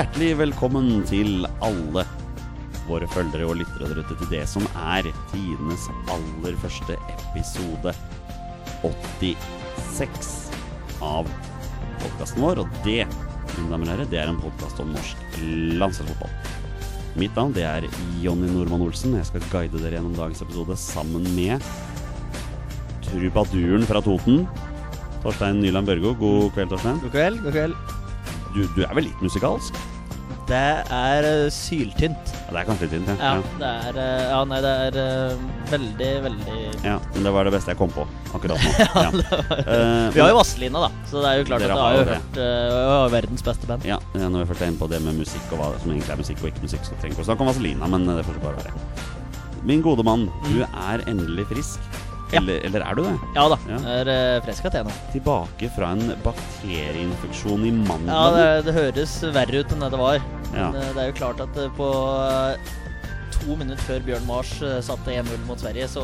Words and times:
hjertelig 0.00 0.36
velkommen 0.38 1.02
til 1.04 1.42
alle 1.60 2.06
våre 2.86 3.04
følgere 3.12 3.44
og 3.44 3.58
lyttere 3.58 3.90
der 3.90 3.98
ute 4.00 4.14
til 4.16 4.30
det 4.30 4.46
som 4.48 4.64
er 4.80 5.04
tidenes 5.28 5.82
aller 6.08 6.56
første 6.62 6.96
episode 7.12 7.92
86 8.80 10.30
av 11.04 11.28
podkasten 12.00 12.46
vår. 12.46 12.62
Og 12.62 12.78
det, 12.86 13.02
mine 13.58 13.66
damer 13.74 13.84
og 13.84 13.92
herrer, 13.92 14.08
det 14.08 14.22
er 14.22 14.32
en 14.32 14.40
podkast 14.40 14.80
om 14.80 14.94
norsk 14.94 15.20
landslagsfotball. 15.82 16.32
Mitt 17.20 17.36
navn 17.36 17.52
det 17.58 17.68
er 17.68 17.90
Jonny 18.24 18.48
Normann 18.54 18.86
Olsen. 18.88 19.18
Jeg 19.20 19.28
skal 19.28 19.46
guide 19.52 19.84
dere 19.84 19.98
gjennom 19.98 20.16
dagens 20.16 20.40
episode 20.46 20.80
sammen 20.80 21.28
med 21.36 21.60
trubaduren 23.10 23.84
fra 23.84 24.00
Toten. 24.08 24.46
Torstein 25.20 25.60
Nyland 25.60 25.92
Børgo. 25.92 26.16
God 26.16 26.54
kveld, 26.56 26.72
Torstein. 26.72 27.04
God 27.04 27.16
kveld. 27.18 27.44
god 27.44 27.58
kveld 27.60 27.80
Du, 28.56 28.64
du 28.64 28.84
er 28.88 28.96
vel 28.96 29.10
litt 29.10 29.28
musikalsk? 29.28 29.89
Det 30.50 30.58
er 30.90 31.26
uh, 31.26 31.46
syltynt. 31.54 32.32
Ja, 32.34 32.50
det 32.50 32.58
er 32.62 32.66
kanskje 32.66 32.88
tynt, 32.90 33.10
Ja, 33.20 33.36
det 33.60 33.68
er 33.70 33.98
uh, 34.00 34.22
Ja, 34.32 34.40
nei, 34.50 34.58
det 34.64 34.72
er 34.88 34.96
uh, 34.98 35.44
veldig, 35.70 36.08
veldig 36.24 36.56
Ja, 36.82 36.96
men 37.14 37.28
det 37.28 37.32
var 37.36 37.46
det 37.46 37.52
beste 37.54 37.70
jeg 37.70 37.78
kom 37.78 37.92
på 37.94 38.06
akkurat 38.34 38.58
nå. 38.58 38.72
Ja. 39.04 39.12
Eh, 39.60 40.10
Vi 40.14 40.20
har 40.22 40.32
jo 40.32 40.36
Vazelina, 40.40 40.82
da, 40.86 40.90
så 41.10 41.22
det 41.22 41.30
er 41.30 41.40
jo 41.40 41.46
klart 41.50 41.64
at 41.66 41.70
det 41.72 41.78
har 41.78 41.96
jo 41.96 42.04
hørt 42.10 42.40
uh, 42.42 43.06
verdens 43.14 43.46
beste 43.46 43.70
band. 43.70 43.86
Ja, 43.86 44.00
eh, 44.18 44.26
når 44.26 44.44
vi 44.44 44.50
først 44.52 44.64
er 44.66 44.72
inne 44.72 44.82
på 44.82 44.90
det 44.90 45.00
med 45.06 45.18
musikk 45.22 45.54
og 45.54 45.62
hva 45.62 45.70
som 45.82 45.94
egentlig 45.94 46.14
er 46.14 46.20
musikk 46.24 46.42
og 46.42 46.50
ikke 46.50 46.66
musikk, 46.66 46.84
så 46.86 46.98
trenger 46.98 47.14
vi 47.14 47.18
ikke 47.18 47.26
å 47.26 47.30
snakke 47.30 47.46
om 47.46 47.50
Vazelina, 47.52 47.90
men 47.94 48.06
eh, 48.10 48.20
det 48.20 48.26
får 48.28 48.42
bare 48.44 48.62
være. 48.64 48.74
Min 49.70 49.82
gode 49.84 50.06
mann, 50.06 50.26
du 50.48 50.62
er 50.66 51.06
endelig 51.10 51.46
frisk. 51.50 51.90
Eller, 52.36 52.60
eller 52.66 52.84
er 52.86 52.98
du 52.98 53.02
det? 53.04 53.14
Ja 53.36 53.46
da. 53.50 53.58
Ja. 53.68 53.78
Er 53.94 54.10
uh, 54.10 54.42
frisk 54.44 54.66
igjen 54.68 54.86
nå. 54.86 54.94
Tilbake 55.14 55.70
fra 55.74 55.92
en 55.96 56.12
bakterieinfeksjon 56.24 57.66
i 57.66 57.72
mandelen. 57.74 58.12
Ja, 58.12 58.28
det, 58.36 58.46
det 58.68 58.76
høres 58.76 59.16
verre 59.34 59.62
ut 59.62 59.74
enn 59.74 59.84
det 59.84 59.90
det 59.94 60.00
var. 60.00 60.20
Ja. 60.54 60.70
Men 60.70 60.78
uh, 60.78 60.92
det 60.94 61.02
er 61.02 61.10
jo 61.10 61.18
klart 61.18 61.42
at 61.44 61.58
uh, 61.58 61.68
på 61.78 61.90
to 63.40 63.56
minutter 63.56 63.82
før 63.86 64.02
Bjørn 64.04 64.26
Mars 64.28 64.50
satte 64.84 65.14
1-0 65.16 65.46
mot 65.48 65.60
Sverige, 65.60 65.86
så 65.88 66.02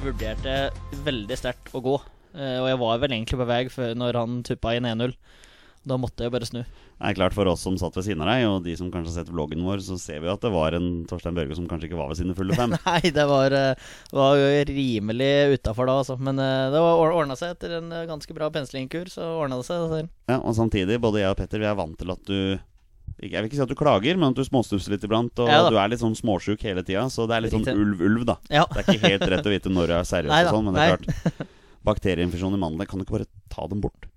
vurderte 0.00 0.54
jeg 0.54 1.02
veldig 1.04 1.36
sterkt 1.36 1.68
å 1.76 1.82
gå. 1.84 1.98
Og 2.38 2.68
jeg 2.70 2.78
var 2.80 3.02
vel 3.02 3.12
egentlig 3.12 3.36
på 3.40 3.46
vei 3.48 3.58
før 3.72 3.92
når 3.98 4.16
han 4.16 4.38
tuppa 4.46 4.72
inn 4.78 4.88
1-0. 4.88 5.12
Da 5.88 5.98
måtte 6.00 6.24
jeg 6.24 6.32
bare 6.32 6.48
snu. 6.48 6.62
Det 6.98 7.12
er 7.12 7.14
klart 7.14 7.34
For 7.36 7.46
oss 7.46 7.62
som 7.62 7.76
satt 7.78 7.94
ved 7.94 8.08
siden 8.08 8.24
av 8.24 8.30
deg, 8.32 8.44
og 8.50 8.64
de 8.64 8.72
som 8.78 8.88
kanskje 8.90 9.12
har 9.12 9.16
sett 9.20 9.28
vloggen 9.30 9.62
vår, 9.62 9.78
så 9.86 9.94
ser 10.02 10.18
vi 10.24 10.30
at 10.32 10.42
det 10.42 10.50
var 10.50 10.74
en 10.74 11.04
Torstein 11.06 11.36
Børge 11.36 11.54
som 11.54 11.68
kanskje 11.70 11.86
ikke 11.86 11.98
var 12.00 12.08
ved 12.10 12.18
sine 12.18 12.34
fulle 12.34 12.56
fem. 12.58 12.74
Nei, 12.88 13.12
det 13.14 13.26
var, 13.30 13.54
eh, 13.54 13.92
var 14.10 14.40
rimelig 14.66 15.30
utafor 15.54 15.86
da, 15.86 16.00
altså. 16.02 16.16
Men 16.18 16.42
eh, 16.42 16.64
det 16.74 16.80
var 16.82 17.14
ordna 17.14 17.36
seg 17.38 17.54
etter 17.54 17.76
en 17.78 17.92
eh, 17.94 18.08
ganske 18.10 18.34
bra 18.34 18.50
penslingkur, 18.50 19.12
så 19.14 19.28
ordna 19.44 19.60
det 19.60 19.68
seg. 19.68 19.84
Altså. 19.84 20.10
Ja, 20.32 20.40
og 20.40 20.58
samtidig, 20.58 20.98
både 21.04 21.22
jeg 21.22 21.36
og 21.36 21.38
Petter, 21.38 21.62
vi 21.62 21.70
er 21.70 21.78
vant 21.78 21.94
til 22.02 22.10
at 22.16 22.26
du 22.26 22.58
Jeg 23.22 23.30
vil 23.38 23.46
ikke 23.48 23.60
si 23.60 23.64
at 23.64 23.70
du 23.70 23.78
klager, 23.78 24.18
men 24.18 24.34
at 24.34 24.42
du 24.42 24.44
småstusser 24.46 24.96
litt 24.96 25.06
iblant. 25.06 25.38
Og 25.38 25.48
Ja 25.48 25.62
du 25.70 25.78
er 25.78 25.94
litt 25.94 26.02
sånn 26.02 26.18
småsjuk 26.18 26.66
hele 26.66 26.82
tida, 26.82 27.06
så 27.14 27.30
det 27.30 27.38
er 27.38 27.46
litt 27.46 27.54
sånn 27.54 27.66
ulv-ulv, 27.78 28.26
da. 28.26 28.40
Ja. 28.50 28.66
Det 28.74 28.82
er 28.82 28.90
ikke 28.98 29.14
helt 29.14 29.26
rett 29.36 29.46
å 29.46 29.54
vite 29.54 29.70
når 29.70 29.86
du 29.90 29.96
er 30.02 30.10
seriøs 30.10 30.34
og 30.34 30.50
sånn, 30.58 30.66
men 30.66 30.74
det 30.76 30.84
er 30.84 30.98
klart. 30.98 31.48
Bakterieinfeksjon 31.88 32.58
i 32.58 32.60
mandelen, 32.60 32.90
kan 32.90 32.98
du 32.98 33.06
ikke 33.06 33.20
bare 33.20 33.30
ta 33.54 33.70
dem 33.70 33.86
bort? 33.86 34.10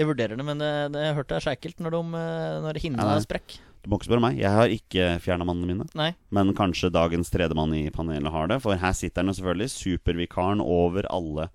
Jeg 0.00 0.08
vurderer 0.08 0.38
det, 0.38 0.44
men 0.48 0.60
det, 0.62 0.70
det, 0.94 1.02
jeg 1.04 1.16
hørte 1.18 1.36
jeg 1.36 1.42
er 1.42 1.44
så 1.44 1.52
ekkelt 1.52 1.82
når, 1.84 1.96
de, 1.98 2.20
eh, 2.22 2.58
når 2.64 2.80
hinna 2.80 3.08
Ja, 3.10 3.20
sprekk. 3.20 3.58
Du 3.80 3.88
må 3.88 3.96
ikke 3.96 4.10
spørre 4.10 4.24
meg. 4.24 4.38
Jeg 4.40 4.52
har 4.52 4.72
ikke 4.72 5.06
fjerna 5.24 5.44
mannene 5.48 5.68
mine. 5.68 5.86
Nei. 5.96 6.10
Men 6.32 6.52
kanskje 6.56 6.92
dagens 6.92 7.32
tredjemann 7.32 7.72
i 7.76 7.86
panelet 7.92 8.32
har 8.32 8.48
det. 8.48 8.60
For 8.64 8.80
her 8.80 8.96
sitter 8.96 9.22
han 9.22 9.32
jo 9.32 9.38
selvfølgelig, 9.38 9.72
supervikaren 9.72 10.60
over 10.64 11.08
alle 11.12 11.48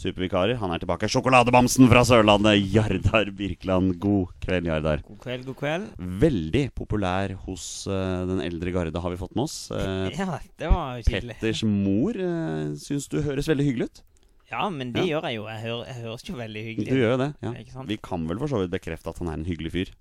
supervikarer. 0.00 0.56
Han 0.60 0.72
er 0.74 0.82
tilbake. 0.82 1.08
Sjokoladebamsen 1.10 1.88
fra 1.90 2.02
Sørlandet, 2.08 2.60
Jardar 2.72 3.30
Birkeland. 3.36 3.94
God 4.02 4.32
kveld, 4.44 4.68
Jardar. 4.68 5.04
God 5.06 5.20
kveld, 5.22 5.44
god 5.48 5.58
kveld. 5.60 5.86
Veldig 6.24 6.64
populær 6.76 7.36
hos 7.46 7.68
uh, 7.88 8.24
den 8.28 8.42
eldre 8.44 8.74
garde, 8.74 9.04
har 9.04 9.14
vi 9.14 9.20
fått 9.20 9.36
med 9.36 9.46
oss. 9.46 9.58
Uh, 9.72 10.08
Ja, 10.18 10.40
det 10.60 10.72
var 10.72 10.98
jo 10.98 11.06
kjedelig. 11.08 11.38
Petters 11.38 11.64
mor 11.68 12.18
uh, 12.18 12.74
syns 12.80 13.08
du 13.12 13.20
høres 13.24 13.48
veldig 13.50 13.68
hyggelig 13.70 13.90
ut. 13.92 14.04
Ja, 14.50 14.68
men 14.70 14.92
det 14.92 15.06
Ja. 15.06 15.16
gjør 15.20 15.28
jeg 15.30 15.36
jo. 15.38 15.44
Jeg, 15.48 15.60
hører, 15.64 15.86
jeg 15.88 16.02
høres 16.04 16.22
jo 16.28 16.34
veldig 16.36 16.62
hyggelig 16.66 16.88
Du 16.90 16.96
gjør 17.00 17.10
jo 17.14 17.20
det. 17.22 17.28
ja 17.42 17.52
Ikke 17.62 17.72
sant? 17.72 17.88
Vi 17.88 17.96
kan 17.96 18.26
vel 18.28 18.38
for 18.38 18.46
så 18.52 18.60
vidt 18.60 18.70
bekrefte 18.74 19.08
at 19.08 19.18
han 19.18 19.28
er 19.28 19.38
en 19.40 19.44
hyggelig 19.48 19.72
fyr. 19.72 19.92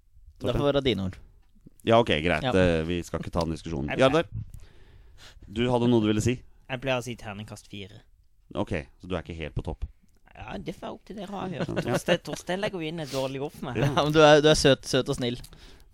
Det 0.44 0.54
får 0.56 0.68
være 0.74 0.84
dine 0.84 1.06
ord. 1.08 1.18
Ja, 1.86 2.00
ok, 2.00 2.12
greit. 2.24 2.44
Ja. 2.44 2.52
Eh, 2.54 2.84
vi 2.88 3.02
skal 3.04 3.20
ikke 3.24 3.32
ta 3.32 3.42
den 3.46 3.56
diskusjonen. 3.56 3.90
Jeg- 3.90 4.00
Jardar, 4.00 4.26
du 5.52 5.64
hadde 5.72 5.88
noe 5.90 6.02
du 6.02 6.08
ville 6.08 6.22
si? 6.22 6.42
Jeg 6.70 6.82
pleier 6.82 7.00
å 7.00 7.04
si 7.04 7.16
terningkast 7.16 7.68
fire. 7.72 8.02
Ok, 8.56 8.72
så 9.02 9.08
du 9.08 9.16
er 9.16 9.22
ikke 9.24 9.36
helt 9.38 9.56
på 9.56 9.64
topp? 9.64 9.86
Ja, 10.36 10.58
det 10.58 10.74
får 10.76 10.88
jeg 10.88 10.94
opp 10.96 11.06
til 11.06 11.16
dere 11.16 11.28
har 11.32 11.50
hørt. 11.50 11.68
Ja. 11.86 11.94
Torstein, 11.94 12.20
Torstein 12.26 12.60
legger 12.64 12.82
jo 12.82 12.88
inn 12.88 13.00
et 13.00 13.10
dårlig 13.14 13.42
ord 13.42 13.52
for 13.54 13.66
meg. 13.70 13.78
Ja. 13.78 13.92
Men 13.94 14.12
du 14.12 14.20
er, 14.20 14.42
du 14.42 14.48
er 14.50 14.56
søt, 14.56 14.84
søt 14.90 15.08
og 15.10 15.16
snill. 15.16 15.38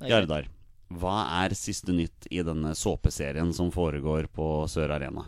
Jardar, 0.07 0.45
hva 0.89 1.43
er 1.45 1.49
siste 1.59 1.91
nytt 1.93 2.27
i 2.31 2.41
denne 2.41 2.71
såpeserien 2.73 3.53
som 3.53 3.69
foregår 3.71 4.27
på 4.33 4.65
Sør 4.71 4.93
Arena? 4.95 5.25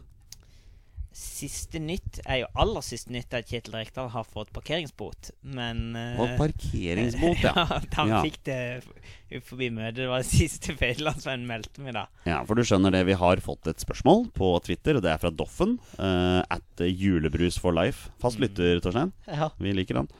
Siste 1.11 1.79
nytt 1.83 2.21
er 2.23 2.37
jo 2.43 2.47
aller 2.63 2.83
siste 2.85 3.11
nytt 3.11 3.33
at 3.35 3.49
Kjetil 3.49 3.73
Rekdal 3.75 4.07
har 4.13 4.23
fått 4.23 4.53
parkeringsbot, 4.55 5.33
men 5.43 5.91
eh, 5.99 6.21
Og 6.23 6.37
parkeringsbot, 6.39 7.43
ja. 7.43 7.51
ja 7.67 7.79
han 7.97 8.13
Ja. 8.13 8.21
fikk 8.23 8.39
det 8.47 9.41
forbi 9.43 9.67
møtet. 9.75 9.99
Det 9.99 10.07
var 10.07 10.23
det 10.23 10.29
siste 10.31 10.77
Federlandsvennen 10.79 11.43
meldte 11.49 11.83
meg, 11.83 11.97
da. 11.99 12.05
Ja, 12.27 12.39
for 12.47 12.55
du 12.55 12.63
skjønner 12.63 12.95
det, 12.95 13.03
vi 13.11 13.19
har 13.19 13.43
fått 13.43 13.67
et 13.67 13.83
spørsmål 13.83 14.29
på 14.37 14.53
Twitter, 14.63 14.95
og 14.99 15.03
det 15.03 15.11
er 15.11 15.19
fra 15.19 15.33
Doffen. 15.35 15.77
Uh, 15.99 16.39
at 16.47 16.83
julebrus 16.87 17.59
for 17.59 17.75
life. 17.75 18.07
Fast 18.23 18.39
lytter, 18.39 18.79
Torstein. 18.83 19.11
Ja. 19.27 19.51
Vi 19.59 19.75
liker 19.75 19.99
han. 20.03 20.11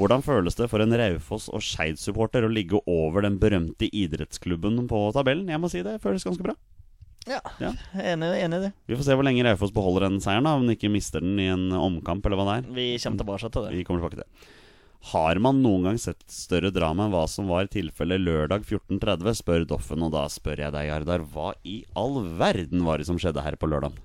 Hvordan 0.00 0.22
føles 0.24 0.54
det 0.56 0.70
for 0.72 0.80
en 0.80 0.94
Raufoss- 0.96 1.50
og 1.52 1.60
Skeid-supporter 1.60 2.46
å 2.46 2.48
ligge 2.54 2.78
over 2.88 3.26
den 3.26 3.36
berømte 3.42 3.90
idrettsklubben 3.90 4.86
på 4.88 5.00
tabellen? 5.12 5.50
Jeg 5.50 5.60
må 5.60 5.68
si 5.68 5.82
det 5.84 5.98
føles 6.00 6.24
ganske 6.24 6.46
bra. 6.46 6.54
Ja. 7.30 7.40
Ja. 7.62 7.72
Enig, 8.12 8.30
enig 8.44 8.58
i 8.58 8.64
det. 8.66 8.70
Vi 8.90 8.96
får 8.98 9.06
se 9.06 9.16
hvor 9.18 9.26
lenge 9.26 9.44
Raufoss 9.46 9.74
beholder 9.74 10.08
den 10.08 10.20
seieren, 10.22 10.48
da, 10.48 10.56
om 10.58 10.66
de 10.68 10.76
ikke 10.76 10.92
mister 10.92 11.22
den 11.24 11.38
i 11.40 11.50
en 11.52 11.68
omkamp, 11.76 12.26
eller 12.26 12.40
hva 12.40 12.48
det 12.48 12.56
er. 12.60 12.72
Vi 12.76 12.88
kommer 13.02 13.22
tilbake 13.22 13.50
til 13.50 13.68
det. 13.68 13.76
Vi 13.76 13.84
kommer 13.86 14.02
tilbake 14.02 14.18
til 14.18 14.24
det. 14.26 14.56
Har 15.10 15.38
man 15.40 15.62
noen 15.64 15.86
gang 15.88 15.98
sett 16.00 16.20
større 16.28 16.68
drama 16.76 17.06
enn 17.06 17.14
hva 17.14 17.22
som 17.30 17.48
var 17.48 17.70
tilfellet 17.72 18.20
lørdag 18.20 18.66
14.30, 18.66 19.30
spør 19.38 19.64
Doffen, 19.70 20.04
og 20.04 20.12
da 20.12 20.26
spør 20.28 20.66
jeg 20.66 20.74
deg, 20.74 20.90
Jardar, 20.90 21.24
hva 21.32 21.54
i 21.64 21.78
all 21.96 22.20
verden 22.40 22.84
var 22.84 23.00
det 23.00 23.08
som 23.08 23.20
skjedde 23.20 23.44
her 23.46 23.56
på 23.56 23.70
lørdag? 23.70 23.96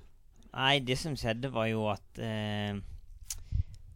Nei, 0.56 0.78
det 0.80 0.96
som 0.96 1.12
skjedde, 1.20 1.50
var 1.52 1.68
jo 1.68 1.84
at 1.92 2.22
eh, 2.22 2.78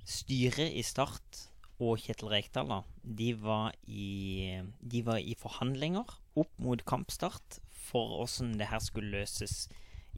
styret 0.04 0.76
i 0.76 0.84
Start 0.84 1.46
og 1.80 2.02
Kjetil 2.02 2.28
Rekdal 2.34 2.68
da, 2.68 2.82
de 3.00 3.30
var, 3.40 3.72
i, 3.88 4.60
de 4.84 5.00
var 5.06 5.22
i 5.24 5.32
forhandlinger 5.40 6.04
opp 6.36 6.52
mot 6.60 6.84
kampstart 6.84 7.62
for 7.90 8.20
åssen 8.22 8.56
det 8.60 8.70
her 8.70 8.82
skulle 8.82 9.12
løses 9.20 9.66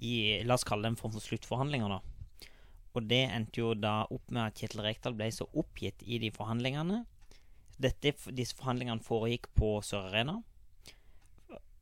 i 0.02 0.42
La 0.46 0.56
oss 0.56 0.66
kalle 0.66 0.86
det 0.86 0.94
en 0.94 1.00
form 1.00 1.14
for 1.14 1.24
sluttforhandlinger, 1.24 1.92
da. 1.92 2.00
Og 2.92 3.08
det 3.08 3.22
endte 3.32 3.62
jo 3.62 3.72
da 3.78 4.02
opp 4.12 4.32
med 4.34 4.50
at 4.50 4.58
Kjetil 4.60 4.82
Rekdal 4.84 5.16
ble 5.16 5.30
så 5.32 5.46
oppgitt 5.56 6.02
i 6.04 6.18
de 6.20 6.28
forhandlingene. 6.34 7.02
Dette, 7.80 8.12
disse 8.34 8.56
forhandlingene 8.58 9.04
foregikk 9.04 9.48
på 9.56 9.78
Sør 9.86 10.10
Arena. 10.10 10.40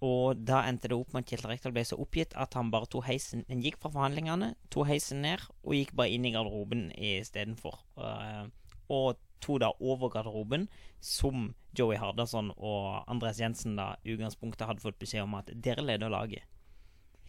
Og 0.07 0.39
da 0.49 0.63
endte 0.69 0.89
det 0.89 0.97
opp 0.97 1.11
med 1.13 1.25
at 1.25 1.33
Kjetil 1.33 1.51
Rekdal 1.51 1.75
ble 1.77 1.85
så 1.89 1.99
oppgitt 2.01 2.37
at 2.39 2.55
han 2.57 2.71
bare 2.73 2.89
tok 2.89 3.05
heisen 3.09 3.43
Han 3.51 3.65
gikk 3.65 3.81
fra 3.83 3.91
forhandlingene, 3.93 4.55
tok 4.73 4.89
heisen 4.89 5.21
ned 5.27 5.43
og 5.61 5.75
gikk 5.77 5.93
bare 5.99 6.15
inn 6.15 6.29
i 6.29 6.33
garderoben 6.33 6.87
istedenfor. 6.95 7.83
Uh, 7.99 8.47
og 8.89 9.19
tok 9.41 9.61
da 9.63 9.73
over 9.81 10.11
garderoben, 10.13 10.69
som 11.01 11.51
Joey 11.77 11.97
Hardasson 12.01 12.51
og 12.57 13.05
Andres 13.11 13.41
Jensen 13.41 13.77
da 13.79 13.95
utgangspunktet 14.05 14.67
hadde 14.69 14.85
fått 14.85 14.99
beskjed 15.01 15.25
om 15.27 15.37
at 15.39 15.51
dere 15.65 15.85
leder 15.87 16.11
laget. 16.13 16.43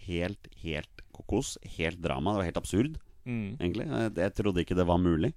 Helt, 0.08 0.48
helt 0.64 1.04
kokos. 1.14 1.58
Helt 1.78 2.02
drama. 2.02 2.34
Det 2.34 2.38
var 2.44 2.50
helt 2.52 2.62
absurd, 2.64 3.00
Mm. 3.26 3.58
egentlig. 3.60 3.86
Jeg, 3.86 4.14
jeg 4.18 4.34
trodde 4.34 4.62
ikke 4.64 4.76
det 4.76 4.88
var 4.90 4.98
mulig. 4.98 5.34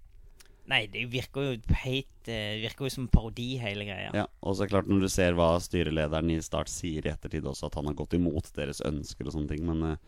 Nei, 0.67 0.87
det 0.89 1.03
virker 1.13 1.45
jo 1.45 1.75
helt 1.83 2.29
eh, 2.33 2.55
Virker 2.63 2.87
jo 2.87 2.93
som 2.95 3.09
parodi, 3.13 3.59
hele 3.61 3.85
greia. 3.85 4.09
Ja, 4.17 4.23
Og 4.41 4.55
så 4.57 4.63
er 4.65 4.67
det 4.71 4.73
klart, 4.73 4.89
når 4.89 5.03
du 5.05 5.09
ser 5.13 5.35
hva 5.37 5.51
styrelederen 5.61 6.31
i 6.33 6.39
Start 6.41 6.71
sier 6.73 7.05
i 7.05 7.11
ettertid 7.13 7.45
også, 7.45 7.67
at 7.69 7.75
han 7.77 7.91
har 7.91 7.99
gått 7.99 8.17
imot 8.17 8.49
deres 8.57 8.81
ønsker 8.81 9.29
og 9.29 9.35
sånne 9.37 9.51
ting, 9.53 9.67
men 9.69 9.83
eh, 9.91 9.99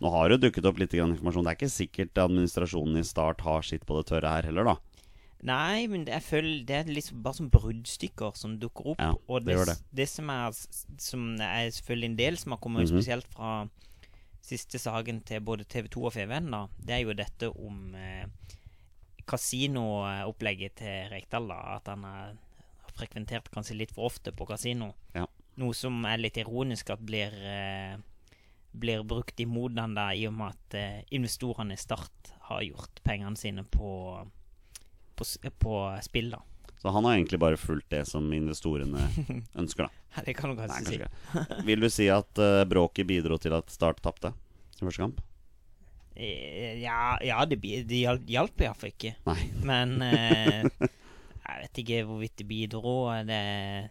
nå 0.00 0.12
har 0.14 0.30
det 0.30 0.38
dukket 0.44 0.68
opp 0.70 0.78
litt 0.78 0.94
grann 0.94 1.10
informasjon. 1.16 1.42
Det 1.42 1.50
er 1.50 1.58
ikke 1.58 1.74
sikkert 1.74 2.22
administrasjonen 2.22 3.00
i 3.02 3.02
Start 3.10 3.42
har 3.42 3.66
sitt 3.66 3.82
på 3.84 3.98
det 3.98 4.06
tørre 4.12 4.30
her 4.36 4.46
heller, 4.46 4.70
da. 4.70 4.76
Nei, 5.42 5.86
men 5.88 6.04
jeg 6.06 6.22
føler 6.22 6.64
det 6.68 6.76
er 6.76 6.84
liksom 6.92 7.22
bare 7.24 7.34
som 7.38 7.50
bruddstykker 7.50 8.34
som 8.36 8.58
dukker 8.60 8.90
opp. 8.92 8.98
Ja, 9.00 9.14
og 9.28 9.44
det 9.46 9.56
det, 9.56 9.66
det. 9.70 9.76
det 9.96 10.08
som 10.08 10.28
er 10.28 10.50
Som 10.98 11.40
er 11.40 11.70
selvfølgelig 11.70 12.10
en 12.10 12.16
del 12.18 12.36
som 12.36 12.52
har 12.52 12.58
kommet 12.60 12.82
Mhm. 12.84 12.90
spesielt 12.92 13.26
fra 13.32 13.68
siste 14.42 14.78
saken 14.78 15.22
til 15.24 15.40
både 15.40 15.64
TV2 15.64 16.04
og 16.04 16.12
FVN, 16.12 16.50
da, 16.50 16.66
det 16.80 16.90
er 16.94 17.02
jo 17.04 17.12
dette 17.14 17.48
om 17.56 17.94
eh, 17.94 18.26
kasinoopplegget 19.26 20.74
til 20.80 21.08
Rekdal. 21.12 21.48
da 21.48 21.76
At 21.76 21.88
han 21.88 22.04
har 22.04 22.34
frekventert 22.96 23.50
kanskje 23.54 23.76
litt 23.78 23.92
for 23.94 24.04
ofte 24.10 24.32
på 24.32 24.46
kasino. 24.48 24.92
Ja. 25.14 25.26
Noe 25.60 25.74
som 25.76 26.04
er 26.08 26.18
litt 26.18 26.36
ironisk 26.40 26.90
at 26.90 27.00
blir 27.04 27.32
eh, 27.32 27.96
blir 28.72 29.02
brukt 29.02 29.40
imot 29.42 29.76
han 29.78 29.94
da, 29.96 30.10
i 30.14 30.26
og 30.28 30.34
med 30.34 30.52
at 30.54 30.74
eh, 30.78 31.00
investorene 31.16 31.74
i 31.74 31.80
Start 31.80 32.32
har 32.50 32.62
gjort 32.62 33.00
pengene 33.02 33.36
sine 33.36 33.64
på, 33.64 34.26
på, 35.20 35.26
på 35.62 35.80
spill. 36.06 36.30
da 36.32 36.40
Så 36.80 36.92
han 36.94 37.04
har 37.06 37.16
egentlig 37.18 37.40
bare 37.42 37.60
fulgt 37.60 37.90
det 37.92 38.04
som 38.08 38.28
investorene 38.32 39.06
ønsker, 39.60 39.88
da. 39.88 40.22
Det 40.26 40.34
kan 40.38 40.50
du 40.50 40.58
Nei, 40.58 40.68
kanskje 40.68 41.02
kanskje 41.04 41.56
si. 41.56 41.66
Vil 41.68 41.84
du 41.84 41.90
si 41.92 42.08
at 42.10 42.40
uh, 42.42 42.64
bråket 42.68 43.06
bidro 43.06 43.38
til 43.38 43.54
at 43.54 43.70
Start 43.70 44.00
tapte 44.02 44.32
i 44.32 44.82
første 44.86 45.04
kamp? 45.04 45.20
Eh, 46.16 46.80
Ja, 46.82 47.18
ja 47.24 47.44
det, 47.46 47.60
det 47.60 48.00
hjalp, 48.02 48.26
hjalp 48.28 48.64
iallfall 48.64 48.94
ikke. 48.94 49.14
Nei. 49.28 49.38
Men 49.62 49.94
uh, 50.02 50.88
jeg 51.50 51.62
vet 51.64 51.80
ikke 51.84 52.02
hvorvidt 52.08 52.36
det 52.40 52.48
bidro. 52.48 52.96
Det, 53.28 53.40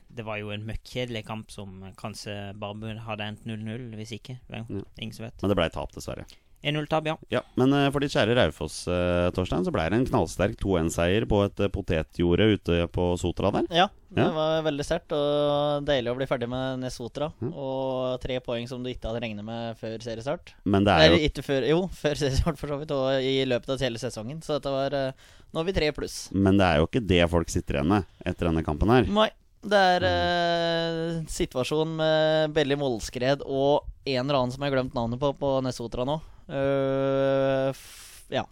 det 0.09 0.25
var 0.27 0.41
jo 0.41 0.51
en 0.55 0.67
møkkjedelig 0.67 1.23
kamp 1.29 1.53
som 1.53 1.79
kanskje 1.99 2.35
bare 2.59 2.97
hadde 3.05 3.31
endt 3.31 3.47
0-0, 3.49 3.89
hvis 3.99 4.15
ikke. 4.19 4.39
Hvem? 4.49 4.69
Ja. 4.81 4.85
Ingen 4.99 5.15
som 5.15 5.29
vet. 5.29 5.41
Men 5.41 5.53
det 5.53 5.59
ble 5.61 5.69
tap, 5.73 5.93
dessverre. 5.95 6.27
1-0-tap, 6.63 7.05
ja. 7.07 7.13
Ja, 7.31 7.41
Men 7.55 7.71
eh, 7.73 7.85
for 7.93 8.03
ditt 8.03 8.11
kjære 8.11 8.35
Raufoss, 8.35 8.81
uh, 8.91 9.29
Torstein, 9.35 9.63
så 9.63 9.71
ble 9.71 9.85
det 9.89 9.99
en 10.01 10.07
knallsterk 10.09 10.57
2-1-seier 10.59 11.23
på 11.29 11.39
et 11.45 11.61
uh, 11.63 11.69
potetjorde 11.71 12.49
ute 12.57 12.79
på 12.91 13.05
Sotra 13.21 13.51
der. 13.55 13.69
Ja, 13.71 13.85
det 14.11 14.25
Ja. 14.25 14.29
var 14.35 14.63
veldig 14.67 14.83
sterkt 14.83 15.13
og 15.15 15.85
deilig 15.87 16.11
å 16.11 16.17
bli 16.19 16.27
ferdig 16.27 16.49
med 16.51 16.81
Nesotra. 16.83 17.29
Ja. 17.39 17.51
Og 17.53 18.19
tre 18.23 18.39
poeng 18.43 18.67
som 18.67 18.83
du 18.83 18.89
ikke 18.91 19.07
hadde 19.07 19.21
regnet 19.23 19.45
med 19.47 19.77
før 19.79 19.97
seriestart. 20.03 20.51
Men 20.65 20.83
det 20.83 20.91
er 20.97 21.05
Eller 21.07 21.17
jo 21.23 21.29
ikke 21.31 21.45
før, 21.47 21.67
jo, 21.69 21.81
før 21.95 22.19
seriestart 22.25 22.59
for 22.59 22.67
så 22.73 22.79
vidt, 22.81 22.91
og 22.91 23.23
i 23.23 23.45
løpet 23.47 23.69
av 23.77 23.85
hele 23.87 24.01
sesongen. 24.01 24.41
Så 24.43 24.57
dette 24.59 24.73
var 24.73 24.95
eh, 24.97 25.27
Nå 25.53 25.61
er 25.63 25.65
vi 25.65 25.73
tre 25.73 25.87
pluss. 25.95 26.27
Men 26.35 26.59
det 26.59 26.65
er 26.67 26.77
jo 26.77 26.85
ikke 26.89 27.01
det 27.09 27.23
folk 27.31 27.49
sitter 27.49 27.79
igjen 27.79 27.87
med 27.89 28.03
etter 28.27 28.45
denne 28.51 28.61
kampen 28.67 28.91
her. 28.93 29.07
Nei. 29.09 29.29
Det 29.59 29.75
er 29.75 30.03
eh, 30.07 31.23
situasjon 31.27 31.89
med 31.99 32.53
Belly 32.55 32.77
Målskred 32.79 33.41
og 33.43 33.87
en 34.07 34.21
eller 34.23 34.37
annen 34.39 34.53
som 34.53 34.61
jeg 34.63 34.71
har 34.71 34.77
glemt 34.77 34.93
navnet 34.95 35.19
på 35.19 35.33
på 35.39 35.49
Nesotra 35.65 36.05
nå. 36.07 36.19
Eh, 36.49 37.69
f 37.69 38.25
ja. 38.33 38.45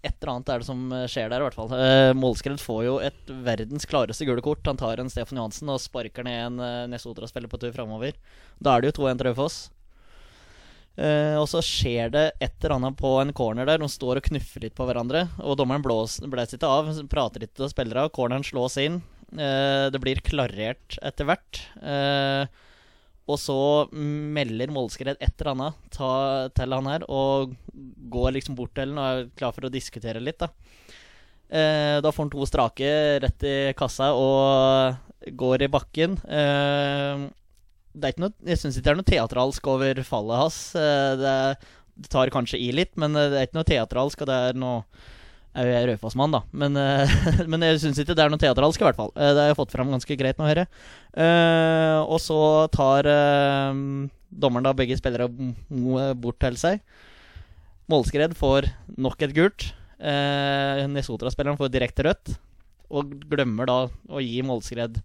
Et 0.00 0.14
eller 0.14 0.32
annet 0.32 0.48
er 0.48 0.62
det 0.62 0.68
som 0.68 0.84
skjer 1.12 1.28
der, 1.28 1.42
i 1.42 1.44
hvert 1.44 1.56
fall. 1.58 1.72
Uh, 1.76 2.12
Målskred 2.16 2.60
får 2.62 2.84
jo 2.86 2.94
et 3.04 3.34
verdens 3.44 3.84
klareste 3.88 4.24
gule 4.24 4.40
kort. 4.44 4.64
Han 4.64 4.80
tar 4.80 5.00
en 5.00 5.12
Stefan 5.12 5.36
Johansen 5.36 5.68
og 5.68 5.82
sparker 5.82 6.24
ned 6.24 6.40
en 6.46 6.62
uh, 6.62 6.86
Nesotra-spiller 6.88 7.52
på 7.52 7.60
tur 7.60 7.74
framover. 7.76 8.16
Da 8.56 8.72
er 8.72 8.80
det 8.80 8.94
jo 8.94 9.02
2-1 9.02 9.20
til 9.20 9.28
Raufoss. 9.28 9.58
Uh, 11.00 11.36
og 11.40 11.46
så 11.48 11.60
skjer 11.64 12.10
det 12.12 12.24
et 12.42 12.56
eller 12.58 12.78
annet 12.78 12.96
på 12.98 13.12
en 13.20 13.34
corner 13.36 13.68
der. 13.68 13.80
De 13.80 13.88
står 13.92 14.20
og 14.20 14.26
knuffer 14.30 14.64
litt 14.64 14.76
på 14.76 14.88
hverandre. 14.88 15.26
Og 15.44 15.58
dommeren 15.60 15.84
blåser 15.84 16.28
ikke 16.28 16.72
av, 16.72 16.90
prater 17.12 17.44
litt 17.44 17.54
til 17.56 17.70
spillere. 17.72 18.08
Corneren 18.16 18.44
slås 18.46 18.80
inn. 18.80 19.02
Uh, 19.36 19.92
det 19.92 20.00
blir 20.02 20.24
klarert 20.26 20.96
etter 21.04 21.28
hvert. 21.28 21.60
Eh, 21.84 22.48
og 23.30 23.38
så 23.40 23.56
melder 23.94 24.72
Målskred 24.74 25.16
et 25.22 25.34
eller 25.40 25.52
annet 25.54 25.98
til 26.58 26.74
han 26.76 26.90
her, 26.90 27.04
og 27.08 27.54
går 28.10 28.34
liksom 28.36 28.56
bort 28.58 28.74
til 28.76 28.92
han 28.92 29.00
og 29.00 29.08
er 29.24 29.30
klar 29.38 29.54
for 29.56 29.68
å 29.68 29.72
diskutere 29.72 30.22
litt. 30.22 30.40
Da 30.42 30.50
eh, 31.50 31.98
Da 32.02 32.12
får 32.12 32.26
han 32.26 32.32
to 32.34 32.46
strake 32.48 32.90
rett 33.22 33.46
i 33.46 33.56
kassa 33.78 34.12
og 34.16 35.30
går 35.36 35.66
i 35.66 35.70
bakken. 35.72 36.16
Eh, 36.24 37.28
det 37.90 38.06
er 38.06 38.14
ikke 38.14 38.22
noe, 38.26 38.36
jeg 38.46 38.60
syns 38.60 38.76
ikke 38.78 38.86
det 38.86 38.92
er 38.92 39.00
noe 39.00 39.10
teatralsk 39.12 39.70
over 39.72 40.02
fallet 40.06 40.42
hans. 40.44 40.58
Eh, 40.78 41.14
Det, 41.20 41.36
det 42.00 42.10
tar 42.12 42.30
kanskje 42.32 42.60
i 42.62 42.70
litt, 42.72 42.94
men 43.00 43.16
eh, 43.18 43.30
det 43.32 43.38
er 43.40 43.48
ikke 43.48 43.58
noe 43.60 43.70
teatralsk, 43.72 44.22
og 44.22 44.30
det 44.30 44.38
er 44.50 44.60
noe 44.62 44.84
Jeg 45.50 45.72
er 45.74 45.88
Raufoss-mann, 45.90 46.30
da, 46.30 46.40
men, 46.54 46.76
eh, 46.78 47.10
men 47.50 47.64
jeg 47.66 47.80
syns 47.82 47.98
ikke 47.98 48.14
det 48.14 48.22
er 48.22 48.30
noe 48.30 48.38
teatralsk, 48.40 48.82
i 48.82 48.86
hvert 48.86 48.98
fall. 48.98 49.10
Eh, 49.16 49.32
Det 49.34 49.42
har 49.42 49.50
jeg 49.50 49.58
fått 49.58 49.74
fram 49.74 49.90
ganske 49.90 50.16
greit 50.20 50.38
nå, 50.38 50.46
hører 50.46 50.62
jeg. 50.62 50.70
Eh, 51.24 51.98
og 52.04 52.20
så 52.22 52.38
tar 52.70 53.08
dommeren 54.30 54.68
da 54.68 54.74
begge 54.78 54.98
spillere 55.00 55.26
bort 56.14 56.38
til 56.44 56.58
seg. 56.60 56.84
Målskred 57.90 58.36
får 58.38 58.70
nok 58.94 59.26
et 59.26 59.34
gult. 59.34 59.72
Nesotra-spilleren 59.98 61.58
får 61.58 61.72
direkte 61.74 62.06
rødt, 62.06 62.36
og 62.94 63.10
glemmer 63.30 63.66
da 63.66 63.80
å 63.90 64.22
gi 64.22 64.38
Målskred 64.46 65.02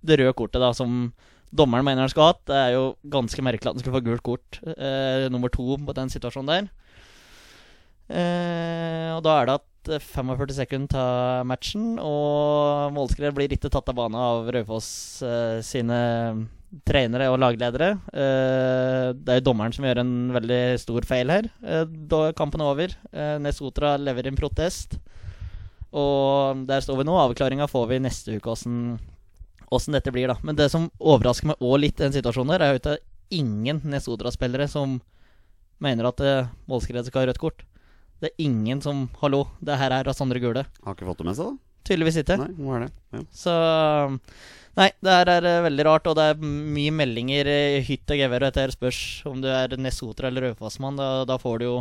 det 0.00 0.16
røde 0.16 0.32
kortet, 0.38 0.62
da, 0.62 0.70
som 0.72 1.10
dommeren 1.50 1.84
mener 1.84 2.06
han 2.06 2.12
skulle 2.12 2.30
hatt. 2.30 2.44
Det 2.48 2.56
er 2.56 2.76
jo 2.76 2.84
ganske 3.10 3.42
merkelig 3.44 3.66
at 3.66 3.74
han 3.74 3.82
skulle 3.82 3.98
få 3.98 4.06
gult 4.06 4.24
kort 4.26 4.60
eh, 4.76 5.26
nummer 5.32 5.50
to 5.52 5.74
på 5.74 5.96
den 5.98 6.12
situasjonen 6.12 6.52
der. 6.54 6.70
Eh, 8.10 9.10
og 9.14 9.22
da 9.22 9.34
er 9.38 9.46
det 9.46 9.58
at 9.60 9.92
eh, 9.94 10.02
45 10.02 10.56
sekunder 10.56 10.90
tar 10.90 11.44
matchen, 11.46 11.92
og 12.02 12.90
Målskred 12.96 13.36
blir 13.36 13.52
ikke 13.54 13.70
tatt 13.70 13.92
av 13.92 13.98
bane 14.00 14.18
av 14.18 14.50
Raufoss 14.54 14.90
eh, 15.22 15.60
sine 15.66 16.00
trenere 16.86 17.28
og 17.30 17.38
lagledere. 17.42 17.92
Eh, 18.14 19.10
det 19.14 19.32
er 19.32 19.40
jo 19.40 19.46
dommeren 19.50 19.74
som 19.74 19.86
gjør 19.86 20.02
en 20.02 20.14
veldig 20.36 20.62
stor 20.82 21.06
feil 21.08 21.32
her. 21.32 21.48
Eh, 21.62 21.84
da 21.86 22.26
er 22.28 22.36
kampen 22.38 22.62
over. 22.64 22.94
Eh, 23.10 23.36
Nesotra 23.42 23.96
lever 23.98 24.30
en 24.30 24.38
protest. 24.38 24.98
Og 25.90 26.66
der 26.68 26.82
står 26.84 27.00
vi 27.00 27.06
nå. 27.08 27.16
Avklaringa 27.18 27.66
får 27.70 27.88
vi 27.90 28.02
neste 28.02 28.36
uke 28.38 28.52
åssen 28.54 29.94
dette 29.94 30.10
blir, 30.14 30.30
da. 30.30 30.38
Men 30.46 30.58
det 30.58 30.70
som 30.70 30.88
overrasker 30.98 31.50
meg 31.50 31.62
òg 31.62 31.80
litt 31.82 31.98
i 31.98 32.06
den 32.06 32.14
situasjonen, 32.14 32.54
der 32.54 32.66
er 32.66 32.74
jo 32.74 32.82
at 32.82 32.86
det 32.86 32.94
er 32.98 33.40
ingen 33.40 33.82
Nesotra-spillere 33.90 34.66
som 34.70 34.98
mener 35.82 36.10
at 36.10 36.18
målskredet 36.20 36.68
Målskred 36.70 37.06
skal 37.08 37.22
ha 37.22 37.30
rødt 37.30 37.42
kort. 37.42 37.66
Det 38.20 38.30
er 38.30 38.44
ingen 38.44 38.82
som 38.84 39.06
Hallo, 39.22 39.46
det 39.64 39.78
her 39.80 39.94
er 39.96 40.04
Rassandre 40.04 40.40
Gule. 40.42 40.66
Har 40.84 40.96
ikke 40.96 41.08
fått 41.08 41.22
det 41.22 41.28
med 41.30 41.38
seg, 41.38 41.52
da? 41.52 41.84
Tydeligvis 41.88 42.18
ikke. 42.20 42.36
Nei, 42.36 42.50
nå 42.60 42.74
er 42.76 42.82
det. 42.84 42.90
Ja. 43.16 43.22
Så 43.32 43.54
Nei, 44.78 44.90
det 45.02 45.14
her 45.14 45.30
er 45.32 45.46
eh, 45.48 45.62
veldig 45.66 45.84
rart, 45.88 46.06
og 46.06 46.14
det 46.16 46.26
er 46.30 46.44
mye 46.44 46.92
meldinger 46.94 47.48
i 47.50 47.80
hytt 47.84 48.12
og 48.12 48.20
gevær. 48.20 48.44
Og 48.44 48.52
etter 48.52 48.72
spørs 48.76 49.00
om 49.28 49.40
du 49.42 49.48
er 49.50 49.74
Nesotra 49.80 50.30
eller 50.30 50.50
Raufoss-mann. 50.50 51.00
Da, 51.00 51.08
da 51.28 51.40
får 51.40 51.58
du 51.60 51.66
jo 51.66 51.74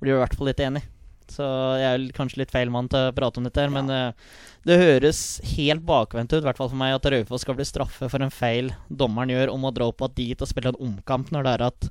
blir 0.00 0.14
du 0.14 0.16
i 0.16 0.22
hvert 0.22 0.36
fall 0.38 0.48
litt 0.48 0.62
enig. 0.64 0.82
Så 1.30 1.46
jeg 1.78 1.88
er 1.88 2.06
kanskje 2.16 2.40
litt 2.42 2.52
feil 2.52 2.72
mann 2.72 2.88
til 2.90 3.08
å 3.08 3.14
prate 3.14 3.38
om 3.40 3.46
dette, 3.46 3.62
her 3.62 3.72
men 3.72 3.90
eh, 3.94 4.38
det 4.66 4.80
høres 4.80 5.20
helt 5.54 5.84
bakvendt 5.86 6.34
ut, 6.34 6.40
i 6.42 6.46
hvert 6.48 6.58
fall 6.58 6.72
for 6.72 6.80
meg, 6.80 6.96
at 6.96 7.06
Raufoss 7.14 7.46
skal 7.46 7.56
bli 7.58 7.66
straffet 7.68 8.10
for 8.12 8.24
en 8.24 8.34
feil 8.34 8.72
dommeren 8.88 9.32
gjør 9.32 9.54
om 9.54 9.68
å 9.68 9.74
dra 9.74 9.88
opp 9.90 10.02
dit 10.18 10.34
og 10.40 10.50
spille 10.50 10.72
en 10.72 10.82
omkamp 10.90 11.30
når 11.34 11.46
det 11.46 11.54
er 11.54 11.66
at 11.70 11.90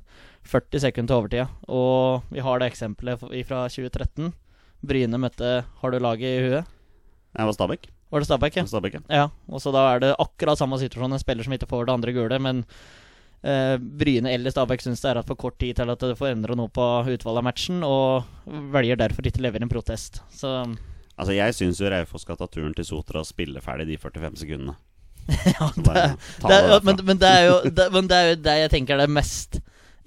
40 0.50 0.84
sekunder 0.84 1.10
til 1.10 1.18
overtida. 1.20 1.48
Og 1.68 2.28
vi 2.32 2.44
har 2.44 2.60
det 2.60 2.70
eksempelet 2.70 3.24
fra 3.48 3.64
2013. 3.68 4.30
Bryne 4.80 5.20
møtte 5.20 5.48
Har 5.82 5.92
du 5.92 5.98
laget 6.00 6.38
i 6.38 6.44
huet? 6.46 6.76
Jeg 7.36 7.46
var 7.46 7.54
Stabæk. 7.56 7.90
Var 8.10 8.22
det 8.22 8.26
Stabæk? 8.26 8.56
Ja. 8.56 8.64
Stabæk, 8.66 8.96
ja. 8.96 9.02
Ja, 9.20 9.26
og 9.48 9.62
så 9.62 9.70
da 9.74 9.84
er 9.92 10.00
det 10.02 10.16
akkurat 10.18 10.58
samme 10.58 10.80
situasjon. 10.80 11.12
En 11.14 11.22
spiller 11.22 11.46
som 11.46 11.54
ikke 11.54 11.68
får 11.70 11.86
det 11.86 11.94
andre 11.94 12.14
gule, 12.16 12.40
men 12.42 12.64
Bryne 13.42 14.28
eller 14.34 14.52
Stabæk 14.52 14.82
syns 14.84 15.00
det 15.00 15.10
er 15.14 15.22
for 15.24 15.38
kort 15.40 15.56
tid 15.62 15.78
til 15.78 15.88
at 15.92 16.02
det 16.04 16.16
får 16.18 16.34
endre 16.34 16.56
noe 16.58 16.68
på 16.68 16.84
utvalget 17.08 17.40
av 17.40 17.46
matchen, 17.46 17.82
og 17.86 18.26
velger 18.74 19.00
derfor 19.00 19.24
ikke 19.26 19.40
levere 19.46 19.64
en 19.64 19.72
protest. 19.72 20.20
Så 20.34 20.52
Altså, 21.20 21.34
jeg 21.36 21.52
syns 21.52 21.80
jo 21.82 21.88
Raufoss 21.92 22.22
skal 22.24 22.38
ta 22.40 22.46
turen 22.48 22.72
til 22.72 22.86
Sotra 22.88 23.20
og 23.20 23.26
spille 23.28 23.60
ferdig 23.60 23.84
de 23.90 23.98
45 24.00 24.38
sekundene. 24.40 24.76
ja, 25.28 25.66
det, 25.76 26.04
det, 26.40 26.54
er- 26.56 26.84
men, 26.86 27.00
men, 27.04 27.18
det 27.20 27.28
er 27.28 27.42
jo, 27.44 27.56
det, 27.68 27.88
men 27.96 28.06
det 28.08 28.16
er 28.16 28.28
jo 28.30 28.38
det 28.44 28.54
jeg 28.62 28.70
tenker 28.72 28.96
er 28.96 29.04
det 29.04 29.12
mest 29.12 29.58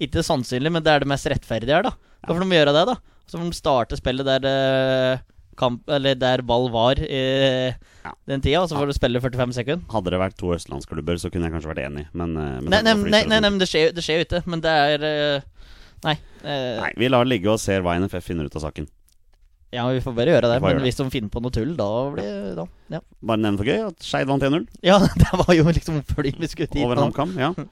Ikke 0.02 0.24
sannsynlig, 0.26 0.72
men 0.74 0.82
det 0.82 0.90
er 0.90 1.04
det 1.04 1.08
mest 1.12 1.28
rettferdige 1.30 1.76
her, 1.76 1.86
da. 1.86 1.92
Da 2.24 2.34
får 2.34 2.42
de 2.42 2.58
gjøre 2.58 2.74
det, 2.74 2.82
da. 2.90 2.96
Så 3.30 3.38
får 3.38 3.46
de 3.46 3.56
starte 3.60 3.98
spillet 4.00 4.26
der 4.26 4.42
det 4.42 4.56
kamp 5.58 5.88
Eller 5.88 6.14
der 6.18 6.42
ball 6.46 6.68
var 6.72 6.98
i 7.00 7.20
Ja. 8.04 8.12
den 8.28 8.40
tida, 8.44 8.60
og 8.62 8.68
så 8.68 8.76
får 8.76 8.90
du 8.90 8.96
spille 8.96 9.20
45 9.20 9.52
sekunder. 9.56 9.84
Hadde 9.92 10.10
det 10.12 10.20
vært 10.20 10.36
to 10.40 10.50
østlandsklubber, 10.54 11.16
så 11.22 11.30
kunne 11.32 11.48
jeg 11.48 11.54
kanskje 11.56 11.70
vært 11.72 11.84
enig, 11.86 12.06
men 12.12 12.36
eh, 12.36 12.60
Nei, 12.60 12.82
nei, 12.82 12.94
nei, 12.94 13.22
nei, 13.24 13.40
nei, 13.40 13.48
men 13.50 13.58
det 13.62 13.68
skjer, 13.70 13.92
det 13.96 14.04
skjer 14.04 14.20
jo 14.20 14.26
ikke. 14.28 14.42
Men 14.50 14.60
det 14.64 14.74
er 14.74 15.06
eh, 15.08 15.46
Nei. 16.04 16.18
eh, 16.44 16.80
Nei, 16.82 16.92
vi 17.00 17.08
lar 17.08 17.24
det 17.24 17.32
ligge 17.36 17.48
og 17.54 17.60
ser 17.62 17.80
hva 17.86 17.96
NFF 18.00 18.24
finner 18.28 18.44
ut 18.50 18.56
av 18.60 18.66
saken. 18.66 18.86
Ja, 19.74 19.88
vi 19.90 19.98
får 20.04 20.12
bare 20.14 20.30
gjøre 20.36 20.50
det. 20.52 20.58
Men 20.62 20.76
gjøre 20.76 20.84
hvis 20.84 20.98
de 21.00 21.06
finner 21.10 21.32
på 21.34 21.40
noe 21.42 21.50
tull, 21.50 21.72
da 21.78 21.88
blir 22.14 22.52
da, 22.54 22.66
ja. 22.94 23.00
Bare 23.26 23.40
nevn 23.42 23.56
for 23.58 23.66
gøy 23.66 23.80
at 23.88 24.04
Skeid 24.06 24.28
vant 24.30 24.44
1-0 24.46 24.68
ja, 24.90 25.00
det 25.02 25.32
var 25.40 25.50
jo 25.56 25.64
liksom 25.72 25.96
oppfølging 26.02 26.36
vi 26.44 26.46
skulle 26.52 26.70
dit 26.70 26.84
over. 26.84 27.00
HamKam. 27.06 27.32
Ja. 27.40 27.54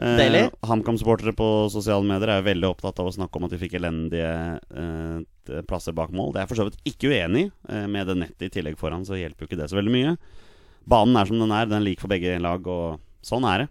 Eh, 0.00 0.14
Deilig. 0.16 0.46
HamKam-supportere 0.64 1.34
på 1.36 1.46
sosiale 1.68 2.06
medier 2.08 2.30
er 2.32 2.38
jo 2.38 2.44
veldig 2.46 2.68
opptatt 2.70 3.00
av 3.02 3.08
å 3.10 3.12
snakke 3.12 3.36
om 3.36 3.44
at 3.44 3.50
de 3.52 3.58
fikk 3.60 3.74
elendige 3.76 4.30
eh, 4.72 5.18
plasser 5.68 5.94
bak 5.96 6.12
mål. 6.14 6.32
Det 6.32 6.40
er 6.40 6.46
jeg 6.46 6.52
for 6.52 6.60
så 6.60 6.68
vidt 6.68 6.80
ikke 6.92 7.10
uenig 7.12 7.46
i. 7.46 7.50
Eh, 7.72 7.86
med 7.90 8.08
det 8.10 8.16
nettet 8.22 8.48
i 8.48 8.52
tillegg 8.56 8.78
foran, 8.80 9.04
så 9.06 9.18
hjelper 9.18 9.44
jo 9.44 9.50
ikke 9.50 9.60
det 9.60 9.68
så 9.72 9.78
veldig 9.78 9.94
mye. 9.94 10.16
Banen 10.90 11.18
er 11.20 11.28
som 11.28 11.40
den 11.40 11.54
er, 11.54 11.68
den 11.68 11.80
er 11.80 11.86
lik 11.86 12.02
for 12.02 12.12
begge 12.12 12.38
lag, 12.42 12.66
og 12.66 13.00
sånn 13.26 13.46
er 13.48 13.64
det. 13.64 13.70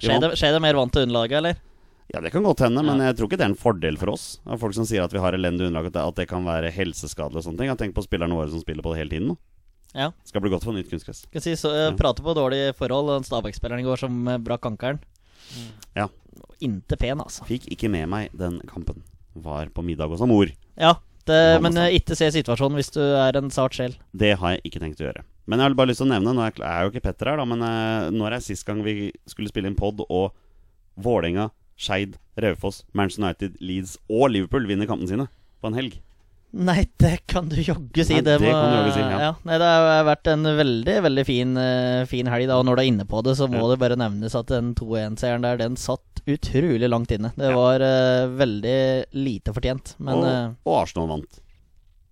Skjer 0.00 0.54
det, 0.54 0.62
mer 0.64 0.78
vant 0.78 0.92
til 0.94 1.04
underlaget, 1.06 1.40
eller? 1.40 1.60
Ja, 2.10 2.20
det 2.24 2.32
kan 2.34 2.42
godt 2.42 2.64
hende, 2.64 2.82
men 2.82 2.98
jeg 3.04 3.14
tror 3.16 3.28
ikke 3.28 3.38
det 3.38 3.46
er 3.46 3.52
en 3.52 3.58
fordel 3.58 3.98
for 4.00 4.10
oss. 4.10 4.24
Av 4.48 4.58
folk 4.58 4.74
som 4.74 4.86
sier 4.88 5.04
at 5.04 5.12
vi 5.14 5.20
har 5.22 5.36
elendig 5.36 5.68
underlag, 5.68 5.92
at 5.94 6.16
det, 6.18 6.26
kan 6.30 6.46
være 6.46 6.72
helseskadelig 6.74 7.38
og 7.38 7.46
sånne 7.46 7.62
ting. 7.62 7.70
Tenkt 7.78 7.94
på 7.98 8.04
spillerne 8.06 8.34
våre 8.34 8.50
som 8.50 8.62
spiller 8.62 8.82
på 8.82 8.94
det 8.94 9.02
hele 9.04 9.14
tiden 9.14 9.30
nå. 9.30 9.36
Ja. 9.94 10.08
Skal 10.26 10.42
bli 10.42 10.50
godt 10.50 10.66
for 10.66 10.74
nytt 10.74 10.90
kunstgress. 10.90 11.24
Skal 11.28 11.44
si, 11.44 11.54
så, 11.58 11.70
uh, 11.70 11.84
Ja. 11.90 11.92
Prate 11.98 12.22
på 12.22 12.34
dårlige 12.34 12.74
forhold. 12.78 13.26
Stabæk-spilleren 13.26 13.82
i 13.82 13.86
går 13.86 14.02
som 14.02 14.18
uh, 14.26 14.38
brakk 14.42 14.66
ankelen. 14.70 14.98
Ja. 15.94 16.08
Inte 16.62 16.98
pen, 16.98 17.22
altså. 17.22 17.46
Fikk 17.46 17.68
ikke 17.74 17.90
med 17.90 18.10
meg 18.10 18.34
den 18.36 18.58
kampen. 18.70 19.04
Var 19.34 19.70
på 19.74 19.82
middag 19.86 20.10
hos 20.10 20.22
mor. 20.26 20.50
Ja, 20.78 20.96
men 21.28 21.62
men 21.62 21.76
uh, 21.76 21.88
ikke 21.92 22.16
se 22.16 22.30
situasjonen 22.32 22.78
hvis 22.80 22.90
du 22.94 23.00
er 23.02 23.36
en 23.36 23.50
sart 23.50 23.74
sjel. 23.76 23.94
Det 24.16 24.32
har 24.40 24.54
jeg 24.56 24.62
ikke 24.64 24.80
tenkt 24.80 25.00
å 25.00 25.06
gjøre. 25.08 25.24
Men 25.46 25.58
jeg 25.58 25.68
har 25.68 25.74
bare 25.74 25.88
lyst 25.90 25.98
til 26.02 26.06
å 26.08 26.12
nevne 26.14 26.32
Nå 26.34 26.40
er, 26.46 26.52
jeg- 26.52 26.66
er 26.70 26.82
jo 26.86 26.90
ikke 26.92 27.02
Petter 27.02 27.26
her, 27.32 27.36
da, 27.36 27.44
men 27.44 27.62
uh, 27.62 28.10
når 28.10 28.36
er 28.36 28.40
sist 28.40 28.64
gang 28.66 28.82
vi 28.84 29.12
skulle 29.26 29.48
spille 29.48 29.66
inn 29.70 29.76
pod, 29.78 30.00
og 30.08 30.32
Vålerenga, 31.00 31.50
Skeid, 31.80 32.16
Raufoss, 32.40 32.82
Manchester 32.92 33.24
United, 33.24 33.56
Leeds 33.60 33.96
og 34.08 34.30
Liverpool 34.30 34.66
vinner 34.68 34.86
kampene 34.86 35.08
sine 35.08 35.28
på 35.60 35.70
en 35.70 35.74
helg? 35.78 35.98
Nei, 36.52 36.82
det 36.98 37.26
kan 37.30 37.46
du 37.48 37.54
jogge 37.62 38.02
si. 38.04 38.14
Nei, 38.16 38.22
det 38.26 38.40
må- 38.42 38.50
kan 38.50 38.72
du 38.72 38.76
jogge 38.80 38.94
si, 38.96 39.00
ja. 39.00 39.34
Nei, 39.46 39.58
det 39.62 39.66
har 39.70 40.04
vært 40.04 40.26
en 40.32 40.42
veldig 40.42 40.96
veldig 41.06 41.24
fin, 41.26 41.56
eh, 41.56 42.04
fin 42.10 42.26
helg. 42.26 42.48
da 42.48 42.56
Og 42.58 42.64
når 42.66 42.76
du 42.76 42.82
er 42.82 42.88
inne 42.90 43.04
på 43.06 43.22
det, 43.22 43.36
så 43.38 43.46
må 43.48 43.60
Ja. 43.62 43.68
det 43.70 43.78
bare 43.78 43.96
nevnes 43.96 44.34
at 44.34 44.46
den 44.46 44.74
2-1-seieren 44.74 45.42
der, 45.42 45.56
den 45.56 45.76
satt 45.76 46.00
utrolig 46.26 46.88
langt 46.90 47.08
inne. 47.12 47.32
Det 47.36 47.50
Ja. 47.50 47.54
var 47.54 47.76
uh, 47.80 48.26
veldig 48.36 49.04
lite 49.14 49.52
fortjent. 49.54 49.94
Men 50.00 50.14
og, 50.14 50.24
eh, 50.24 50.48
og 50.66 50.82
Arsenal 50.82 51.08
vant. 51.08 51.40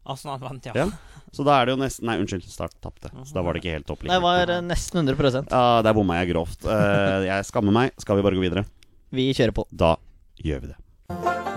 Arsenal 0.07 0.38
vant, 0.38 0.64
ja. 0.66 0.73
Ja. 0.75 0.87
Så 1.33 1.45
da 1.45 1.61
er 1.61 1.66
det 1.66 1.76
jo 1.76 1.83
nesten 1.85 2.04
Nei, 2.07 2.16
unnskyld, 2.18 2.45
Start 2.49 2.73
tapte. 2.80 3.11
Så 3.26 3.35
da 3.35 3.42
var 3.42 3.52
det 3.54 3.62
ikke 3.62 3.75
helt 3.75 3.87
topp. 3.87 4.00
det 4.07 4.23
var 4.23 4.49
uh, 4.49 4.61
nesten 4.62 5.04
100% 5.04 5.50
Ja, 5.50 5.83
der 5.83 5.92
bomma 5.92 6.25
jeg 6.25 6.33
grovt. 6.33 6.64
Uh, 6.64 7.25
jeg 7.26 7.45
skammer 7.45 7.73
meg. 7.73 7.90
Skal 7.99 8.16
vi 8.16 8.23
bare 8.23 8.35
gå 8.38 8.40
videre? 8.49 8.64
Vi 9.12 9.33
kjører 9.35 9.52
på. 9.52 9.64
Da 9.75 9.97
gjør 10.42 10.61
vi 10.62 10.66
det. 10.68 11.48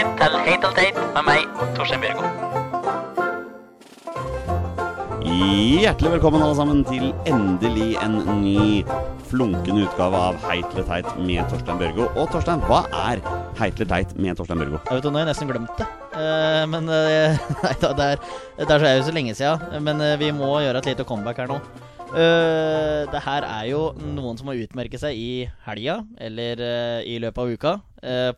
Velkommen 0.00 0.16
til 0.16 0.36
Heit 0.46 0.62
og 0.64 0.76
teit 0.78 0.98
med 1.12 1.26
meg, 1.26 1.42
Torstein 1.76 2.00
Bjørgo. 2.00 2.28
Hjertelig 5.28 6.12
velkommen 6.14 6.40
alle 6.40 6.56
sammen 6.56 6.80
til 6.88 7.10
endelig 7.28 7.90
en 8.00 8.16
ny 8.40 8.80
flunkende 9.28 9.84
utgave 9.84 10.22
av 10.30 10.38
Heit 10.46 10.72
eller 10.72 10.86
teit 10.88 11.10
med 11.20 11.44
Torstein 11.52 11.76
Børgo. 11.82 12.06
Og 12.14 12.32
Torstein, 12.32 12.64
hva 12.64 12.86
er 13.10 13.20
Heit 13.60 13.76
eller 13.76 13.90
teit 13.92 14.16
med 14.16 14.40
Torstein 14.40 14.62
Børgo? 14.62 14.80
Jeg 14.88 15.02
vet 15.02 15.04
du, 15.04 15.10
Nå 15.10 15.20
har 15.20 15.26
jeg 15.26 15.32
nesten 15.34 15.52
glemt 15.52 15.76
det. 15.76 15.90
Eh, 16.16 16.64
men 16.72 16.88
eh, 16.96 17.44
Nei 17.66 17.76
da, 17.84 17.92
det 18.00 18.08
er, 18.14 18.26
det 18.56 18.70
er 18.70 18.80
så, 18.80 18.96
jo 18.96 19.06
så 19.10 19.16
lenge 19.18 19.36
siden. 19.36 19.84
Men 19.84 20.00
eh, 20.06 20.16
vi 20.22 20.32
må 20.32 20.54
gjøre 20.64 20.80
et 20.80 20.92
lite 20.94 21.08
comeback 21.12 21.44
her 21.44 21.52
nå. 21.52 21.60
Eh, 22.16 23.04
det 23.12 23.24
her 23.28 23.50
er 23.52 23.68
jo 23.68 23.84
noen 24.16 24.40
som 24.40 24.48
har 24.48 24.64
utmerket 24.64 25.04
seg 25.04 25.20
i 25.20 25.32
helga, 25.68 26.00
eller 26.16 26.64
i 27.04 27.20
løpet 27.20 27.44
av 27.44 27.52
uka, 27.52 27.76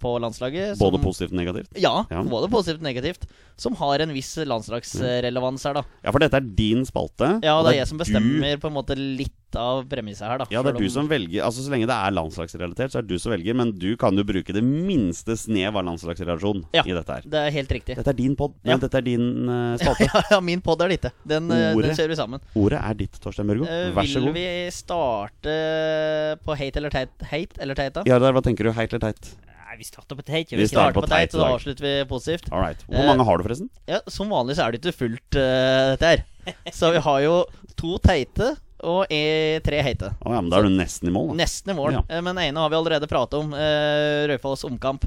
på 0.00 0.14
landslaget. 0.20 0.78
Både 0.78 0.98
positivt 1.02 1.32
og 1.32 1.38
negativt? 1.38 1.68
Ja, 1.78 2.04
Ja. 2.10 2.22
både 2.22 2.48
positivt 2.50 2.80
og 2.82 2.88
negativt. 2.88 3.26
Som 3.56 3.74
har 3.78 4.00
en 4.00 4.10
viss 4.14 4.34
landslagsrelevans 4.36 5.64
her, 5.68 5.74
da. 5.74 5.82
Ja, 6.02 6.10
for 6.10 6.18
dette 6.18 6.34
er 6.40 6.40
din 6.56 6.84
spalte. 6.88 7.38
Ja, 7.44 7.58
og 7.58 7.66
det 7.66 7.74
er 7.76 7.78
jeg 7.82 7.88
som 7.88 7.98
du- 7.98 8.04
bestemmer 8.04 8.56
på 8.58 8.66
en 8.70 8.74
måte 8.74 8.96
litt 8.96 9.30
av 9.54 9.84
premisset 9.86 10.24
her, 10.26 10.38
da. 10.38 10.46
Ja, 10.50 10.62
det 10.62 10.74
er 10.74 10.78
du 10.78 10.84
om- 10.86 10.90
som 10.90 11.08
velger. 11.08 11.44
Altså 11.44 11.60
Så 11.62 11.68
lenge 11.70 11.86
det 11.86 11.92
er 11.94 12.10
landslagsrelatert, 12.10 12.90
så 12.90 12.98
er 12.98 13.02
det 13.02 13.08
du 13.08 13.18
som 13.18 13.32
velger. 13.32 13.54
Men 13.54 13.70
du 13.78 13.96
kan 13.98 14.16
jo 14.16 14.24
bruke 14.24 14.50
det 14.52 14.64
minste 14.64 15.36
snev 15.36 15.76
av 15.76 15.84
landslagsrelasjon 15.84 16.64
Ja. 16.72 16.82
i 16.86 16.92
dette 16.92 17.06
her. 17.12 17.20
Det 17.20 17.34
er 17.34 17.50
helt 17.50 17.68
riktig. 17.68 17.96
Dette 17.96 18.08
er 18.08 18.14
din 18.14 18.34
pod. 18.34 18.54
Ja. 18.64 18.78
Dette 18.78 18.94
er 18.96 19.02
din 19.02 19.48
uh, 19.48 19.76
spalte. 19.76 20.08
ja, 20.14 20.22
ja, 20.30 20.40
min 20.40 20.60
pod 20.62 20.80
er 20.80 20.88
ditt. 20.88 21.12
Den, 21.26 21.50
eh, 21.52 21.74
Ordet. 21.76 21.94
den 21.96 22.08
vi 22.08 22.16
sammen. 22.16 22.40
Ordet 22.56 22.80
er 22.82 22.94
ditt, 22.94 23.20
Torstein 23.20 23.46
Børgo. 23.46 23.64
Uh, 23.68 23.92
Vær 23.94 24.08
så 24.08 24.20
god. 24.24 24.32
vil 24.32 24.40
vi 24.40 24.70
starte 24.70 26.38
på 26.44 26.56
hate 26.56 26.76
eller 26.80 26.90
teit? 26.90 27.10
Hate 27.30 27.60
eller 27.60 27.74
teit, 27.74 27.92
da? 27.92 28.02
Ja, 28.06 28.18
der, 28.18 28.32
hva 28.32 28.42
tenker 28.42 28.64
du? 28.64 28.72
Heit 28.72 28.92
eller 28.92 29.12
teit? 29.12 29.34
Nei, 29.72 29.78
vi 29.80 29.86
starter 29.88 30.18
på 30.18 30.22
teit. 30.26 30.50
Vi 30.52 30.56
vi 30.60 30.66
starter 30.68 30.92
på 30.92 31.06
teit, 31.08 31.32
så 31.32 31.38
da 31.40 31.46
avslutter 31.54 31.80
vi 31.86 31.92
positivt. 32.10 32.50
Alright. 32.52 32.82
Hvor 32.84 32.98
Eh, 33.00 33.06
mange 33.08 33.24
har 33.24 33.38
du, 33.40 33.44
forresten? 33.46 33.70
Ja, 33.88 34.00
Som 34.06 34.28
vanlig 34.28 34.56
så 34.58 34.66
er 34.66 34.72
det 34.74 34.82
ikke 34.82 34.92
fullt, 34.98 35.38
uh, 35.38 35.94
dette 35.96 36.10
her. 36.10 36.24
Så 36.76 36.90
vi 36.92 37.00
har 37.00 37.20
jo 37.24 37.38
to 37.80 37.94
teite 38.04 38.50
og 38.84 39.06
e 39.08 39.60
tre 39.64 39.80
heite. 39.80 40.10
Å 40.20 40.34
ja, 40.34 40.40
men 40.42 40.50
da 40.52 40.58
er 40.58 40.66
du 40.68 40.74
nesten 40.76 41.08
i 41.08 41.12
mål, 41.14 41.30
da. 41.30 41.38
Nesten 41.40 41.72
i 41.72 41.76
mål. 41.78 41.92
Ja. 41.96 42.02
Eh, 42.10 42.20
Men 42.20 42.36
ene 42.42 42.60
har 42.60 42.68
vi 42.68 42.76
allerede 42.76 43.08
pratet 43.08 43.38
om. 43.40 43.54
Uh, 43.56 44.26
Raufoss 44.28 44.66
omkamp. 44.68 45.06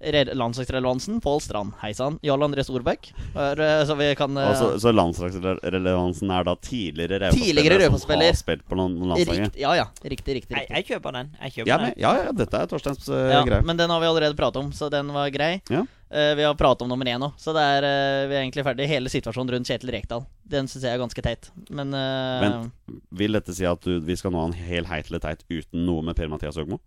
Re- 0.00 0.34
Landslagsrelevansen, 0.34 1.20
Pål 1.20 1.40
Strand. 1.42 1.72
Hei 1.82 1.90
sann. 1.94 2.18
Jarl 2.22 2.42
André 2.46 2.62
Storbekk. 2.62 3.08
Eh, 3.34 3.84
Så 3.88 3.96
vi 3.98 4.14
kan 4.14 4.36
uh, 4.38 4.52
så, 4.54 4.68
så 4.78 4.92
landslagsrelevansen 4.94 6.30
er 6.30 6.44
da 6.46 6.54
tidligere 6.62 7.18
Raufoss-spiller. 7.24 7.98
som 7.98 8.22
har 8.22 8.32
spilt 8.38 8.64
på 8.68 8.78
landslaget? 8.78 9.40
rikt, 9.48 9.56
Ja, 9.58 9.74
ja. 9.76 9.86
Riktig, 10.04 10.34
riktig. 10.38 10.54
Jeg, 10.54 10.68
riktig. 10.68 10.76
jeg 10.76 10.86
kjøper 10.92 11.12
den. 11.18 11.30
Jeg 11.42 11.52
kjøper 11.56 11.68
Ja, 11.72 11.76
den. 11.78 11.86
men, 11.86 11.94
ja, 11.98 12.12
ja, 12.24 12.32
dette 12.32 12.60
er 12.62 12.66
Torsteins 12.70 13.08
uh, 13.10 13.16
Ja, 13.32 13.42
greie. 13.44 13.62
men 13.66 13.76
den 13.76 13.90
har 13.90 14.00
vi 14.00 14.06
allerede 14.06 14.36
pratet 14.38 14.56
om, 14.62 14.70
så 14.72 14.90
den 14.92 15.10
var 15.14 15.30
grei. 15.34 15.60
Ja. 15.70 15.82
Uh, 16.08 16.34
vi 16.38 16.42
har 16.46 16.54
pratet 16.56 16.82
om 16.86 16.88
nummer 16.88 17.04
én 17.10 17.18
nå, 17.20 17.32
så 17.36 17.52
det 17.52 17.64
er, 17.66 17.84
uh, 17.84 18.28
vi 18.30 18.36
er 18.38 18.44
egentlig 18.46 18.64
ferdig. 18.64 18.86
Hele 18.88 19.10
situasjonen 19.12 19.50
rundt 19.56 19.66
Kjetil 19.68 19.90
Rekdal. 19.92 20.22
Den 20.48 20.70
syns 20.70 20.86
jeg 20.86 20.94
er 20.94 21.02
ganske 21.02 21.22
teit. 21.26 21.50
Men, 21.74 21.90
uh, 21.92 22.38
men 22.46 23.00
Vil 23.18 23.34
dette 23.36 23.52
si 23.56 23.66
at 23.68 23.82
du, 23.84 23.98
vi 24.00 24.16
skal 24.16 24.30
nå 24.32 24.40
ha 24.40 24.46
en 24.52 24.56
hel 24.56 24.86
heit 24.88 25.10
eller 25.10 25.20
teit 25.26 25.42
uten 25.50 25.84
noe 25.84 26.06
med 26.06 26.16
Per-Mathias 26.16 26.56
Høgmo? 26.56 26.78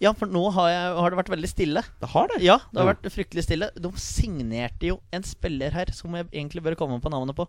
Ja, 0.00 0.12
for 0.14 0.30
nå 0.30 0.44
har, 0.54 0.68
jeg, 0.70 0.90
har 1.02 1.10
det 1.10 1.18
vært 1.18 1.30
veldig 1.32 1.48
stille. 1.50 1.82
Det 1.98 2.08
har 2.12 2.28
det. 2.30 2.36
Ja, 2.44 2.58
det 2.70 2.78
har 2.78 2.86
Ja. 2.86 2.92
vært 2.94 3.08
fryktelig 3.10 3.42
stille. 3.48 3.70
De 3.74 3.90
signerte 3.98 4.86
jo 4.92 5.00
en 5.12 5.24
spiller 5.26 5.70
her 5.74 5.90
som 5.92 6.14
jeg 6.14 6.28
egentlig 6.30 6.62
bør 6.62 6.76
komme 6.78 7.00
på 7.02 7.10
navnet 7.10 7.34
på. 7.34 7.48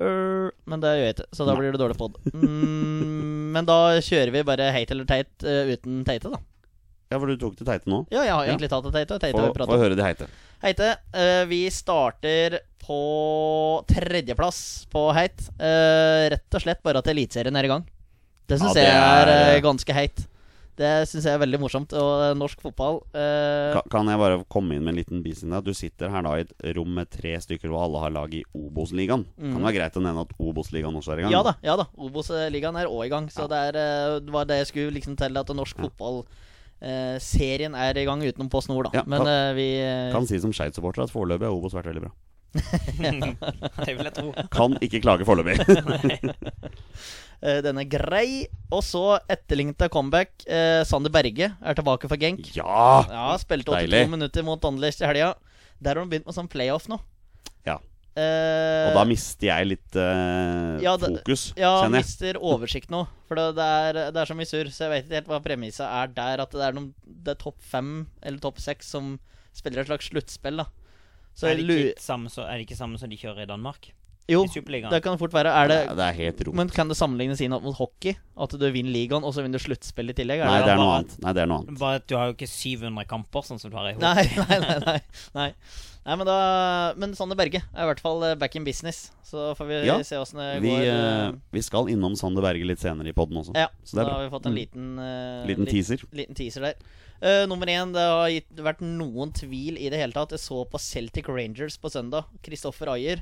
Øh, 0.00 0.50
men 0.68 0.80
det 0.80 0.90
gjør 0.96 1.04
jeg 1.06 1.14
ikke, 1.16 1.26
så 1.36 1.46
da 1.48 1.54
blir 1.56 1.72
det 1.72 1.80
dårlig 1.80 1.96
pod. 2.00 2.14
Mm, 2.32 3.52
men 3.56 3.66
da 3.68 3.78
kjører 4.00 4.32
vi 4.32 4.42
bare 4.48 4.70
heit 4.72 4.90
eller 4.94 5.04
teit 5.08 5.44
eh, 5.44 5.72
uten 5.74 6.04
teite, 6.08 6.30
da. 6.32 6.38
Ja, 7.10 7.18
for 7.18 7.26
du 7.26 7.36
tok 7.36 7.56
til 7.58 7.66
teite 7.66 7.90
nå. 7.90 8.04
Ja, 8.12 8.22
jeg 8.22 8.32
har 8.32 8.44
Ja. 8.46 8.52
egentlig 8.52 8.70
tatt 8.70 8.84
til 8.86 8.92
teite. 8.94 9.18
Teite 9.18 9.34
Få 9.40 9.50
vi 9.52 9.66
få 9.66 9.80
høre 9.80 9.96
de 9.98 10.02
heite. 10.04 10.28
Heite, 10.62 10.90
eh, 11.12 11.44
vi 11.50 11.64
starter 11.74 12.60
på 12.78 13.00
tredjeplass 13.90 14.86
på 14.92 15.12
heit. 15.16 15.40
Rett 15.58 16.54
og 16.54 16.60
slett 16.62 16.82
bare 16.84 16.98
at 17.02 17.08
Eliteserien 17.10 17.56
er 17.56 17.64
i 17.64 17.68
gang. 17.72 17.84
Det 18.46 18.58
Ja, 18.58 18.64
syns 18.66 18.76
ja, 18.76 18.82
jeg 18.82 19.56
er, 19.56 19.60
ganske 19.60 19.92
heit. 19.94 20.26
Det 20.80 20.90
syns 21.10 21.26
jeg 21.28 21.34
er 21.36 21.42
veldig 21.42 21.58
morsomt. 21.60 21.92
Og 22.00 22.22
norsk 22.40 22.62
fotball 22.64 23.02
eh, 23.12 23.74
Ka- 23.76 23.82
Kan 23.92 24.08
jeg 24.08 24.20
bare 24.22 24.38
komme 24.48 24.74
inn 24.78 24.84
med 24.86 24.94
en 24.94 25.00
liten 25.02 25.22
bisetning? 25.24 25.60
Du 25.66 25.74
sitter 25.76 26.08
her 26.14 26.24
da 26.24 26.34
i 26.40 26.46
et 26.46 26.54
rom 26.78 26.94
med 26.96 27.10
tre 27.12 27.34
stykker, 27.44 27.68
og 27.74 27.82
alle 27.84 28.00
har 28.06 28.14
lag 28.16 28.32
i 28.38 28.42
Obos-ligaen. 28.56 29.26
Kan 29.36 29.58
det 29.58 29.66
være 29.68 29.76
greit 29.76 29.98
å 30.00 30.04
nevne 30.06 30.24
at 30.24 30.32
Obos-ligaen 30.40 30.96
også 30.96 31.12
er 31.14 31.20
i 31.20 31.26
gang? 31.26 31.34
Mm. 31.34 31.36
Ja 31.36 31.42
da. 31.50 31.54
ja 31.68 31.74
da 31.82 31.86
Obos-ligaen 32.00 32.80
er 32.80 32.88
òg 32.88 33.04
i 33.06 33.12
gang. 33.12 33.28
Så 33.34 33.44
det, 33.52 33.60
er, 33.70 33.80
eh, 33.82 34.20
det 34.24 34.32
var 34.38 34.48
det 34.48 34.62
jeg 34.62 34.70
skulle 34.72 34.96
liksom 34.96 35.18
til 35.20 35.36
at 35.42 35.52
norsk 35.60 35.76
Ja. 35.76 35.84
fotball 35.90 36.22
eh, 36.80 37.18
Serien 37.20 37.74
er 37.76 37.98
i 38.00 38.06
gang 38.08 38.24
utenom 38.24 38.48
Post 38.48 38.72
Nord, 38.72 38.88
da. 38.88 39.02
Ja, 39.02 39.04
Men 39.06 39.20
kan- 39.20 39.28
eh, 39.34 39.52
vi 39.60 39.68
eh, 39.84 40.08
Kan 40.16 40.26
si 40.26 40.40
som 40.40 40.52
Skeid-supporter 40.56 41.04
at 41.04 41.12
foreløpig 41.12 41.44
har 41.44 41.52
Obos 41.60 41.76
vært 41.76 41.92
veldig 41.92 42.06
bra. 42.08 42.12
Det 43.86 43.92
vil 43.94 44.08
jeg 44.08 44.14
tro. 44.16 44.32
Kan 44.50 44.74
ikke 44.82 44.98
klage 45.04 45.28
foreløpig. 45.28 45.60
eh, 47.42 47.60
Den 47.64 47.78
er 47.78 47.84
grei. 47.90 48.46
Og 48.70 48.82
så 48.86 49.18
etterlengta 49.28 49.88
comeback. 49.90 50.44
Eh, 50.46 50.82
Sander 50.86 51.10
Berge 51.10 51.52
er 51.60 51.74
tilbake 51.78 52.08
for 52.08 52.16
Genk. 52.20 52.52
ja! 52.56 53.04
Ja, 53.10 53.28
spilte 53.42 53.70
82 53.72 53.88
Deilig. 53.90 54.10
minutter 54.10 54.42
mot 54.46 54.64
Anderlecht 54.64 55.00
i 55.02 55.06
helga. 55.10 55.34
Der 55.80 55.94
har 55.96 56.04
de 56.04 56.10
begynt 56.12 56.26
med 56.28 56.36
sånn 56.36 56.48
playoff 56.52 56.86
nå. 56.92 57.00
Ja. 57.66 57.78
Eh, 58.18 58.90
Og 58.90 58.94
da 58.98 59.04
mister 59.08 59.46
jeg 59.48 59.66
litt 59.70 59.96
eh, 59.96 60.80
ja, 60.82 60.96
det- 60.98 61.10
fokus, 61.22 61.52
ja, 61.56 61.70
kjenner 61.82 62.00
jeg. 62.02 62.04
mister 62.04 62.38
oversikt 62.42 62.90
nå. 62.90 63.04
For 63.30 63.38
det, 63.38 63.46
det, 63.56 63.64
er, 63.64 63.98
det 64.12 64.20
er 64.20 64.26
så 64.28 64.34
mye 64.36 64.48
surr, 64.50 64.68
så 64.74 64.84
jeg 64.86 64.90
vet 64.90 65.04
ikke 65.06 65.14
helt 65.20 65.30
hva 65.30 65.40
premisset 65.44 65.86
er 65.86 66.06
der. 66.14 66.42
At 66.44 66.50
det 66.50 66.60
er, 66.66 66.72
noen, 66.76 66.92
det 67.06 67.34
er 67.36 67.40
topp 67.40 67.58
fem 67.62 68.06
eller 68.22 68.38
topp 68.42 68.58
seks 68.60 68.90
som 68.90 69.14
spiller 69.56 69.82
et 69.82 69.86
slags 69.90 70.10
sluttspill, 70.10 70.58
da. 70.62 70.66
Så 71.34 71.46
er, 71.48 71.56
det 71.56 71.64
ikke 71.70 72.02
samme, 72.02 72.28
så, 72.28 72.42
er 72.44 72.58
det 72.58 72.66
ikke 72.68 72.76
samme 72.78 72.98
som 72.98 73.08
de 73.08 73.16
kjører 73.16 73.46
i 73.46 73.48
Danmark? 73.50 73.92
Jo, 74.30 74.44
I 74.46 74.52
Superligaen? 74.54 74.90
det 74.94 75.02
kan 75.04 75.18
fort 75.18 75.32
være. 75.34 75.50
Er 75.50 75.68
det, 75.72 75.78
ja, 75.88 75.94
det 75.98 76.06
er 76.06 76.18
helt 76.22 76.40
rot. 76.46 76.54
men 76.54 76.68
kan 76.72 76.88
det 76.88 76.96
sammenlignes 76.96 77.40
inn 77.44 77.50
mot 77.50 77.76
hockey? 77.76 78.14
At 78.40 78.54
du 78.56 78.66
vinner 78.70 78.94
ligaen, 78.94 79.24
og 79.26 79.34
så 79.34 79.42
vinner 79.44 79.58
du 79.60 79.64
sluttspill 79.66 80.10
i 80.12 80.16
tillegg? 80.16 80.40
Nei, 80.46 80.62
det, 80.64 80.72
er 80.72 80.80
noe 80.80 80.96
annet. 81.00 81.18
Nei, 81.20 81.32
det 81.36 81.42
er 81.44 81.50
noe 81.50 81.60
annet. 81.64 81.78
Bare 81.82 82.00
at 82.00 82.06
du 82.08 82.14
har 82.16 82.30
jo 82.30 82.36
ikke 82.38 82.48
700 82.48 83.04
kamper, 83.10 83.42
sånn 83.44 83.58
som 83.60 83.70
du 83.72 83.76
har 83.76 83.90
i 83.90 83.94
hockey. 83.98 84.06
nei, 84.40 84.46
nei, 84.48 84.68
nei, 84.86 84.98
nei. 85.36 85.52
nei 86.06 86.16
men, 86.16 86.24
da, 86.26 86.36
men 86.96 87.12
Sander 87.14 87.36
Berge 87.36 87.60
er 87.60 87.82
i 87.84 87.88
hvert 87.90 88.00
fall 88.00 88.22
eh, 88.24 88.34
back 88.40 88.54
in 88.56 88.64
business. 88.64 89.10
Så 89.26 89.50
får 89.58 89.68
vi 89.68 89.80
Ja, 89.86 89.98
se 90.06 90.16
åssen 90.16 90.40
det 90.40 90.48
Vi, 90.64 90.70
går. 90.72 90.86
eh, 90.88 91.34
vi 91.52 91.62
skal 91.62 91.90
innom 91.92 92.16
Sander 92.16 92.42
Berge 92.42 92.64
litt 92.66 92.80
senere 92.80 93.12
i 93.12 93.14
poden 93.16 93.36
også. 93.42 93.52
Ja, 93.54 93.68
så 93.84 93.98
det 93.98 94.00
er 94.00 94.08
da 94.08 94.08
bra. 94.08 94.16
har 94.16 94.24
vi 94.24 94.32
fått 94.32 94.46
en 94.48 94.54
Mm. 94.54 94.60
liten 94.62 94.86
uh, 94.98 95.46
Liten 95.50 95.66
teaser. 95.68 96.06
liten 96.16 96.34
teaser 96.38 96.64
der. 96.70 96.80
Uh, 97.20 97.44
nummer 97.46 97.68
én, 97.68 97.92
det 97.92 98.00
har 98.00 98.30
gitt, 98.32 98.48
vært 98.64 98.80
noen 98.80 99.30
tvil 99.36 99.76
i 99.76 99.90
det 99.92 100.00
hele 100.00 100.16
tatt. 100.16 100.32
Jeg 100.32 100.40
så 100.40 100.64
på 100.72 100.80
Celtic 100.80 101.28
Rangers 101.28 101.76
på 101.76 101.90
søndag. 101.92 102.24
Kristoffer 102.42 102.88
Ayer. 102.96 103.20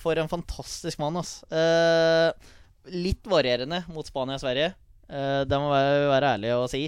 For 0.00 0.16
en 0.16 0.30
fantastisk 0.30 1.00
mann, 1.02 1.18
ass. 1.20 1.42
Eh, 1.52 2.30
litt 2.96 3.26
varierende 3.28 3.82
mot 3.92 4.08
Spania 4.08 4.38
og 4.38 4.42
Sverige. 4.42 4.72
Eh, 5.10 5.42
det 5.44 5.60
må 5.60 5.70
være, 5.72 6.08
være 6.08 6.34
ærlig 6.38 6.52
å 6.56 6.68
si. 6.70 6.86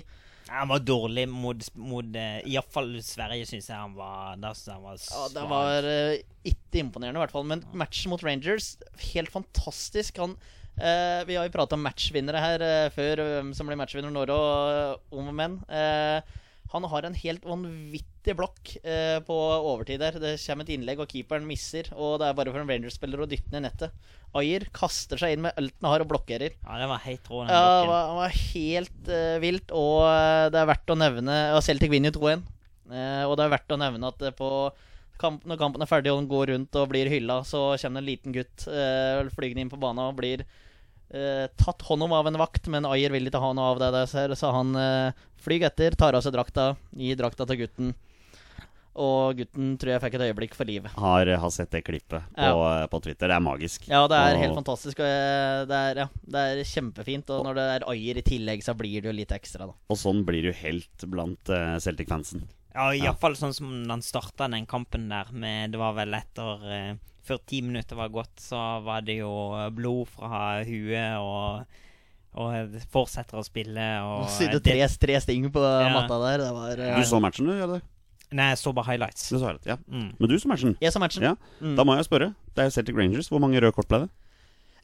Han 0.52 0.68
var 0.68 0.82
dårlig 0.84 1.24
mot, 1.30 1.60
mot 1.78 2.16
uh, 2.18 2.40
Iallfall 2.48 2.90
Sverige, 3.04 3.46
syns 3.48 3.70
jeg 3.70 3.78
han 3.78 3.94
var 3.96 4.34
Der, 4.42 4.58
han 4.68 4.82
var 4.84 4.98
Ja, 4.98 5.22
det 5.32 5.44
var 5.48 5.86
uh, 5.86 6.16
ikke 6.50 6.82
imponerende, 6.82 7.20
i 7.20 7.22
hvert 7.22 7.32
fall. 7.32 7.46
Men 7.48 7.62
matchen 7.78 8.12
mot 8.12 8.24
Rangers, 8.26 8.74
helt 9.14 9.32
fantastisk. 9.32 10.20
Han 10.20 10.34
uh, 10.36 11.22
Vi 11.28 11.38
har 11.38 11.48
jo 11.48 11.54
prata 11.54 11.78
om 11.78 11.84
matchvinnere 11.86 12.42
her 12.42 12.66
uh, 12.66 12.92
før, 12.92 13.24
hvem 13.38 13.54
som 13.56 13.70
blir 13.70 13.80
matchvinner 13.80 14.12
når 14.12 14.34
og 14.34 14.76
uh, 14.76 15.18
om 15.22 15.30
og 15.32 15.38
men. 15.38 15.58
Eh, 15.72 16.40
han 16.72 16.86
har 16.88 17.04
en 17.04 17.16
helt 17.20 17.44
vanvittig 17.44 18.34
blokk 18.38 18.70
eh, 18.80 19.18
på 19.26 19.36
overtid 19.36 20.00
der. 20.00 20.16
Det 20.22 20.34
kommer 20.40 20.64
et 20.64 20.72
innlegg, 20.72 21.02
og 21.04 21.10
keeperen 21.12 21.44
misser. 21.48 21.90
Og 21.92 22.16
det 22.22 22.30
er 22.30 22.38
bare 22.38 22.54
for 22.54 22.62
en 22.62 22.70
Rangers-spiller 22.70 23.20
å 23.20 23.28
dytte 23.28 23.52
ned 23.52 23.66
nettet. 23.66 23.92
Ayer 24.40 24.64
kaster 24.72 25.20
seg 25.20 25.34
inn 25.34 25.44
med 25.44 25.58
alt 25.60 25.74
han 25.82 25.90
har, 25.92 26.04
og 26.04 26.08
blokkerer. 26.14 26.56
Ja, 26.56 26.78
det 26.80 26.88
var 26.88 27.04
helt 27.04 27.28
rå, 27.28 27.42
den 27.42 27.52
Ja, 27.52 27.66
det 27.82 27.90
var, 27.90 28.14
var 28.22 28.38
helt 28.38 29.12
eh, 29.18 29.36
vilt, 29.44 29.74
og 29.76 29.98
eh, 30.08 30.46
det 30.54 30.62
er 30.62 30.70
verdt 30.72 30.94
å 30.94 30.96
nevne 30.96 31.36
Og 31.58 31.60
Celtic 31.66 31.92
vinner 31.92 32.14
jo 32.14 32.22
2-1. 32.22 32.48
Eh, 32.92 33.22
og 33.28 33.36
det 33.36 33.44
er 33.44 33.54
verdt 33.58 33.76
å 33.76 33.80
nevne 33.80 34.08
at 34.08 34.26
på 34.38 34.50
kamp, 35.20 35.44
når 35.46 35.60
kampen 35.60 35.84
er 35.84 35.90
ferdig 35.90 36.12
og 36.12 36.22
den 36.22 36.30
går 36.30 36.54
rundt 36.54 36.80
og 36.80 36.88
blir 36.92 37.10
hylla, 37.12 37.42
så 37.46 37.72
kommer 37.76 38.00
det 38.00 38.02
en 38.02 38.10
liten 38.10 38.36
gutt 38.36 38.66
eh, 38.72 39.28
flygende 39.36 39.66
inn 39.66 39.72
på 39.72 39.80
banen 39.82 40.08
og 40.08 40.16
blir 40.18 40.44
eh, 41.12 41.46
tatt 41.60 41.82
hånd 41.88 42.02
om 42.02 42.12
av 42.16 42.26
en 42.26 42.38
vakt, 42.40 42.68
men 42.72 42.84
Ayer 42.88 43.12
vil 43.14 43.28
ikke 43.28 43.40
ha 43.42 43.52
noe 43.56 43.72
av 43.74 43.78
det, 43.82 43.90
der, 43.92 44.34
så- 44.34 44.52
han 44.52 44.74
uh, 44.76 45.12
flyr 45.42 45.66
etter, 45.68 45.94
tar 45.98 46.14
av 46.14 46.22
seg 46.24 46.32
drakta, 46.34 46.76
gir 46.96 47.16
drakta 47.20 47.46
til 47.46 47.62
gutten. 47.64 47.92
Og 48.92 49.38
gutten 49.38 49.78
tror 49.80 49.94
jeg 49.94 50.02
fikk 50.02 50.14
et 50.18 50.24
øyeblikk 50.26 50.54
for 50.54 50.68
livet. 50.68 50.92
Har, 51.00 51.24
har 51.40 51.50
sett 51.54 51.70
det 51.72 51.80
klippet 51.86 52.26
på, 52.36 52.44
Ja. 52.44 52.86
på 52.92 52.98
Twitter. 53.00 53.28
Det 53.30 53.36
er 53.38 53.40
magisk. 53.40 53.86
Ja, 53.88 54.02
det 54.06 54.18
er 54.18 54.34
Og- 54.36 54.42
helt 54.42 54.54
fantastisk. 54.58 54.98
Jeg, 55.00 55.68
det, 55.70 55.78
er, 55.78 55.94
ja, 56.02 56.08
det 56.28 56.42
er 56.58 56.60
kjempefint. 56.68 57.30
Og 57.32 57.44
når 57.46 57.54
det 57.56 57.64
er 57.72 57.86
Ayer 57.88 58.18
i 58.20 58.22
tillegg, 58.26 58.60
så 58.62 58.74
blir 58.76 59.00
det 59.00 59.08
jo 59.08 59.16
litt 59.16 59.32
ekstra, 59.32 59.64
da. 59.70 59.72
Og 59.88 59.96
sånn 59.96 60.20
blir 60.28 60.42
du 60.42 60.52
helt 60.52 61.06
blant 61.08 61.48
uh, 61.48 61.78
Celtic-fansen. 61.80 62.44
Ja, 62.74 62.90
Ja. 62.94 63.04
iallfall 63.12 63.34
sånn 63.36 63.52
som 63.54 63.70
han 63.90 64.00
starta 64.02 64.48
den 64.50 64.64
kampen 64.66 65.08
der 65.10 65.28
med 65.32 65.72
Det 65.72 65.78
var 65.78 65.92
vel 65.94 66.14
etter 66.14 66.62
eh, 66.72 66.94
Før 67.22 67.38
ti 67.46 67.60
minutter 67.62 67.94
var 67.96 68.08
gått, 68.08 68.32
så 68.40 68.82
var 68.82 69.02
det 69.06 69.18
jo 69.20 69.30
eh, 69.58 69.68
blod 69.70 70.08
fra 70.08 70.62
huet, 70.64 71.18
og 71.20 71.66
Og 72.34 72.78
fortsetter 72.90 73.36
å 73.36 73.44
spille, 73.44 73.84
og 74.02 74.24
Sydde 74.32 74.62
tre, 74.64 74.78
tre 74.98 75.18
sting 75.20 75.50
på 75.52 75.60
Ja. 75.60 75.90
matta 75.92 76.16
der. 76.22 76.38
Det 76.46 76.52
var 76.56 76.76
ja. 76.80 76.96
Du 76.96 77.04
så 77.04 77.20
matchen, 77.20 77.44
du? 77.46 77.52
eller? 77.62 77.82
Nei, 78.32 78.46
jeg 78.54 78.56
så 78.62 78.72
bare 78.72 78.86
highlights. 78.86 79.28
Du 79.28 79.36
så 79.36 79.52
det, 79.52 79.66
ja. 79.68 79.76
Mm. 79.92 80.14
Men 80.18 80.28
du 80.30 80.38
så 80.40 80.48
matchen. 80.48 80.72
Jeg 80.80 80.90
så 80.94 80.98
matchen. 80.98 81.22
Ja. 81.22 81.34
Mm. 81.60 81.76
Da 81.76 81.84
må 81.84 81.92
jeg 81.98 82.06
spørre. 82.08 82.34
Det 82.56 82.64
er 82.64 82.70
Celtic 82.72 82.96
Rangers. 82.96 83.28
Hvor 83.28 83.38
mange 83.44 83.60
røde 83.60 83.74
kort 83.76 83.86
ble 83.92 83.98
det? 84.06 84.08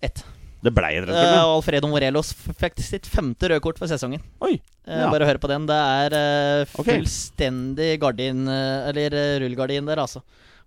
Ett. 0.03 0.21
Det 0.63 0.73
ble 0.75 0.89
et 0.91 1.05
rødt 1.07 1.15
kort. 1.15 1.35
ja. 1.37 1.43
Alfredo 1.47 1.89
Morelos 1.93 2.33
fikk 2.59 2.81
sitt 2.83 3.07
femte 3.07 3.47
røde 3.53 3.63
kort 3.63 3.79
for 3.79 3.87
sesongen. 3.91 4.21
Oi. 4.43 4.57
Eh, 4.89 4.99
Ja. 4.99 5.11
Bare 5.13 5.27
hør 5.29 5.39
på 5.39 5.49
den. 5.51 5.67
Det 5.69 5.77
er 5.77 6.15
eh, 6.19 6.65
fullstendig 6.73 7.91
gardin 8.03 8.47
eh, 8.49 8.89
Eller 8.91 9.15
rullegardin 9.45 9.87
der, 9.87 10.01
altså. 10.03 10.23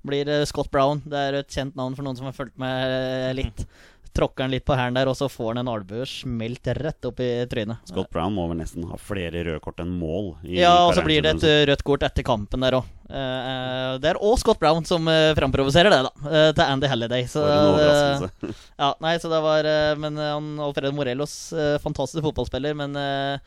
Blir 0.06 0.30
Scott 0.50 0.72
Brown. 0.72 1.02
Det 1.06 1.18
er 1.20 1.34
et 1.42 1.48
kjent 1.52 1.76
navn 1.76 1.96
for 1.98 2.04
noen 2.08 2.18
som 2.18 2.26
har 2.26 2.34
fulgt 2.38 2.56
med 2.58 3.36
litt. 3.38 3.66
Tråkker 4.14 4.44
han 4.44 4.52
litt 4.52 4.66
på 4.68 4.76
hælen 4.76 4.98
der, 5.00 5.08
og 5.08 5.16
så 5.16 5.30
får 5.32 5.54
han 5.54 5.62
en 5.62 5.70
albue 5.72 6.04
smelt 6.10 6.68
rett 6.76 7.06
opp 7.08 7.20
i 7.24 7.30
trynet. 7.48 7.80
Scott 7.88 8.10
Brown 8.12 8.34
må 8.36 8.44
vel 8.50 8.58
nesten 8.60 8.84
ha 8.90 8.98
flere 9.00 9.44
røde 9.48 9.62
kort 9.64 9.80
enn 9.80 9.94
mål. 9.96 10.34
i 10.44 10.58
Ja, 10.60 10.74
og 10.88 10.94
så 10.98 11.04
blir 11.06 11.24
det 11.24 11.38
et 11.38 11.46
eh, 11.48 11.62
rødt 11.72 11.84
kort 11.88 12.04
etter 12.04 12.26
kampen 12.28 12.60
der 12.66 12.76
òg. 12.82 12.90
det 13.08 14.10
er 14.12 14.20
òg 14.20 14.38
Scott 14.40 14.60
Brown 14.60 14.84
som 14.88 15.08
uh, 15.08 15.32
framprovoserer 15.36 15.92
det, 15.92 16.02
da. 16.10 16.12
eh, 16.28 16.52
til 16.56 16.64
Andy 16.66 16.88
Halliday. 16.92 17.26
Så, 17.32 17.46
det- 17.48 18.54
ja, 18.80 18.94
nei, 19.00 19.16
så 19.20 19.32
det 19.32 19.42
var 19.44 19.68
eh, 19.68 19.96
Men 20.00 20.18
eh, 20.20 20.34
han, 20.36 20.52
Alfredo 20.60 20.92
Morelos, 20.96 21.36
eh, 21.54 21.78
fantastisk 21.84 22.24
fotballspiller, 22.28 22.76
men 22.76 22.96
eh, 23.00 23.40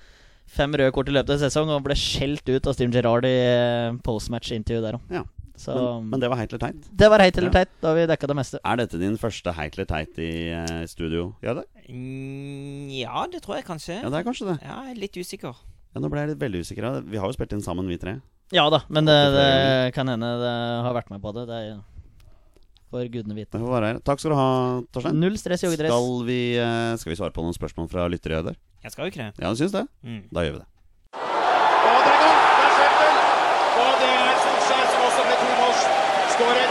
fem 0.49 0.73
røde 0.77 0.93
kort 0.97 1.09
i 1.09 1.15
løpet 1.17 1.37
av 1.37 1.45
sesongen 1.45 1.77
og 1.77 1.85
ble 1.87 1.97
skjelt 1.97 2.49
ut 2.49 2.67
av 2.69 2.75
Steven 2.77 2.93
Gerrard 2.93 3.25
i 3.29 3.37
postmatch-intervju 4.05 4.83
der 4.85 4.99
òg. 4.99 5.13
Ja. 5.21 5.25
Så 5.57 5.75
Men, 5.75 6.11
men 6.11 6.21
det 6.21 6.29
var 6.33 6.37
heit 6.41 6.51
eller 6.53 6.59
teit. 6.67 6.89
det 6.91 7.09
var 7.11 7.19
heit 7.23 7.37
eller 7.39 7.51
Ja. 7.53 7.59
teit. 7.65 7.71
Da 7.81 7.89
har 7.93 7.95
vi 7.95 8.07
dekka 8.11 8.27
det 8.27 8.37
meste. 8.37 8.59
Er 8.65 8.77
dette 8.77 8.99
din 8.99 9.17
første 9.17 9.53
heit 9.55 9.77
eller 9.79 9.87
teit 9.87 10.19
i 10.19 10.31
uh, 10.51 10.83
studio? 10.91 11.35
Ja, 11.43 11.55
det? 11.55 11.65
Mm, 11.89 12.89
ja, 12.91 13.27
det 13.31 13.43
tror 13.45 13.57
jeg 13.61 13.65
kanskje. 13.69 14.01
ja, 14.03 14.11
det 14.11 14.19
er 14.19 14.27
kanskje 14.27 14.49
det. 14.51 14.59
Ja, 14.67 14.83
jeg 14.89 14.97
er 14.97 15.01
litt 15.01 15.15
usikker. 15.17 15.55
Ja, 15.95 16.01
Nå 16.03 16.11
ble 16.11 16.25
jeg 16.25 16.33
litt 16.35 16.41
veldig 16.43 16.61
usikker. 16.67 17.03
Vi 17.07 17.17
har 17.23 17.27
jo 17.31 17.37
spilt 17.37 17.53
inn 17.55 17.63
sammen, 17.63 17.87
vi 17.87 17.97
tre. 18.03 18.17
Ja 18.53 18.67
da, 18.71 18.83
men 18.91 19.07
det, 19.07 19.15
det 19.35 19.95
kan 19.95 20.07
hende 20.11 20.27
det 20.43 20.55
har 20.85 20.93
vært 20.95 21.11
med 21.11 21.23
på 21.23 21.33
det. 21.39 21.47
Det 21.49 21.55
er 21.55 21.79
for 22.91 23.07
gudene 23.11 23.35
vite. 23.35 23.59
Takk 24.05 24.21
skal 24.21 24.31
du 24.35 24.37
ha, 24.39 24.49
Torstein. 24.95 25.17
Null 25.23 25.39
stress 25.39 25.63
joggedress. 25.65 25.91
Skal 25.91 26.27
vi, 26.29 26.41
eh, 26.59 26.97
skal 27.01 27.11
vi 27.15 27.17
svare 27.19 27.33
på 27.35 27.43
noen 27.43 27.55
spørsmål 27.57 27.89
fra 27.91 28.05
lyttere? 28.11 28.43
Der? 28.47 28.55
Jeg 28.85 28.93
skal 28.93 29.07
jo 29.07 29.11
ikke 29.15 29.23
det. 29.25 29.43
Ja, 29.43 29.51
du 29.51 29.57
syns 29.59 29.73
det? 29.75 29.87
Mm. 30.05 30.21
Da 30.31 30.45
gjør 30.47 30.59
vi 30.59 30.63
det. 30.63 30.69
Og 31.15 32.01
det 32.05 32.13
er 32.13 32.19
i 32.19 32.23
gang. 32.23 32.39
Det 32.59 32.67
er 32.67 32.73
Schäffel. 32.77 33.17
Og 33.83 33.93
det 34.03 34.11
er 34.15 34.37
Solskjær 34.45 34.87
som 34.93 35.01
også 35.09 35.23
med 35.31 35.37
to 35.43 35.49
mål 35.59 35.75
skårer. 36.37 36.71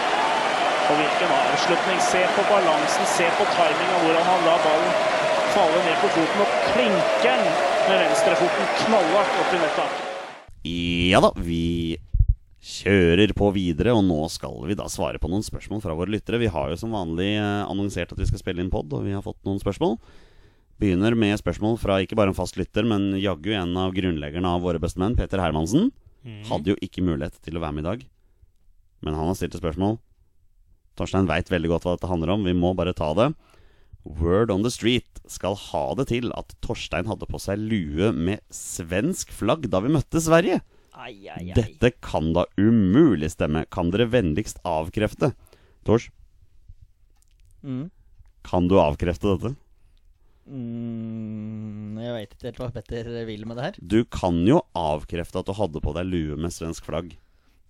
Og 0.84 0.96
hvilken 1.02 1.30
avslutning. 1.64 2.00
Se 2.12 2.22
på 2.36 2.44
balansen, 2.52 3.06
se 3.08 3.28
på 3.38 3.44
timinga, 3.56 3.98
hvordan 4.04 4.26
han 4.28 4.48
lar 4.48 4.60
ballen 4.64 4.96
falle 5.54 5.84
ned 5.86 6.00
på 6.02 6.10
foten 6.16 6.42
og 6.42 6.56
klinker 6.72 7.36
den 7.38 7.44
med 7.88 8.00
venstrefoten 8.02 8.72
knallhardt 8.82 9.38
opp 9.42 9.54
i 9.54 9.60
netta. 9.62 9.86
Ja 10.66 11.22
da, 11.22 11.30
vi 11.38 12.00
kjører 12.64 13.34
på 13.38 13.52
videre, 13.54 13.94
og 13.94 14.06
nå 14.08 14.20
skal 14.32 14.56
vi 14.66 14.78
da 14.80 14.88
svare 14.90 15.20
på 15.22 15.30
noen 15.30 15.44
spørsmål 15.46 15.84
fra 15.84 15.96
våre 16.00 16.16
lyttere. 16.16 16.42
Vi 16.42 16.52
har 16.52 16.72
jo 16.72 16.80
som 16.80 16.96
vanlig 16.96 17.36
eh, 17.36 17.66
annonsert 17.68 18.16
at 18.16 18.22
vi 18.22 18.28
skal 18.30 18.42
spille 18.42 18.64
inn 18.64 18.72
pod, 18.74 18.92
og 18.96 19.04
vi 19.06 19.14
har 19.14 19.24
fått 19.26 19.44
noen 19.46 19.60
spørsmål. 19.62 20.00
Begynner 20.82 21.16
med 21.20 21.38
spørsmål 21.40 21.78
fra 21.80 22.00
ikke 22.02 22.18
bare 22.18 22.34
en 22.34 22.40
fast 22.40 22.58
lytter, 22.58 22.88
men 22.88 23.12
jaggu 23.22 23.52
en 23.60 23.76
av 23.78 23.94
grunnleggerne 23.96 24.56
av 24.56 24.64
våre 24.64 24.82
bestemenn, 24.82 25.20
Peter 25.20 25.44
Hermansen. 25.44 25.92
Hadde 26.48 26.72
jo 26.72 26.80
ikke 26.82 27.04
mulighet 27.04 27.36
til 27.44 27.60
å 27.60 27.62
være 27.62 27.78
med 27.78 27.84
i 27.84 27.90
dag, 27.92 28.08
men 29.04 29.20
han 29.20 29.28
har 29.28 29.38
stilt 29.38 29.54
et 29.54 29.62
spørsmål. 29.62 30.00
Torstein 31.00 31.26
veit 31.30 31.50
veldig 31.50 31.72
godt 31.72 31.88
hva 31.88 31.96
dette 31.98 32.10
handler 32.12 32.34
om, 32.36 32.44
vi 32.46 32.54
må 32.54 32.74
bare 32.78 32.94
ta 32.98 33.14
det. 33.18 33.32
Word 34.04 34.52
on 34.52 34.64
the 34.66 34.72
street 34.74 35.22
skal 35.32 35.56
ha 35.72 35.84
det 35.96 36.10
til 36.12 36.28
at 36.36 36.54
Torstein 36.62 37.08
hadde 37.08 37.26
på 37.30 37.40
seg 37.40 37.62
lue 37.62 38.12
med 38.14 38.42
svensk 38.54 39.32
flagg 39.34 39.70
da 39.72 39.80
vi 39.86 39.94
møtte 39.96 40.20
Sverige. 40.22 40.60
Ai, 40.94 41.16
ai, 41.32 41.48
ai. 41.50 41.56
Dette 41.58 41.94
kan 42.04 42.34
da 42.36 42.44
umulig 42.60 43.32
stemme. 43.34 43.64
Kan 43.74 43.90
dere 43.96 44.06
vennligst 44.12 44.60
avkrefte? 44.68 45.32
Tors, 45.88 46.10
Mm. 47.64 47.90
kan 48.44 48.68
du 48.68 48.76
avkrefte 48.76 49.38
dette? 49.38 49.56
Mm, 50.52 51.96
jeg 52.04 52.14
veit 52.18 52.34
ikke 52.36 52.48
helt 52.50 52.60
hva 52.62 52.70
Petter 52.76 53.10
vil 53.28 53.46
med 53.48 53.58
det 53.60 53.66
her. 53.70 53.78
Du 53.80 54.00
kan 54.12 54.42
jo 54.48 54.62
avkrefte 54.78 55.40
at 55.42 55.48
du 55.50 55.54
hadde 55.58 55.82
på 55.84 55.94
deg 55.96 56.10
lue 56.10 56.36
med 56.40 56.52
svensk 56.54 56.86
flagg 56.90 57.14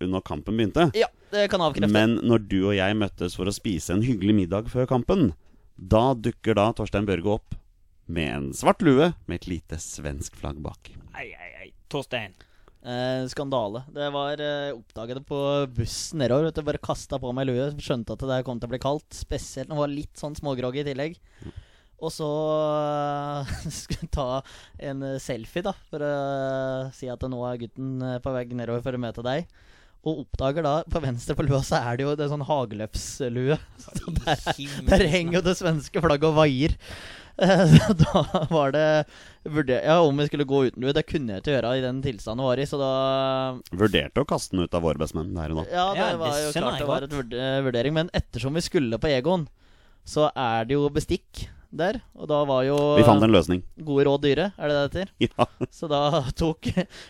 under 0.03 0.23
kampen 0.25 0.57
begynte. 0.57 0.87
Ja, 0.97 1.07
det 1.33 1.47
kan 1.51 1.63
avkrefte. 1.65 1.91
Men 1.91 2.19
når 2.21 2.45
du 2.49 2.59
og 2.61 2.77
jeg 2.77 2.99
møttes 2.99 3.37
for 3.39 3.49
å 3.49 3.55
spise 3.55 3.95
en 3.95 4.05
hyggelig 4.05 4.37
middag 4.43 4.71
før 4.71 4.87
kampen, 4.89 5.31
da 5.75 6.11
dukker 6.13 6.57
da 6.59 6.69
Torstein 6.77 7.09
Børge 7.09 7.35
opp 7.39 7.57
med 8.05 8.29
en 8.29 8.49
svart 8.55 8.83
lue 8.85 9.11
med 9.25 9.41
et 9.41 9.49
lite 9.49 9.79
svensk 9.81 10.35
flagg 10.39 10.59
bak. 10.63 10.91
Ei, 11.17 11.31
ei, 11.31 11.51
ei, 11.63 11.69
Torstein. 11.91 12.35
Eh, 12.83 13.25
skandale. 13.31 13.85
Det 13.95 14.09
var 14.11 14.41
eh, 14.43 14.73
Oppdaget 14.75 15.21
det 15.21 15.25
på 15.27 15.41
bussen 15.71 16.19
nedover. 16.19 16.49
Vet 16.49 16.57
du, 16.59 16.65
bare 16.67 16.81
kasta 16.83 17.19
på 17.21 17.31
meg 17.35 17.47
lue. 17.47 17.69
Skjønte 17.79 18.15
at 18.15 18.25
det 18.25 18.31
der 18.33 18.47
kom 18.47 18.59
til 18.59 18.67
å 18.67 18.73
bli 18.73 18.81
kaldt. 18.83 19.07
Spesielt 19.15 19.71
når 19.71 19.77
det 19.77 19.83
var 19.85 19.93
litt 19.93 20.19
sånn 20.19 20.35
smågroggy 20.39 20.83
i 20.83 20.89
tillegg. 20.89 21.21
Og 22.03 22.11
så 22.11 22.27
uh, 22.27 23.53
skulle 23.81 24.09
ta 24.11 24.41
en 24.83 25.05
eh, 25.07 25.19
selfie, 25.23 25.63
da, 25.65 25.71
for 25.89 26.03
å 26.03 26.15
si 26.95 27.07
at 27.11 27.23
nå 27.29 27.39
er 27.47 27.61
gutten 27.61 27.95
eh, 28.03 28.19
på 28.23 28.33
vei 28.35 28.43
nedover 28.51 28.83
for 28.83 28.97
å 28.97 29.01
møte 29.01 29.23
deg. 29.25 29.47
Og 30.03 30.25
oppdager 30.25 30.65
da, 30.65 30.75
på 30.91 30.99
venstre 30.99 31.35
på 31.37 31.45
lua, 31.47 31.61
så 31.63 31.79
er 31.79 31.95
det 31.99 32.03
jo 32.03 32.13
det 32.19 32.25
er 32.25 32.31
sånn 32.33 32.43
hageløpslue. 32.43 33.55
Så 33.83 34.15
der, 34.17 34.41
der 34.89 35.03
henger 35.07 35.37
jo 35.39 35.43
det 35.45 35.53
svenske 35.59 36.03
flagget 36.03 36.27
og 36.27 36.35
vaier. 36.41 36.75
Så 37.73 37.95
da 37.97 38.21
var 38.51 38.75
det 38.75 38.83
vurdert, 39.47 39.87
Ja, 39.87 39.95
om 40.05 40.19
vi 40.19 40.27
skulle 40.27 40.45
gå 40.45 40.59
uten 40.67 40.83
lue. 40.83 40.93
Det 40.93 41.05
kunne 41.09 41.37
jeg 41.37 41.41
ikke 41.43 41.55
gjøre 41.55 41.71
i 41.79 41.85
den 41.85 42.03
tilstanden 42.03 42.43
jeg 42.43 42.51
var 42.51 42.61
i, 42.61 42.67
så 42.69 42.77
da 42.81 42.91
Vurderte 43.79 44.21
å 44.21 44.27
kaste 44.29 44.53
den 44.53 44.67
ut 44.67 44.75
av 44.77 44.85
våre 44.85 45.01
bestemenn 45.01 45.33
der 45.39 45.55
og 45.55 45.63
da. 45.63 45.65
Ja, 45.71 45.87
det 45.97 46.19
var 46.21 46.37
jo 46.43 46.51
klart 46.59 46.83
det 46.83 46.91
var 46.91 47.07
et 47.07 47.17
vurdering. 47.65 47.97
Men 47.97 48.11
ettersom 48.13 48.59
vi 48.59 48.65
skulle 48.67 48.99
på 49.01 49.09
Egon, 49.09 49.47
så 50.03 50.27
er 50.35 50.67
det 50.67 50.75
jo 50.77 50.91
bestikk 50.93 51.47
der. 51.77 52.01
Og 52.15 52.27
da 52.29 52.41
var 52.49 52.63
jo 52.67 52.77
Vi 52.97 53.05
fant 53.07 53.23
en 53.25 53.33
løsning. 53.33 53.63
gode 53.83 54.05
råd 54.07 54.21
dyre, 54.25 54.49
er 54.57 54.71
det 54.71 54.75
det 54.75 54.83
heter? 54.89 55.13
Ja. 55.33 55.47
Så 55.73 55.89
da 55.91 56.23
tok 56.37 56.69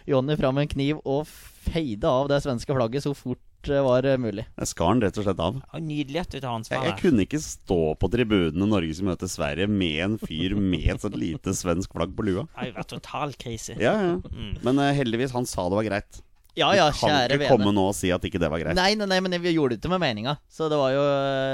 Jonny 0.10 0.38
fram 0.40 0.58
en 0.62 0.70
kniv 0.72 1.02
og 1.04 1.26
feide 1.28 2.08
av 2.10 2.30
det 2.32 2.42
svenske 2.44 2.74
flagget 2.76 3.04
så 3.06 3.14
fort 3.18 3.42
det 3.64 3.80
var 3.80 4.04
eh, 4.04 4.18
mulig. 4.20 4.44
Jeg 4.60 4.68
skar 4.74 4.90
den 4.92 5.06
rett 5.06 5.18
og 5.22 5.24
slett 5.24 5.40
av. 5.40 5.62
Ja, 5.72 5.80
nydelig 5.80 6.20
at 6.20 6.34
du 6.34 6.36
tar 6.36 6.50
Jeg, 6.50 6.58
ansvar 6.60 6.82
jeg 6.84 6.92
her. 6.92 6.98
kunne 7.00 7.24
ikke 7.24 7.40
stå 7.40 7.78
på 7.96 8.10
tribunene 8.12 8.68
Norge 8.68 8.98
som 8.98 9.08
møter 9.08 9.32
Sverige 9.32 9.70
med 9.72 10.02
en 10.04 10.18
fyr 10.20 10.58
med 10.60 10.90
et 10.92 11.00
sånt 11.06 11.16
lite 11.16 11.54
svensk 11.56 11.96
flagg 11.96 12.12
på 12.18 12.26
lua. 12.28 12.44
Det 12.44 12.60
har 12.60 12.68
jo 12.68 12.76
vært 12.82 12.92
total 12.92 13.32
krise. 13.40 13.78
Ja, 13.80 13.94
ja. 13.96 14.18
Mm. 14.20 14.58
Men 14.68 14.84
eh, 14.84 14.92
heldigvis, 15.00 15.32
han 15.32 15.48
sa 15.48 15.70
det 15.72 15.80
var 15.80 15.88
greit. 15.88 16.20
Ja 16.60 16.74
ja, 16.76 16.90
du 16.92 17.00
kan 17.00 17.24
ikke 17.32 17.48
komme 17.50 17.70
vene. 17.72 17.78
nå 17.80 17.88
og 17.90 17.96
si 17.98 18.12
at 18.14 18.28
ikke 18.28 18.38
det 18.44 18.52
var 18.52 18.62
greit. 18.62 18.76
Nei, 18.78 18.92
nei, 19.00 19.08
nei, 19.10 19.22
men 19.26 19.40
vi 19.42 19.56
gjorde 19.56 19.74
det 19.78 19.80
ikke 19.82 19.94
med 19.96 20.04
meninga. 20.04 20.36
Så 20.52 20.68
det 20.70 20.78
var 20.78 20.92
jo, 20.94 21.02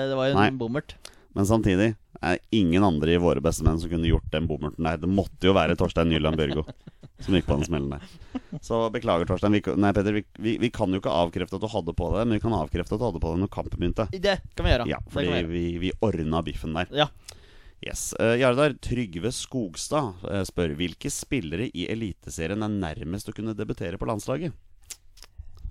det 0.09 0.17
var 0.17 0.31
jo 0.33 0.41
en 0.49 0.57
bommert. 0.59 0.97
Men 1.37 1.45
samtidig 1.45 1.93
er 2.21 2.39
ingen 2.55 2.83
andre 2.83 3.15
i 3.15 3.21
våre 3.21 3.41
bestemenn 3.43 3.79
som 3.79 3.91
kunne 3.91 4.09
gjort 4.09 4.27
den 4.33 4.47
bommerten 4.49 4.87
der. 4.87 4.99
Det 4.99 5.09
måtte 5.09 5.49
jo 5.49 5.55
være 5.55 5.77
Torstein 5.79 6.11
Nyland 6.11 6.39
Børgo 6.39 6.65
som 7.23 7.35
gikk 7.35 7.47
på 7.47 7.57
den 7.59 7.67
smellen 7.67 7.95
der. 7.95 8.59
Så 8.63 8.81
beklager, 8.93 9.27
Torstein. 9.27 9.55
Vi, 9.57 9.63
nei, 9.79 9.91
Petter, 9.95 10.15
vi, 10.15 10.23
vi, 10.39 10.55
vi 10.61 10.71
kan 10.73 10.91
jo 10.91 11.01
ikke 11.01 11.13
avkrefte 11.13 11.59
at 11.59 11.63
du 11.63 11.69
hadde 11.71 11.95
på 11.95 12.11
det, 12.15 12.27
men 12.27 12.37
vi 12.37 12.43
kan 12.43 12.55
avkrefte 12.55 12.95
at 12.95 13.01
du 13.01 13.07
hadde 13.07 13.23
på 13.23 13.33
det 13.33 13.43
når 13.43 13.51
kampen 13.53 13.81
begynte. 13.81 14.07
Det 14.13 14.39
kan 14.55 14.67
vi 14.67 14.73
gjøre. 14.75 14.87
Ja, 14.91 15.01
fordi 15.11 15.27
vi 15.31 15.35
gjøre. 15.35 15.51
vi, 15.51 15.65
vi 15.83 15.91
ordna 16.05 16.43
biffen 16.45 16.77
der. 16.79 16.95
Ja. 17.03 17.09
Yes. 17.79 18.09
Uh, 18.19 18.35
Jardar 18.35 18.73
Trygve 18.83 19.31
Skogstad 19.31 20.25
uh, 20.25 20.41
spør 20.47 20.73
hvilke 20.75 21.11
spillere 21.13 21.69
i 21.71 21.85
Eliteserien 21.91 22.65
er 22.65 22.73
nærmest 22.73 23.31
å 23.31 23.35
kunne 23.35 23.55
debutere 23.55 23.99
på 23.99 24.09
landslaget. 24.09 24.55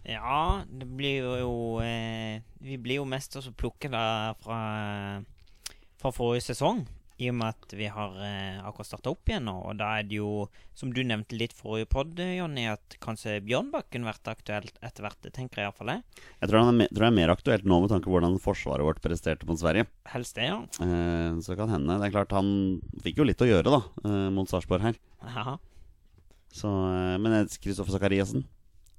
Ja, 0.08 0.64
det 0.64 0.86
blir 0.96 1.26
jo 1.42 1.80
eh, 1.84 2.40
Vi 2.64 2.78
blir 2.80 3.02
jo 3.02 3.04
mest 3.04 3.34
også 3.36 3.52
plukket 3.52 3.92
fra, 3.92 4.60
fra 5.98 6.14
forrige 6.14 6.50
sesong. 6.50 6.86
I 7.18 7.32
og 7.32 7.34
med 7.34 7.50
at 7.50 7.72
vi 7.74 7.88
har 7.90 8.12
eh, 8.22 8.58
akkurat 8.62 8.86
starta 8.86 9.10
opp 9.10 9.26
igjen 9.26 9.48
nå, 9.48 9.56
og 9.66 9.78
da 9.80 9.88
er 9.98 10.04
det 10.06 10.20
jo, 10.20 10.44
som 10.78 10.92
du 10.94 11.00
nevnte 11.02 11.34
litt 11.34 11.50
forrige 11.56 11.88
pod, 11.90 12.12
Jonny, 12.14 12.68
at 12.70 12.94
kanskje 13.02 13.40
Bjørnbakken 13.42 14.06
vært 14.06 14.30
aktuelt 14.30 14.78
etter 14.86 15.02
hvert. 15.02 15.18
Det 15.24 15.32
tenker 15.34 15.58
jeg 15.58 15.66
iallfall 15.66 15.90
jeg. 15.96 16.04
Jeg 16.38 16.52
tror, 16.52 16.68
han 16.68 16.84
er, 16.84 16.92
tror 16.92 17.02
det 17.02 17.08
er 17.08 17.16
mer 17.16 17.32
aktuelt 17.34 17.66
nå 17.66 17.80
med 17.82 17.90
tanke 17.90 18.06
på 18.06 18.14
hvordan 18.14 18.38
forsvaret 18.44 18.86
vårt 18.86 19.02
presterte 19.02 19.48
mot 19.50 19.58
Sverige. 19.58 19.88
Helst 20.12 20.38
det, 20.38 20.46
ja. 20.46 20.60
Eh, 20.86 21.40
så 21.42 21.58
kan 21.58 21.74
hende. 21.74 21.98
Det 21.98 22.06
er 22.06 22.14
klart 22.14 22.36
Han 22.38 22.52
fikk 23.02 23.18
jo 23.18 23.26
litt 23.26 23.42
å 23.42 23.50
gjøre 23.50 23.74
da 23.74 23.82
eh, 24.06 24.28
mot 24.38 24.46
Sarpsborg 24.54 24.86
her. 24.86 25.02
Aha. 25.26 25.56
Så, 26.54 26.70
eh, 26.70 27.16
men 27.18 27.34
eh, 27.40 27.58
Kristoffer 27.58 27.98
Sakariassen 27.98 28.46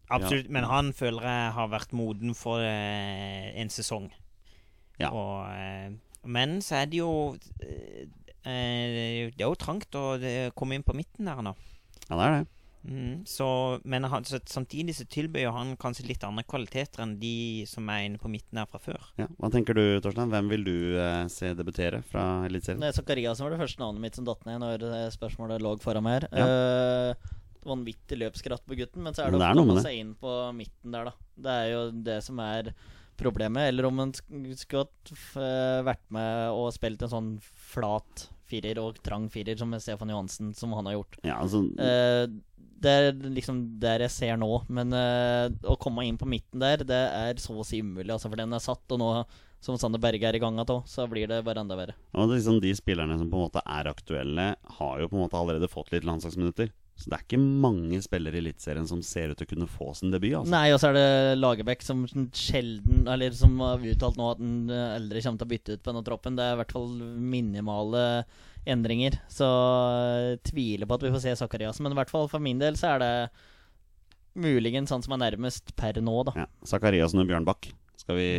Absolutt. 0.09 0.49
Men 0.51 0.65
han 0.65 0.91
føler 0.97 1.23
jeg 1.23 1.49
har 1.55 1.71
vært 1.71 1.95
moden 1.95 2.35
for 2.35 2.63
eh, 2.65 3.49
en 3.61 3.69
sesong. 3.71 4.09
Ja. 4.99 5.11
Og, 5.13 5.45
eh, 5.53 5.93
men 6.23 6.59
så 6.65 6.81
er 6.81 6.91
det 6.91 7.01
jo 7.01 7.11
eh, 7.63 8.05
eh, 8.43 9.27
Det 9.31 9.43
er 9.43 9.47
jo 9.47 9.57
trangt 9.59 9.95
å 9.95 10.13
eh, 10.17 10.49
komme 10.57 10.77
inn 10.77 10.85
på 10.85 10.95
midten 10.97 11.29
der 11.29 11.43
nå. 11.45 11.55
Ja, 12.09 12.15
det 12.15 12.23
er 12.23 12.33
det. 12.39 12.47
Mm, 12.79 13.25
så, 13.27 13.45
men 13.83 14.05
han, 14.07 14.23
så, 14.23 14.39
samtidig 14.47 14.95
så 14.95 15.03
tilbyr 15.11 15.43
jo 15.43 15.51
han 15.51 15.73
kanskje 15.79 16.05
litt 16.07 16.23
andre 16.23 16.45
kvaliteter 16.47 17.03
enn 17.03 17.17
de 17.19 17.65
som 17.67 17.89
er 17.91 18.05
inne 18.07 18.21
på 18.21 18.31
midten 18.31 18.61
her 18.61 18.69
fra 18.71 18.79
før. 18.79 19.09
Ja. 19.19 19.27
Hva 19.35 19.49
tenker 19.51 19.75
du, 19.75 19.83
Torstein? 20.03 20.31
Hvem 20.31 20.51
vil 20.53 20.63
du 20.67 20.77
eh, 20.95 21.25
se 21.31 21.51
debutere 21.59 21.99
fra 22.07 22.45
Eliteserien? 22.47 22.85
Er 22.87 22.95
Zakariassen 22.95 23.45
var 23.45 23.55
det 23.55 23.61
første 23.61 23.83
navnet 23.83 24.05
mitt 24.05 24.19
som 24.19 24.27
datt 24.27 24.47
ned 24.47 24.63
når 24.63 24.87
spørsmålet 25.15 25.65
lå 25.65 25.75
foran 25.83 26.07
meg 26.07 26.21
her. 26.21 26.29
Ja. 26.31 26.47
Eh, 26.47 27.35
vanvittig 27.67 28.19
løpskratt 28.21 28.63
på 28.67 28.77
gutten, 28.79 29.03
men 29.03 29.15
så 29.15 29.25
er 29.25 29.33
det 29.33 29.41
det 29.41 29.51
å 29.51 29.59
komme 29.59 29.83
seg 29.83 29.99
inn 29.99 30.13
på 30.19 30.35
midten 30.55 30.95
der, 30.95 31.09
da. 31.11 31.29
Det 31.35 31.55
er 31.63 31.67
jo 31.73 31.81
det 32.07 32.19
som 32.25 32.39
er 32.43 32.71
problemet. 33.19 33.69
Eller 33.69 33.87
om 33.89 34.01
han 34.01 34.13
skulle 34.15 34.85
hatt 34.85 35.13
vært 35.85 36.05
med 36.13 36.55
og 36.55 36.71
spilt 36.75 37.05
en 37.05 37.13
sånn 37.13 37.31
flat 37.43 38.27
firer 38.49 38.79
og 38.81 38.97
trang 39.05 39.27
firer 39.31 39.57
som 39.59 39.73
Stefan 39.77 40.11
Johansen, 40.11 40.53
som 40.57 40.73
han 40.77 40.89
har 40.89 40.99
gjort. 40.99 41.19
Ja, 41.23 41.37
altså 41.43 41.63
Eh, 41.79 42.25
det 42.79 42.91
er 42.95 43.09
liksom 43.35 43.59
der 43.81 44.05
jeg 44.05 44.13
ser 44.13 44.37
nå, 44.39 44.49
men 44.71 44.95
eh, 44.95 45.49
å 45.67 45.75
komme 45.81 46.05
inn 46.07 46.17
på 46.19 46.29
midten 46.29 46.61
der, 46.63 46.85
det 46.87 46.99
er 47.11 47.41
så 47.41 47.57
å 47.59 47.65
si 47.67 47.81
umulig, 47.83 48.13
altså, 48.15 48.31
for 48.31 48.39
den 48.39 48.55
er 48.55 48.63
satt. 48.63 48.85
Og 48.95 49.01
nå 49.01 49.09
som 49.59 49.75
Sander 49.75 49.99
Berge 49.99 50.23
er 50.23 50.37
i 50.37 50.39
gang 50.39 50.55
igjen, 50.55 50.85
så 50.87 51.07
blir 51.11 51.27
det 51.27 51.41
bare 51.43 51.65
enda 51.65 51.75
verre. 51.75 51.97
Og 52.15 52.31
liksom 52.31 52.61
De 52.63 52.71
spillerne 52.77 53.17
som 53.19 53.27
på 53.27 53.35
en 53.35 53.49
måte 53.49 53.63
er 53.65 53.91
aktuelle, 53.91 54.53
har 54.79 55.01
jo 55.01 55.09
på 55.11 55.19
en 55.19 55.25
måte 55.25 55.39
allerede 55.39 55.71
fått 55.71 55.91
litt 55.91 56.07
landslagsminutter. 56.07 56.71
Så 56.99 57.07
det 57.07 57.15
er 57.15 57.21
ikke 57.23 57.39
mange 57.39 58.01
spillere 58.03 58.35
i 58.35 58.41
Eliteserien 58.41 58.87
som 58.89 58.99
ser 59.05 59.31
ut 59.31 59.39
til 59.39 59.47
å 59.47 59.51
kunne 59.53 59.67
få 59.71 59.93
sin 59.95 60.11
debut. 60.11 60.33
Altså. 60.41 60.51
Nei, 60.51 60.65
og 60.75 60.81
så 60.81 60.89
er 60.89 60.97
det 60.97 61.37
Lagerbäck 61.39 61.85
som 61.85 62.01
sjelden 62.35 63.05
Eller 63.07 63.31
som 63.37 63.53
har 63.63 63.85
uttalt 63.87 64.19
nå 64.19 64.25
at 64.33 64.41
han 64.43 64.73
eh, 64.73 64.95
aldri 64.97 65.23
kommer 65.23 65.39
til 65.39 65.47
å 65.47 65.53
bytte 65.53 65.77
ut 65.77 65.83
på 65.85 65.93
denne 65.93 66.03
troppen. 66.09 66.35
Det 66.35 66.43
er 66.43 66.57
i 66.57 66.59
hvert 66.59 66.75
fall 66.75 66.89
minimale 66.99 68.03
endringer. 68.67 69.15
Så 69.31 69.47
jeg 69.47 70.41
tviler 70.51 70.89
på 70.89 70.99
at 70.99 71.07
vi 71.07 71.13
får 71.15 71.23
se 71.23 71.37
Zakariassen. 71.39 71.87
Men 71.87 71.95
i 71.95 71.99
hvert 72.01 72.11
fall 72.11 72.27
for 72.31 72.43
min 72.43 72.59
del 72.59 72.75
så 72.79 72.97
er 72.97 73.03
det 73.05 73.13
muligens 74.39 74.91
han 74.93 75.03
som 75.03 75.15
er 75.15 75.23
nærmest 75.23 75.71
per 75.79 75.97
nå, 76.03 76.17
da. 76.27 76.35
Ja, 76.43 76.47
Zakariassen 76.67 77.23
og 77.23 77.31
Bjørnbakk. 77.31 77.71
Skal 77.99 78.19
vi 78.19 78.29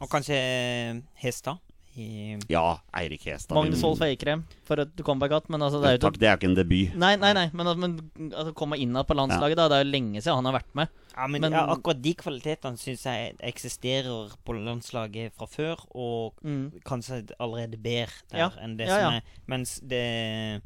Og 0.00 0.08
kanskje 0.12 0.36
eh, 0.40 1.04
Hestad. 1.20 1.60
I, 1.96 2.38
Ja, 2.48 2.78
Eirik 2.94 3.22
Hestad. 3.24 3.54
Magnus 3.56 3.80
Wolff 3.82 4.00
Eikrem 4.02 4.44
for 4.64 4.78
et 4.80 4.94
comeback-hatt. 4.96 5.48
men 5.48 5.60
altså 5.62 5.80
det 5.82 5.88
er 5.88 5.96
jo 5.98 6.02
Takk, 6.10 6.18
det 6.20 6.28
er 6.28 6.36
jo 6.36 6.40
ikke 6.40 6.50
en 6.50 6.54
debut. 6.54 6.94
Nei, 6.96 7.16
nei, 7.16 7.32
nei, 7.32 7.50
men, 7.54 7.70
men 7.80 8.30
altså, 8.32 8.52
komme 8.54 8.76
inn 8.78 8.92
på 8.92 9.16
landslaget, 9.16 9.56
da. 9.56 9.68
Det 9.68 9.78
er 9.80 9.84
jo 9.84 9.90
lenge 9.92 10.20
siden 10.22 10.34
han 10.42 10.44
har 10.50 10.58
vært 10.60 10.74
med. 10.74 10.88
ja, 11.16 11.26
men, 11.26 11.40
Men- 11.40 11.52
ja, 11.52 11.66
akkurat 11.72 12.02
de 12.02 12.14
kvalitetene 12.14 12.76
syns 12.76 13.04
jeg 13.08 13.36
eksisterer 13.40 14.30
på 14.44 14.52
landslaget 14.60 15.32
fra 15.32 15.46
før, 15.46 15.76
og 15.94 16.34
Mm. 16.44 16.72
kanskje 16.84 17.30
allerede 17.40 17.76
bedre 17.80 18.12
der 18.30 18.38
Ja. 18.38 18.50
enn 18.62 18.76
det 18.76 18.88
Ja, 18.88 18.94
som 19.00 19.12
ja. 19.12 19.16
er 19.18 19.22
Mens 19.46 19.80
det 19.80 20.62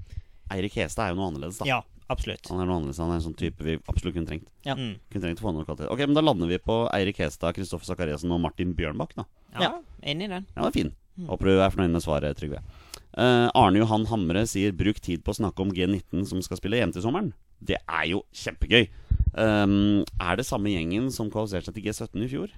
Eirik 0.51 0.75
Hestad 0.75 1.07
er 1.07 1.15
jo 1.15 1.21
noe 1.21 1.31
annerledes, 1.31 1.59
da. 1.59 1.65
Ja, 1.65 1.81
absolutt. 2.11 2.49
Han 2.51 2.61
er 2.61 2.67
noe 2.67 2.81
annerledes, 2.81 2.99
han 2.99 3.11
er 3.13 3.15
en 3.21 3.21
sånn 3.23 3.37
type 3.39 3.63
vi 3.63 3.77
absolutt 3.89 4.15
kunne 4.15 4.27
trengt. 4.27 4.49
Ja. 4.67 4.75
Mm. 4.75 4.97
Kunne 5.13 5.23
trengt 5.23 5.39
å 5.39 5.47
få 5.47 5.53
noe 5.55 5.65
kvalitet. 5.65 5.91
Ok, 5.93 5.99
men 6.01 6.15
Da 6.15 6.21
lander 6.23 6.49
vi 6.51 6.59
på 6.59 6.91
Eirik 6.93 7.17
Hestad, 7.23 7.55
Kristoffer 7.55 7.87
Sakariassen 7.95 8.33
og 8.33 8.41
Martin 8.41 8.75
Bjørnbakk. 8.75 9.15
da 9.15 9.25
Ja, 9.55 9.61
Ja. 9.61 9.81
enig 10.03 10.25
i 10.25 10.29
den. 10.29 10.47
Ja, 10.57 10.63
det 10.63 10.77
er 10.77 10.83
fin. 10.83 10.95
Mm. 11.21 11.29
Håper 11.29 11.51
du 11.51 11.59
er 11.59 11.75
fornøyd 11.75 11.95
med 11.95 12.05
svaret, 12.05 12.39
Trygve. 12.39 12.63
Uh, 13.11 13.51
Arne 13.59 13.81
Johan 13.83 14.07
Hamre 14.07 14.45
sier 14.47 14.73
'bruk 14.73 15.01
tid 15.03 15.25
på 15.27 15.33
å 15.33 15.39
snakke 15.41 15.61
om 15.65 15.73
G19 15.75 16.27
som 16.31 16.43
skal 16.43 16.61
spille 16.61 16.79
EM 16.79 16.93
til 16.95 17.03
sommeren'. 17.03 17.33
Det 17.61 17.77
er 17.77 18.05
jo 18.07 18.23
kjempegøy. 18.33 18.89
Um, 19.35 20.03
er 20.19 20.39
det 20.39 20.47
samme 20.47 20.71
gjengen 20.73 21.11
som 21.13 21.31
kvalifiserte 21.31 21.71
seg 21.71 21.77
til 21.77 21.89
G17 21.91 22.25
i 22.25 22.31
fjor? 22.31 22.55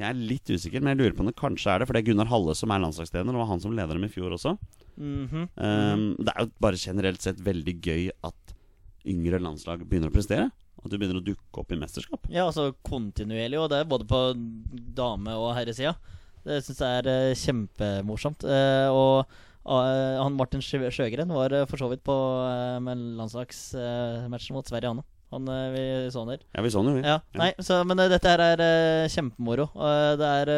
Jeg 0.00 0.08
er 0.08 0.16
litt 0.16 0.48
usikker, 0.48 0.80
men 0.80 0.94
jeg 0.94 1.00
lurer 1.00 1.16
på 1.16 1.24
om 1.24 1.28
det 1.28 1.36
kanskje 1.36 1.74
er 1.74 1.80
det. 1.80 1.88
For 1.88 1.96
det 1.96 2.00
er 2.00 2.08
Gunnar 2.08 2.30
Halle 2.30 2.54
som 2.56 2.72
er 2.72 2.80
landslagstrener, 2.80 3.34
og 3.34 3.42
var 3.42 3.50
han 3.50 3.60
som 3.60 3.74
leder 3.76 3.98
dem 3.98 4.06
i 4.06 4.12
fjor 4.12 4.32
også. 4.36 4.56
Mhm. 4.96 5.48
Um, 5.56 6.06
det 6.20 6.32
er 6.32 6.46
jo 6.46 6.52
bare 6.60 6.80
generelt 6.80 7.20
sett 7.24 7.40
veldig 7.44 7.76
gøy 7.80 8.08
at 8.24 8.54
yngre 9.08 9.40
landslag 9.40 9.84
begynner 9.88 10.12
å 10.12 10.14
prestere. 10.14 10.50
At 10.80 10.88
du 10.88 10.96
begynner 10.96 11.20
å 11.20 11.24
dukke 11.24 11.60
opp 11.60 11.72
i 11.72 11.76
mesterskap. 11.76 12.24
Ja, 12.32 12.46
altså 12.46 12.70
kontinuerlig, 12.86 13.58
og 13.60 13.68
det 13.68 13.82
er 13.82 13.88
både 13.88 14.06
på 14.08 14.20
dame- 14.96 15.36
og 15.36 15.52
herresida. 15.56 15.96
Det 16.46 16.62
syns 16.64 16.80
jeg 16.80 17.02
er 17.02 17.08
eh, 17.10 17.36
kjempemorsomt. 17.38 18.44
Eh, 18.48 18.88
og 18.88 19.22
eh, 19.28 20.18
han 20.20 20.36
Martin 20.38 20.64
Sjøgren 20.64 21.32
var 21.36 21.54
for 21.70 21.80
så 21.80 21.90
vidt 21.92 22.04
på 22.06 22.16
landslagsmatchen 23.20 24.56
mot 24.56 24.68
Sverige, 24.68 24.92
han 24.94 25.02
òg. 25.02 25.08
Han 25.30 25.46
vi 25.46 25.82
så 26.10 26.24
han 26.24 26.32
der. 26.32 26.40
Ja, 26.56 26.62
vi 26.64 26.70
så 26.74 26.80
den 26.82 26.88
jo, 26.90 26.94
vi. 26.96 27.02
Ja, 27.06 27.20
nei, 27.38 27.52
så, 27.62 27.76
men 27.86 28.00
dette 28.10 28.32
her 28.32 28.40
er 28.42 29.06
kjempemoro. 29.14 29.68
Det 30.18 30.26
er 30.40 30.50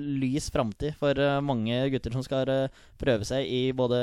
lys 0.00 0.46
framtid 0.48 0.96
for 0.96 1.20
mange 1.44 1.82
gutter 1.92 2.16
som 2.16 2.24
skal 2.24 2.48
prøve 2.96 3.28
seg 3.28 3.44
i 3.44 3.66
både 3.76 3.98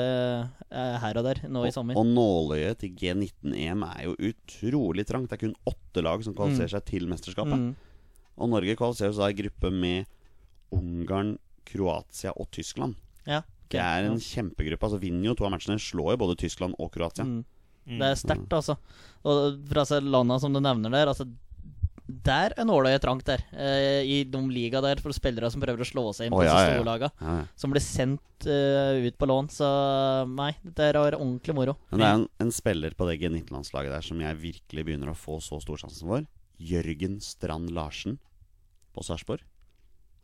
her 0.70 1.18
og 1.18 1.26
der 1.26 1.42
nå 1.50 1.64
i 1.66 1.74
sommer. 1.74 1.98
Og, 1.98 2.06
og 2.06 2.14
nåløyet 2.14 2.84
til 2.84 2.94
G19-EM 3.00 3.82
er 3.88 4.04
jo 4.06 4.14
utrolig 4.30 5.08
trangt. 5.10 5.26
Det 5.32 5.40
er 5.40 5.42
kun 5.48 5.58
åtte 5.66 6.06
lag 6.06 6.22
som 6.22 6.38
kvalifiserer 6.38 6.76
seg 6.76 6.86
til 6.92 7.10
mesterskapet. 7.10 7.58
Mm. 7.58 8.22
Og 8.38 8.54
Norge 8.54 8.78
kvalifiserer 8.78 9.18
seg 9.18 9.34
i 9.34 9.42
gruppe 9.42 9.74
med 9.74 10.06
Ungarn, 10.74 11.36
Kroatia 11.68 12.34
og 12.36 12.50
Tyskland. 12.54 12.98
Ja, 13.24 13.42
okay. 13.42 13.76
Det 13.76 13.84
er 13.84 14.08
en 14.08 14.18
ja. 14.18 14.26
kjempegruppe. 14.26 14.88
Altså 14.88 15.00
Vinner 15.02 15.30
jo 15.30 15.38
to 15.38 15.46
av 15.48 15.54
matchene, 15.54 15.78
slår 15.80 16.14
jo 16.14 16.22
både 16.24 16.38
Tyskland 16.42 16.76
og 16.82 16.92
Kroatia. 16.94 17.26
Mm. 17.28 17.42
Mm. 17.86 17.98
Det 17.98 18.08
er 18.08 18.18
sterkt, 18.18 18.52
altså. 18.54 18.76
Og 19.26 19.62
fra 19.70 19.86
landa 20.02 20.38
som 20.42 20.54
du 20.54 20.60
nevner 20.62 20.92
der, 20.92 21.10
altså 21.10 21.26
Der 22.06 22.52
er 22.58 22.66
nåløyet 22.66 23.02
trangt 23.02 23.26
der. 23.26 23.42
Eh, 23.50 24.02
I 24.04 24.16
de 24.28 24.40
liga 24.50 24.82
der 24.84 25.00
for 25.02 25.14
spillere 25.16 25.50
som 25.50 25.62
prøver 25.62 25.82
å 25.82 25.88
slå 25.88 26.04
seg 26.12 26.28
inn 26.28 26.34
på 26.34 26.42
ja, 26.44 26.52
disse 26.52 26.74
ja, 26.76 26.82
ja. 26.82 27.08
Ja, 27.08 27.36
ja. 27.38 27.46
Som 27.56 27.72
blir 27.72 27.82
sendt 27.82 28.46
uh, 28.46 28.98
ut 29.00 29.16
på 29.18 29.28
lån. 29.30 29.48
Så 29.54 29.68
nei, 30.30 30.50
dette 30.62 30.90
er 30.90 30.98
ordentlig 31.14 31.56
moro. 31.56 31.76
Men 31.90 32.02
det 32.02 32.08
er 32.08 32.18
en, 32.18 32.28
en 32.44 32.52
spiller 32.54 32.98
på 32.98 33.08
det 33.08 33.16
G19-landslaget 33.22 33.94
der 33.94 34.06
som 34.06 34.20
jeg 34.20 34.40
virkelig 34.42 34.86
begynner 34.86 35.14
å 35.14 35.18
få 35.18 35.38
så 35.42 35.62
stor 35.62 35.80
sjansen 35.80 36.10
for. 36.10 36.28
Jørgen 36.62 37.18
Strand 37.24 37.72
Larsen 37.74 38.20
på 38.92 39.06
Sarpsborg. 39.06 39.46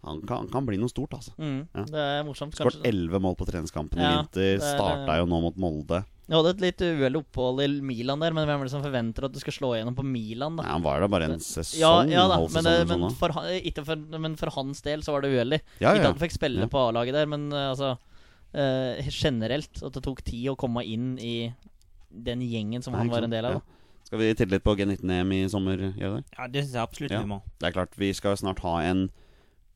Han 0.05 0.21
kan, 0.23 0.45
han 0.45 0.49
kan 0.49 0.65
bli 0.67 0.77
noe 0.79 0.89
stort, 0.89 1.11
altså. 1.17 1.33
Mm, 1.39 1.67
Ja. 1.75 1.83
Det 1.85 2.03
er 2.05 2.23
morsomt. 2.25 2.55
Skåret 2.55 2.85
elleve 2.87 3.19
mål 3.21 3.35
på 3.37 3.47
treningskampen 3.49 3.99
i 3.99 4.03
Ja, 4.03 4.23
vinter. 4.23 4.33
det 4.39 4.63
er- 4.63 4.77
Starta 4.77 5.17
jo 5.19 5.27
nå 5.27 5.41
mot 5.43 5.57
Molde. 5.57 6.05
Du 6.29 6.35
hadde 6.37 6.51
et 6.51 6.61
litt 6.61 6.77
uheldig 6.79 7.25
opphold 7.25 7.61
i 7.65 7.81
Milan 7.81 8.21
der, 8.21 8.31
men 8.33 8.47
hvem 8.47 8.61
er 8.61 8.65
det 8.65 8.71
som 8.71 8.83
forventer 8.83 9.25
at 9.25 9.33
du 9.33 9.39
skal 9.41 9.53
slå 9.53 9.71
igjennom 9.75 9.97
på 9.97 10.05
Milan, 10.05 10.57
da? 10.57 10.63
Nei, 10.63 10.71
han 10.73 10.83
var 10.83 11.01
da 11.01 11.09
bare 11.09 11.25
en 11.25 11.39
sesong. 11.41 11.81
Ja, 11.81 12.03
ja 12.05 12.29
da, 12.29 12.37
men, 12.47 12.67
eh, 12.67 12.85
men, 12.85 12.87
sånn, 12.87 13.09
da. 13.09 13.15
for, 13.17 13.29
ikke 13.59 13.85
for, 13.85 13.97
men 13.97 14.37
for 14.37 14.51
hans 14.51 14.83
del 14.83 15.01
så 15.01 15.13
var 15.13 15.23
det 15.23 15.33
uheldig. 15.33 15.61
Ja, 15.81 15.95
Ikke 15.95 16.03
ja. 16.05 16.11
at 16.11 16.19
han 16.19 16.29
fikk 16.29 16.33
spille 16.39 16.61
Ja. 16.61 16.67
på 16.67 16.89
A-laget 16.91 17.13
der, 17.15 17.27
men 17.27 17.51
eh, 17.53 17.71
altså 17.73 17.99
eh, 18.55 19.03
generelt 19.11 19.83
at 19.83 19.93
det 19.93 20.03
tok 20.03 20.23
tid 20.23 20.47
å 20.53 20.57
komme 20.57 20.85
inn 20.87 21.19
i 21.19 21.53
den 22.13 22.41
gjengen 22.41 22.83
som 22.83 22.93
Nei, 22.93 23.01
han 23.01 23.11
var 23.11 23.23
en 23.25 23.31
del 23.31 23.45
av. 23.45 23.53
Ja. 23.53 23.61
Skal 24.05 24.19
vi 24.21 24.35
titte 24.35 24.51
litt 24.53 24.65
på 24.65 24.77
G19-EM 24.77 25.33
i 25.33 25.49
sommer, 25.49 25.77
Jøder? 25.77 26.23
Ja, 26.39 26.47
det 26.47 26.65
syns 26.65 26.73
jeg 26.73 26.83
absolutt 26.83 27.11
Ja. 27.11 27.21
vi 27.21 27.27
må. 27.29 27.43
Det 27.59 27.69
er 27.69 27.73
klart, 27.73 27.97
vi 27.97 28.13
skal 28.13 28.37
snart 28.37 28.61
ha 28.61 28.79
en 28.81 29.11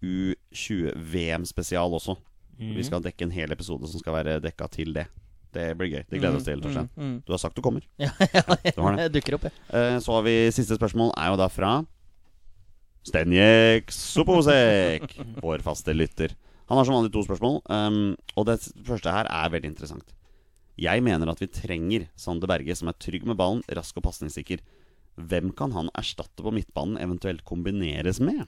U20-VM-spesial 0.02 1.94
også. 1.96 2.16
Mm. 2.58 2.74
Vi 2.76 2.84
skal 2.86 3.02
dekke 3.04 3.26
en 3.26 3.34
hel 3.34 3.52
episode 3.54 3.88
som 3.90 4.02
skal 4.02 4.16
være 4.20 4.38
dekka 4.44 4.68
til 4.72 4.92
det. 4.96 5.06
Det 5.52 5.66
blir 5.76 5.90
gøy. 5.92 6.04
Det 6.08 6.18
gleder 6.20 6.38
vi 6.38 6.40
oss 6.40 6.46
til. 6.48 6.62
Mm, 6.64 6.92
mm. 6.96 7.16
Du 7.26 7.32
har 7.34 7.40
sagt 7.42 7.56
du 7.58 7.62
kommer. 7.64 7.84
Ja, 8.00 8.08
ja, 8.36 8.42
du 8.48 8.62
det. 8.64 9.02
jeg 9.04 9.12
dukker 9.18 9.36
opp, 9.36 9.48
jeg. 9.48 9.56
Eh, 9.68 9.98
Så 10.00 10.14
har 10.16 10.24
vi 10.24 10.36
siste 10.54 10.78
spørsmål, 10.78 11.12
er 11.20 11.32
jo 11.34 11.40
da 11.42 11.48
fra 11.52 11.72
Stenjek 13.04 13.92
Soposek, 13.92 15.18
vår 15.44 15.64
faste 15.66 15.92
lytter. 15.92 16.32
Han 16.70 16.78
har 16.78 16.86
som 16.88 16.96
vanlig 16.96 17.12
to 17.12 17.24
spørsmål, 17.26 17.58
um, 17.68 18.14
og 18.38 18.46
det 18.48 18.60
første 18.86 19.12
her 19.12 19.28
er 19.28 19.50
veldig 19.52 19.72
interessant. 19.74 20.14
Jeg 20.80 21.02
mener 21.04 21.28
at 21.28 21.42
vi 21.42 21.50
trenger 21.52 22.06
Sander 22.16 22.48
Berge, 22.48 22.72
som 22.78 22.88
er 22.88 22.96
trygg 22.96 23.26
med 23.28 23.36
ballen, 23.36 23.60
rask 23.76 23.98
og 24.00 24.06
pasningssikker. 24.06 24.62
Hvem 25.20 25.50
kan 25.58 25.74
han 25.76 25.90
erstatte 25.98 26.40
på 26.40 26.54
midtbanen, 26.54 26.96
eventuelt 27.02 27.42
kombineres 27.44 28.22
med? 28.24 28.46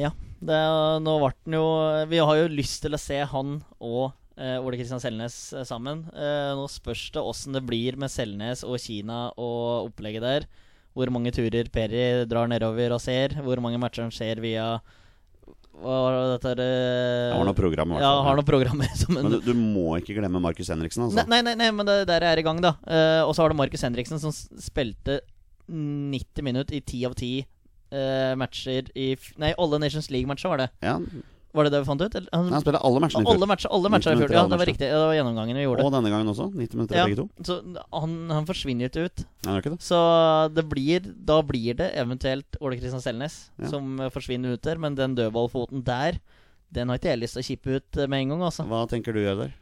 Ja, 0.00 0.12
det, 0.40 0.58
nå 1.04 1.14
ble 1.20 1.30
den 1.44 1.58
jo 1.58 1.66
Vi 2.10 2.20
har 2.22 2.38
jo 2.40 2.50
lyst 2.52 2.80
til 2.84 2.96
å 2.96 3.00
se 3.00 3.18
han 3.28 3.58
og 3.78 4.14
eh, 4.40 4.56
Ole 4.58 4.78
Kristian 4.80 5.02
Selnes 5.02 5.36
eh, 5.52 5.66
sammen. 5.68 6.06
Eh, 6.16 6.52
nå 6.56 6.64
spørs 6.70 7.10
det 7.14 7.22
åssen 7.22 7.56
det 7.56 7.64
blir 7.66 7.98
med 8.00 8.12
Selnes 8.12 8.64
og 8.66 8.80
Kina 8.82 9.26
og 9.36 9.90
opplegget 9.90 10.24
der. 10.24 10.48
Hvor 10.96 11.12
mange 11.12 11.32
turer 11.32 11.70
Peri 11.72 12.24
drar 12.28 12.50
nedover 12.50 12.96
og 12.96 13.00
ser. 13.04 13.36
Hvor 13.44 13.62
mange 13.64 13.80
matcher 13.80 14.06
han 14.06 14.12
ser 14.14 14.42
via 14.44 14.74
Hva 15.72 15.94
var 16.04 16.16
det 16.16 16.26
dette 16.34 16.50
her, 16.50 16.64
eh, 16.64 17.36
var 17.36 17.48
noe 17.48 17.56
program, 17.56 17.92
i 17.92 17.96
hvert 17.96 18.04
Ja, 18.04 18.16
har 18.26 18.36
noen 18.38 18.48
programmer 18.48 18.96
som 19.02 19.16
en 19.16 19.28
Men 19.28 19.38
du, 19.38 19.52
du 19.52 19.54
må 19.56 19.96
ikke 20.00 20.18
glemme 20.18 20.42
Markus 20.42 20.72
Henriksen, 20.72 21.06
altså. 21.06 21.28
Nei, 21.28 21.40
nei, 21.46 21.56
nei, 21.58 21.70
men 21.72 21.88
det 21.88 22.02
der 22.10 22.26
er 22.32 22.40
i 22.40 22.44
gang, 22.44 22.60
da. 22.64 22.76
Uh, 22.84 23.22
og 23.28 23.32
så 23.36 23.44
har 23.44 23.52
du 23.52 23.60
Markus 23.60 23.84
Henriksen, 23.86 24.20
som 24.20 24.34
spilte 24.34 25.22
90 25.72 26.44
minutter 26.44 26.76
i 26.76 26.82
10 26.82 27.08
av 27.08 27.16
10 27.16 27.46
eh, 27.92 28.32
matcher 28.40 28.88
i 28.96 29.12
f 29.18 29.32
Nei, 29.38 29.52
alle 29.60 29.78
Nations 29.82 30.08
League-matcher, 30.10 30.48
var 30.52 30.64
det. 30.64 30.70
Ja, 30.82 30.96
Var 31.52 31.66
det 31.68 31.72
det 31.74 31.80
vi 31.82 31.84
fant 31.84 32.00
ut? 32.00 32.14
Eller, 32.16 32.28
han, 32.32 32.46
han 32.48 32.62
spiller 32.64 32.80
alle 32.80 33.00
matchene 33.04 33.20
i 33.20 33.26
fjor. 33.26 33.34
alle 33.36 33.46
matcher, 33.50 33.68
alle 33.76 33.88
matcher 33.92 34.14
i 34.14 34.16
fjor. 34.22 34.30
Ja, 34.32 34.42
det 34.48 34.56
var 34.56 34.64
riktig. 34.64 34.72
riktig. 34.72 34.88
Det 34.94 35.00
var 35.04 35.16
gjennomgangen 35.18 35.58
vi 35.60 35.64
gjorde. 35.66 35.84
Og 35.84 35.92
denne 35.92 36.12
gangen 36.14 36.30
også. 36.32 36.46
90 36.56 36.78
minutter 36.80 36.96
Ja, 36.96 37.04
begge 37.04 37.18
to. 37.18 37.26
så 37.44 37.56
han, 37.92 38.14
han 38.32 38.46
forsvinner 38.48 38.86
jo 38.86 38.88
ikke 38.88 39.04
ut. 39.10 39.24
Nei, 39.44 39.52
det 39.52 39.60
ikke 39.60 39.72
det. 39.74 39.82
Så 39.84 39.98
det 40.56 40.64
blir, 40.70 41.10
da 41.28 41.36
blir 41.44 41.76
det 41.82 41.90
eventuelt 42.00 42.56
Ole 42.64 42.78
Kristian 42.80 43.04
Selnes 43.04 43.36
Ja. 43.60 43.68
som 43.68 44.00
forsvinner 44.16 44.56
ut 44.56 44.62
der. 44.64 44.80
Men 44.80 44.96
den 44.96 45.14
dødballfoten 45.18 45.84
der, 45.84 46.16
den 46.72 46.88
har 46.88 46.96
ikke 46.96 47.12
jeg 47.12 47.20
lyst 47.20 47.36
til 47.36 47.44
å 47.44 47.48
kippe 47.50 47.76
ut 47.76 48.00
eh, 48.00 48.08
med 48.08 48.24
en 48.24 48.32
gang, 48.32 48.46
altså. 48.48 48.64
Hva 48.72 48.86
tenker 48.88 49.12
du 49.12 49.20
gjør 49.20 49.42
der? 49.44 49.52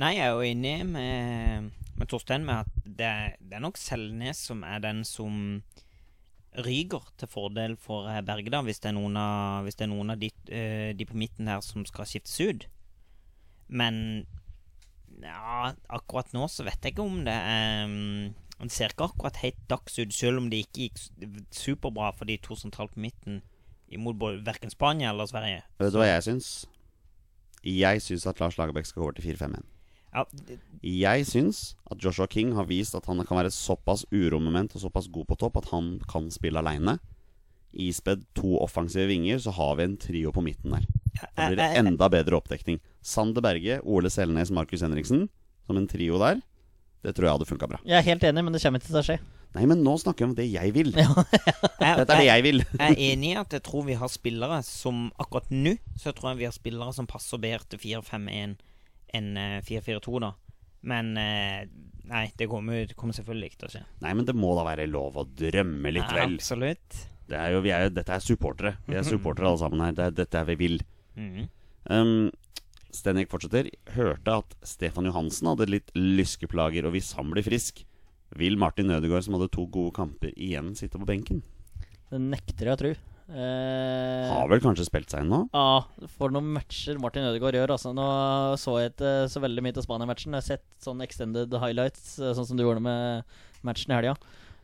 Nei, 0.00 0.14
jeg 0.16 0.24
er 0.24 0.32
jo 0.32 0.48
enig 0.48 0.76
med, 0.96 1.68
med 2.00 2.08
Torstein 2.08 2.48
med 2.48 2.64
at 2.64 2.72
det, 2.88 3.12
det 3.44 3.60
er 3.60 3.62
nok 3.62 3.76
Selnes 3.78 4.40
som 4.48 4.64
er 4.64 4.80
den 4.82 5.04
som 5.04 5.60
ryker 6.62 7.02
til 7.18 7.30
fordel 7.30 7.74
for 7.80 8.08
eh, 8.10 8.22
Berge, 8.26 8.52
da, 8.52 8.62
hvis 8.66 8.80
det 8.82 8.92
er 8.92 8.96
noen 8.98 9.18
av, 9.18 9.64
hvis 9.66 9.78
det 9.78 9.86
er 9.86 9.92
noen 9.92 10.14
av 10.14 10.20
de, 10.20 10.30
eh, 10.54 10.92
de 10.96 11.06
på 11.08 11.18
midten 11.18 11.50
her 11.50 11.64
som 11.64 11.86
skal 11.88 12.06
skiftes 12.08 12.38
ut. 12.44 12.66
Men 13.68 13.96
ja, 15.22 15.72
akkurat 15.88 16.32
nå 16.36 16.46
så 16.52 16.66
vet 16.66 16.82
jeg 16.82 16.94
ikke 16.94 17.06
om 17.06 17.22
det 17.24 17.34
mm, 17.88 18.34
Det 18.58 18.72
ser 18.74 18.92
ikke 18.92 19.06
akkurat 19.08 19.38
helt 19.40 19.60
dags 19.70 19.98
ut, 19.98 20.14
selv 20.14 20.42
om 20.42 20.50
det 20.50 20.64
ikke 20.64 20.86
gikk 20.88 21.48
superbra 21.54 22.12
for 22.14 22.28
de 22.28 22.38
to 22.42 22.56
sentralt 22.58 22.94
på 22.94 23.02
midten 23.06 23.42
imot 23.94 24.18
verken 24.46 24.72
Spania 24.72 25.10
eller 25.10 25.26
Sverige. 25.30 25.62
Vet 25.78 25.92
du 25.92 26.00
hva 26.00 26.08
jeg 26.08 26.26
syns? 26.26 26.48
Jeg 27.64 28.02
syns 28.04 28.26
at 28.28 28.40
Lars 28.40 28.58
Lagerbäck 28.58 28.86
skal 28.86 29.00
gå 29.00 29.08
over 29.08 29.16
til 29.16 29.34
4-5-1. 29.34 29.73
Ja, 30.14 30.24
Jeg 30.84 31.26
syns 31.26 31.74
at 31.90 31.98
Joshua 31.98 32.26
King 32.30 32.52
har 32.54 32.66
vist 32.68 32.94
at 32.94 33.06
han 33.10 33.18
kan 33.26 33.36
være 33.40 33.50
såpass 33.50 34.04
uromoment 34.12 34.74
og 34.76 34.82
såpass 34.84 35.08
god 35.10 35.26
på 35.26 35.36
topp 35.40 35.56
at 35.58 35.68
han 35.72 35.98
kan 36.10 36.30
spille 36.30 36.60
aleine. 36.62 36.98
Ispedd 37.74 38.22
to 38.38 38.54
offensive 38.62 39.08
vinger, 39.10 39.40
så 39.42 39.50
har 39.56 39.74
vi 39.80 39.82
en 39.88 39.96
trio 39.98 40.30
på 40.30 40.42
midten 40.46 40.70
der. 40.76 40.84
Da 41.34 41.48
blir 41.48 41.56
det 41.56 41.64
jeg- 41.64 41.74
jeg- 41.74 41.86
enda 41.86 42.08
bedre 42.08 42.36
oppdekning. 42.38 42.78
Sander 43.02 43.40
Berge, 43.42 43.80
Ole 43.84 44.08
Selnes, 44.10 44.50
Markus 44.50 44.80
Henriksen 44.82 45.28
som 45.66 45.76
en 45.76 45.88
trio 45.88 46.18
der. 46.18 46.40
Det 47.02 47.14
tror 47.16 47.24
jeg 47.26 47.32
hadde 47.38 47.46
funka 47.50 47.66
bra. 47.68 47.78
Jeg 47.84 47.98
er 47.98 48.02
helt 48.02 48.22
enig, 48.22 48.44
men 48.44 48.52
det 48.52 48.62
kommer 48.62 48.78
ikke 48.78 48.86
til 48.86 48.96
å 48.96 49.02
skje. 49.04 49.18
Nei, 49.54 49.66
men 49.66 49.82
nå 49.84 49.96
snakker 50.00 50.18
vi 50.18 50.24
om 50.24 50.34
det 50.34 50.50
jeg 50.52 50.72
vil. 50.74 50.92
Ja. 51.84 51.96
Dette 51.96 52.10
er 52.14 52.18
det 52.18 52.26
jeg 52.26 52.42
vil. 52.42 52.58
Jeg 52.78 52.90
er 52.90 52.94
enig 52.96 53.32
i 53.34 53.40
at 53.40 53.50
jeg 53.50 53.62
tror 53.62 53.84
vi 53.84 53.94
har 53.94 54.08
spillere 54.08 54.62
som 54.64 55.12
akkurat 55.20 55.50
nå 55.50 55.78
Så 55.98 56.12
tror 56.14 56.30
jeg 56.30 56.38
vi 56.38 56.44
har 56.44 56.52
spillere 56.52 56.94
som 56.94 57.06
passer 57.06 57.36
bedre 57.38 57.64
til 57.68 57.78
4-5-1 57.78 58.56
eh, 59.40 59.58
4-4-2, 59.64 60.20
da. 60.24 60.32
Men 60.84 61.14
eh, 61.16 61.64
nei, 62.10 62.26
det 62.36 62.48
kommer, 62.50 62.84
det 62.88 62.96
kommer 62.98 63.16
selvfølgelig 63.16 63.52
ikke 63.52 63.60
til 63.62 63.70
å 63.70 63.74
skje. 63.76 63.82
Nei, 64.04 64.12
men 64.18 64.28
det 64.28 64.36
må 64.36 64.52
da 64.58 64.66
være 64.66 64.88
lov 64.90 65.18
å 65.22 65.26
drømme 65.28 65.94
litt, 65.94 66.04
Ja, 66.10 66.24
vel. 66.24 66.38
Absolutt. 66.38 67.02
Det 67.24 67.38
er 67.40 67.54
jo, 67.54 67.62
vi 67.64 67.72
er 67.72 67.86
jo, 67.86 67.94
dette 67.96 68.12
er 68.12 68.24
supportere. 68.24 68.74
Vi 68.84 68.98
er 69.00 69.06
supportere 69.06 69.48
alle 69.48 69.62
sammen 69.62 69.80
her. 69.80 69.94
Det 69.96 70.08
er 70.10 70.16
dette 70.18 70.40
er 70.42 70.48
vi 70.50 70.58
vil. 70.60 70.82
Mm. 71.16 71.46
Um, 71.88 72.12
Stenik 72.94 73.30
fortsetter. 73.32 73.70
Hørte 73.96 74.36
at 74.42 74.54
Stefan 74.66 75.08
Johansen 75.08 75.48
hadde 75.50 75.70
litt 75.72 75.90
lyskeplager, 75.96 76.86
og 76.86 76.94
hvis 76.94 77.14
han 77.18 77.32
blir 77.32 77.46
frisk, 77.46 77.80
vil 78.36 78.58
Martin 78.60 78.92
Ødegaard, 78.92 79.24
som 79.26 79.38
hadde 79.38 79.50
to 79.54 79.64
gode 79.72 79.94
kamper 79.96 80.34
igjen, 80.36 80.74
sitte 80.78 81.00
på 81.00 81.08
benken? 81.08 81.40
Det 82.10 82.20
nekter 82.20 82.68
jeg 82.68 82.76
å 82.76 82.80
tro. 82.82 82.92
Eh, 83.32 84.28
Har 84.28 84.50
vel 84.50 84.60
kanskje 84.60 84.84
spilt 84.84 85.08
seg 85.08 85.24
inn 85.24 85.30
nå? 85.32 85.40
Ja, 85.54 86.08
for 86.18 86.32
noen 86.34 86.50
matcher 86.52 86.98
Martin 87.00 87.24
Ødegaard 87.24 87.56
gjør. 87.56 87.72
Altså. 87.76 87.94
Nå 87.96 88.06
så 88.60 88.76
jeg 88.82 88.92
ikke 88.92 89.14
så 89.32 89.42
veldig 89.44 89.64
mye 89.64 89.76
til 89.76 89.86
Spania-matchen. 89.86 90.36
Jeg 90.36 90.42
har 90.42 90.48
sett 90.50 90.66
sånn 90.84 91.00
extended 91.04 91.56
highlights, 91.62 92.18
eh, 92.20 92.34
sånn 92.36 92.48
som 92.50 92.60
du 92.60 92.64
gjorde 92.66 92.84
med 92.84 93.36
matchen 93.64 93.94
i 93.94 93.98
helga. 93.98 94.16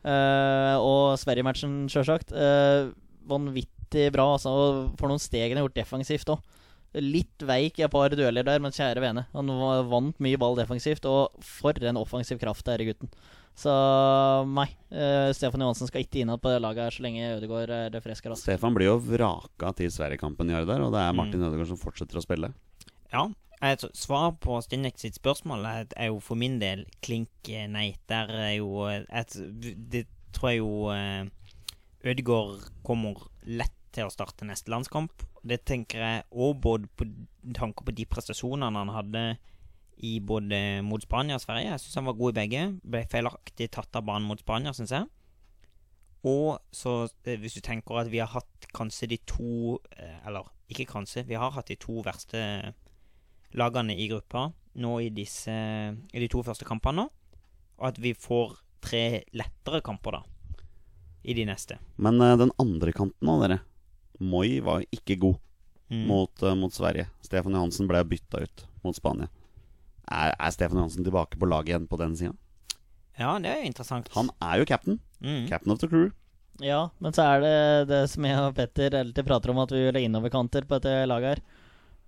Eh, 0.05 0.77
og 0.77 1.17
Sverige-matchen, 1.21 1.85
sjølsagt. 1.89 2.33
Uh, 2.33 2.93
vanvittig 3.29 4.09
bra. 4.13 4.31
Altså. 4.37 4.53
Og 4.53 4.97
for 5.01 5.09
noen 5.09 5.21
steg 5.21 5.49
han 5.49 5.61
har 5.61 5.67
gjort 5.67 5.81
defensivt 5.81 6.33
òg. 6.33 6.57
Litt 7.01 7.43
veik 7.47 7.77
i 7.79 7.85
et 7.85 7.91
par 7.93 8.11
dueller 8.11 8.43
der, 8.43 8.59
men 8.59 8.73
kjære 8.75 9.01
vene. 9.01 9.25
Han 9.31 9.51
vant 9.89 10.17
mye 10.19 10.39
ball 10.41 10.57
defensivt, 10.59 11.05
og 11.07 11.37
for 11.39 11.77
en 11.87 11.99
offensiv 12.01 12.41
kraft 12.41 12.65
det 12.67 12.73
er 12.75 12.83
i 12.83 12.89
gutten. 12.91 13.13
Så 13.57 13.71
nei, 14.51 14.69
Uh, 14.91 15.31
Stefan 15.31 15.61
Johansen 15.63 15.87
skal 15.87 16.03
ikke 16.03 16.19
innad 16.19 16.41
på 16.43 16.51
det 16.51 16.57
laget 16.59 16.83
her 16.83 16.91
så 16.97 17.03
lenge 17.05 17.29
Ødegaard 17.37 17.71
er 17.71 18.01
frisk. 18.03 18.25
her, 18.25 18.33
Altså. 18.33 18.43
Stefan 18.43 18.75
blir 18.75 18.89
jo 18.89 18.97
vraka 18.99 19.69
til 19.77 19.87
Sverigekampen 19.87 20.49
i 20.51 20.55
år 20.57 20.65
der, 20.67 20.83
og 20.83 20.91
det 20.91 20.99
er 20.99 21.15
Martin 21.15 21.45
Ødegaard 21.47 21.69
som 21.69 21.79
fortsetter 21.79 22.19
å 22.19 22.23
spille. 22.25 22.49
Ja. 23.13 23.29
Altså, 23.61 23.91
svar 23.93 24.33
på 24.41 24.57
Stinnek 24.65 24.97
sitt 24.97 25.19
spørsmål 25.19 25.67
er, 25.69 26.07
jo 26.09 26.17
for 26.19 26.35
min 26.35 26.57
del 26.59 26.87
klink 27.05 27.29
eh, 27.47 27.67
nei. 27.69 27.93
Der 28.09 28.31
er 28.33 28.55
jo 28.57 28.87
eh, 28.89 29.05
et, 29.07 29.37
Det 29.93 30.07
tror 30.33 30.49
jeg 30.49 30.59
jo 30.63 30.89
eh, 30.89 31.29
Ødegaard 32.03 32.65
kommer 32.83 33.29
lett 33.45 33.77
til 33.93 34.07
å 34.07 34.13
starte 34.13 34.47
neste 34.49 34.73
landskamp. 34.73 35.23
Det 35.45 35.61
tenker 35.69 36.01
jeg 36.01 36.25
òg 36.33 36.57
både 36.63 36.89
på 36.97 37.05
tanke 37.53 37.85
på 37.85 37.93
de 37.93 38.07
prestasjonene 38.09 38.81
han 38.81 38.95
hadde 38.95 39.23
i 40.01 40.19
både 40.19 40.81
mot 40.85 41.01
Spania 41.03 41.35
og 41.37 41.43
Sverige. 41.43 41.69
Jeg 41.71 41.81
syns 41.83 41.97
han 41.99 42.07
var 42.09 42.17
god 42.17 42.33
i 42.33 42.39
begge. 42.41 42.61
Ble 42.83 43.03
feilaktig 43.11 43.67
tatt 43.73 43.95
av 43.99 44.05
banen 44.07 44.25
mot 44.27 44.39
Spania, 44.41 44.73
syns 44.73 44.93
jeg. 44.95 45.05
Og 46.27 46.59
så, 46.73 47.09
eh, 47.25 47.37
hvis 47.41 47.55
du 47.57 47.61
tenker 47.65 47.97
at 48.01 48.09
vi 48.11 48.19
har 48.21 48.29
hatt 48.29 48.67
kanskje 48.77 49.07
de 49.09 49.17
to 49.25 49.79
eh, 49.97 50.19
Eller 50.27 50.45
ikke 50.69 50.85
kanskje, 50.85 51.23
vi 51.25 51.33
har 51.33 51.49
hatt 51.51 51.67
de 51.71 51.75
to 51.81 52.01
verste 52.05 52.73
lagene 53.57 53.95
i 53.97 54.05
gruppa 54.07 54.51
nå 54.79 54.91
i 55.01 55.09
disse 55.09 55.51
I 55.51 56.19
de 56.21 56.27
to 56.31 56.43
første 56.45 56.65
kampene. 56.65 57.07
Og 57.79 57.87
at 57.89 57.97
vi 57.99 58.13
får 58.13 58.59
tre 58.81 59.23
lettere 59.33 59.81
kamper, 59.81 60.11
da. 60.11 60.21
I 61.25 61.33
de 61.37 61.45
neste. 61.45 61.77
Men 61.97 62.21
eh, 62.21 62.37
den 62.37 62.53
andre 62.61 62.93
kanten 62.93 63.29
av 63.29 63.41
dere, 63.45 63.59
Moi 64.21 64.59
var 64.61 64.83
ikke 64.93 65.17
god 65.19 65.39
Mm. 65.91 66.05
mot, 66.07 66.41
mot 66.55 66.71
Sverige. 66.71 67.09
Stefan 67.19 67.51
Johansen 67.51 67.85
ble 67.89 67.99
bytta 68.07 68.39
ut 68.45 68.61
mot 68.81 68.95
Spania. 68.95 69.27
Er, 70.11 70.35
er 70.35 70.53
Stefan 70.53 70.81
Johansen 70.81 71.07
tilbake 71.07 71.39
på 71.39 71.49
laget 71.49 71.71
igjen 71.71 71.87
på 71.89 71.99
den 72.01 72.17
sida? 72.19 72.35
Ja, 73.19 73.35
det 73.39 73.51
er 73.51 73.61
jo 73.61 73.69
interessant. 73.71 74.09
Han 74.15 74.31
er 74.43 74.61
jo 74.61 74.67
captain. 74.67 74.99
Mm. 75.21 75.45
Captain 75.49 75.73
of 75.73 75.79
the 75.81 75.89
crew. 75.91 76.09
Ja, 76.61 76.89
men 77.01 77.15
så 77.15 77.25
er 77.25 77.41
det 77.43 77.57
det 77.89 78.01
som 78.11 78.25
jeg 78.27 78.37
og 78.37 78.55
Petter 78.57 78.99
alltid 78.99 79.25
prater 79.27 79.53
om, 79.53 79.61
at 79.63 79.71
vi 79.73 79.85
vil 79.87 79.97
ha 79.97 80.03
innoverkanter 80.05 80.67
på 80.67 80.77
dette 80.77 81.07
laget 81.09 81.35
her. 81.35 81.43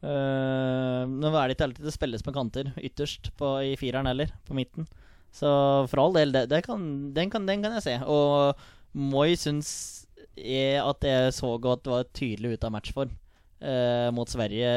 Uh, 0.03 1.07
nå 1.07 1.29
er 1.31 1.47
det 1.47 1.55
ikke 1.55 1.67
alltid 1.69 1.87
det 1.87 1.95
spilles 1.95 2.25
med 2.27 2.35
kanter 2.35 2.69
ytterst 2.75 3.31
på, 3.39 3.55
i 3.71 3.73
fireren 3.79 4.09
heller, 4.09 4.33
på 4.47 4.57
midten. 4.57 4.87
Så 5.33 5.49
for 5.89 6.03
all 6.03 6.15
del, 6.17 6.33
det, 6.35 6.45
det 6.51 6.61
kan, 6.67 6.83
den, 7.15 7.31
kan, 7.33 7.47
den 7.49 7.63
kan 7.63 7.77
jeg 7.79 7.85
se. 7.87 7.97
Og 8.05 8.59
Moi 8.93 9.33
syns 9.39 9.71
jeg 10.37 10.81
at 10.81 11.05
jeg 11.07 11.33
så 11.33 11.55
godt 11.61 11.87
var 11.89 12.09
tydelig 12.13 12.57
ute 12.57 12.67
av 12.67 12.75
matchform 12.75 13.13
uh, 13.63 14.09
mot 14.13 14.29
Sverige. 14.29 14.73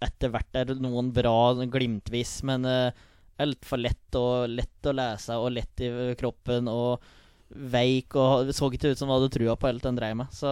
Etter 0.00 0.32
hvert 0.32 0.56
er 0.56 0.70
det 0.70 0.80
noen 0.80 1.10
bra 1.12 1.52
glimtvis, 1.60 2.38
men 2.48 2.64
uh, 2.68 2.90
altfor 3.40 3.80
lett, 3.80 4.08
og 4.18 4.50
lett 4.52 4.88
å 4.88 4.94
lese 4.96 5.36
og 5.36 5.52
lett 5.56 5.84
i 5.84 5.90
kroppen. 6.20 6.70
og 6.72 7.16
veik 7.50 8.14
og 8.14 8.46
det 8.46 8.54
så 8.54 8.68
ikke 8.70 8.92
ut 8.92 9.00
som 9.00 9.10
hva 9.10 9.16
hadde 9.18 9.32
trua 9.34 9.56
på 9.58 9.66
alt 9.66 9.82
den 9.82 9.98
dreiv 9.98 10.16
med. 10.20 10.30
Så 10.34 10.50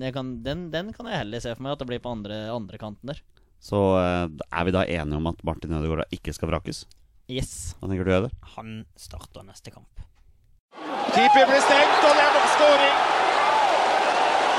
jeg 0.00 0.14
kan, 0.16 0.30
den, 0.44 0.68
den 0.72 0.92
kan 0.96 1.10
jeg 1.10 1.20
heller 1.20 1.44
se 1.44 1.52
for 1.52 1.66
meg 1.66 1.74
at 1.74 1.82
det 1.82 1.88
blir 1.90 2.02
på 2.04 2.14
andre, 2.14 2.38
andre 2.54 2.80
kanten 2.80 3.12
der. 3.12 3.20
Så 3.64 3.80
uh, 3.96 4.24
er 4.28 4.64
vi 4.68 4.74
da 4.76 4.84
enige 4.84 5.20
om 5.20 5.30
at 5.30 5.44
Martin 5.46 5.76
Ødegaard 5.76 6.12
ikke 6.12 6.34
skal 6.36 6.50
vrakes? 6.52 6.84
Yes. 7.32 7.74
Hva 7.80 7.88
tenker 7.88 8.04
du, 8.04 8.12
Øyder? 8.12 8.34
Han 8.56 8.82
starter 9.00 9.46
neste 9.46 9.72
kamp. 9.72 10.04
Keeper 11.14 11.46
blir 11.48 11.62
stengt, 11.64 12.04
og 12.04 12.18
det 12.18 12.26
er 12.28 12.50
skåring. 12.56 13.33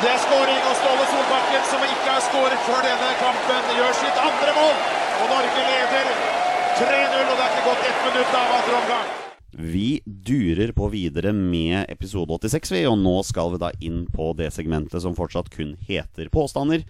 Det 0.05 0.11
er 0.13 0.19
skåring, 0.21 0.57
og 0.69 0.75
Ståle 0.77 1.05
Solbakken, 1.09 1.63
som 1.65 1.81
ikke 1.81 2.11
har 2.13 2.19
skåret 2.21 2.59
før 2.67 2.83
denne 2.85 3.07
kampen, 3.17 3.69
gjør 3.73 3.95
sitt 3.97 4.19
andre 4.21 4.51
mål. 4.53 4.75
Og 5.17 5.31
Norge 5.31 5.63
leder 5.65 6.11
3-0, 6.77 7.23
og 7.23 7.31
det 7.31 7.45
er 7.47 7.55
ikke 7.55 7.63
gått 7.65 7.87
ett 7.89 8.03
minutt 8.05 8.35
av 8.37 8.53
andre 8.59 8.75
omgang. 8.83 9.09
Vi 9.73 9.89
durer 10.05 10.75
på 10.77 10.91
videre 10.93 11.33
med 11.33 11.89
episode 11.89 12.37
86, 12.37 12.75
vi, 12.75 12.83
og 12.85 13.01
nå 13.01 13.15
skal 13.25 13.55
vi 13.55 13.63
da 13.65 13.73
inn 13.81 14.05
på 14.13 14.29
det 14.37 14.51
segmentet 14.53 15.01
som 15.01 15.17
fortsatt 15.17 15.49
kun 15.49 15.73
heter 15.89 16.29
Påstander. 16.29 16.85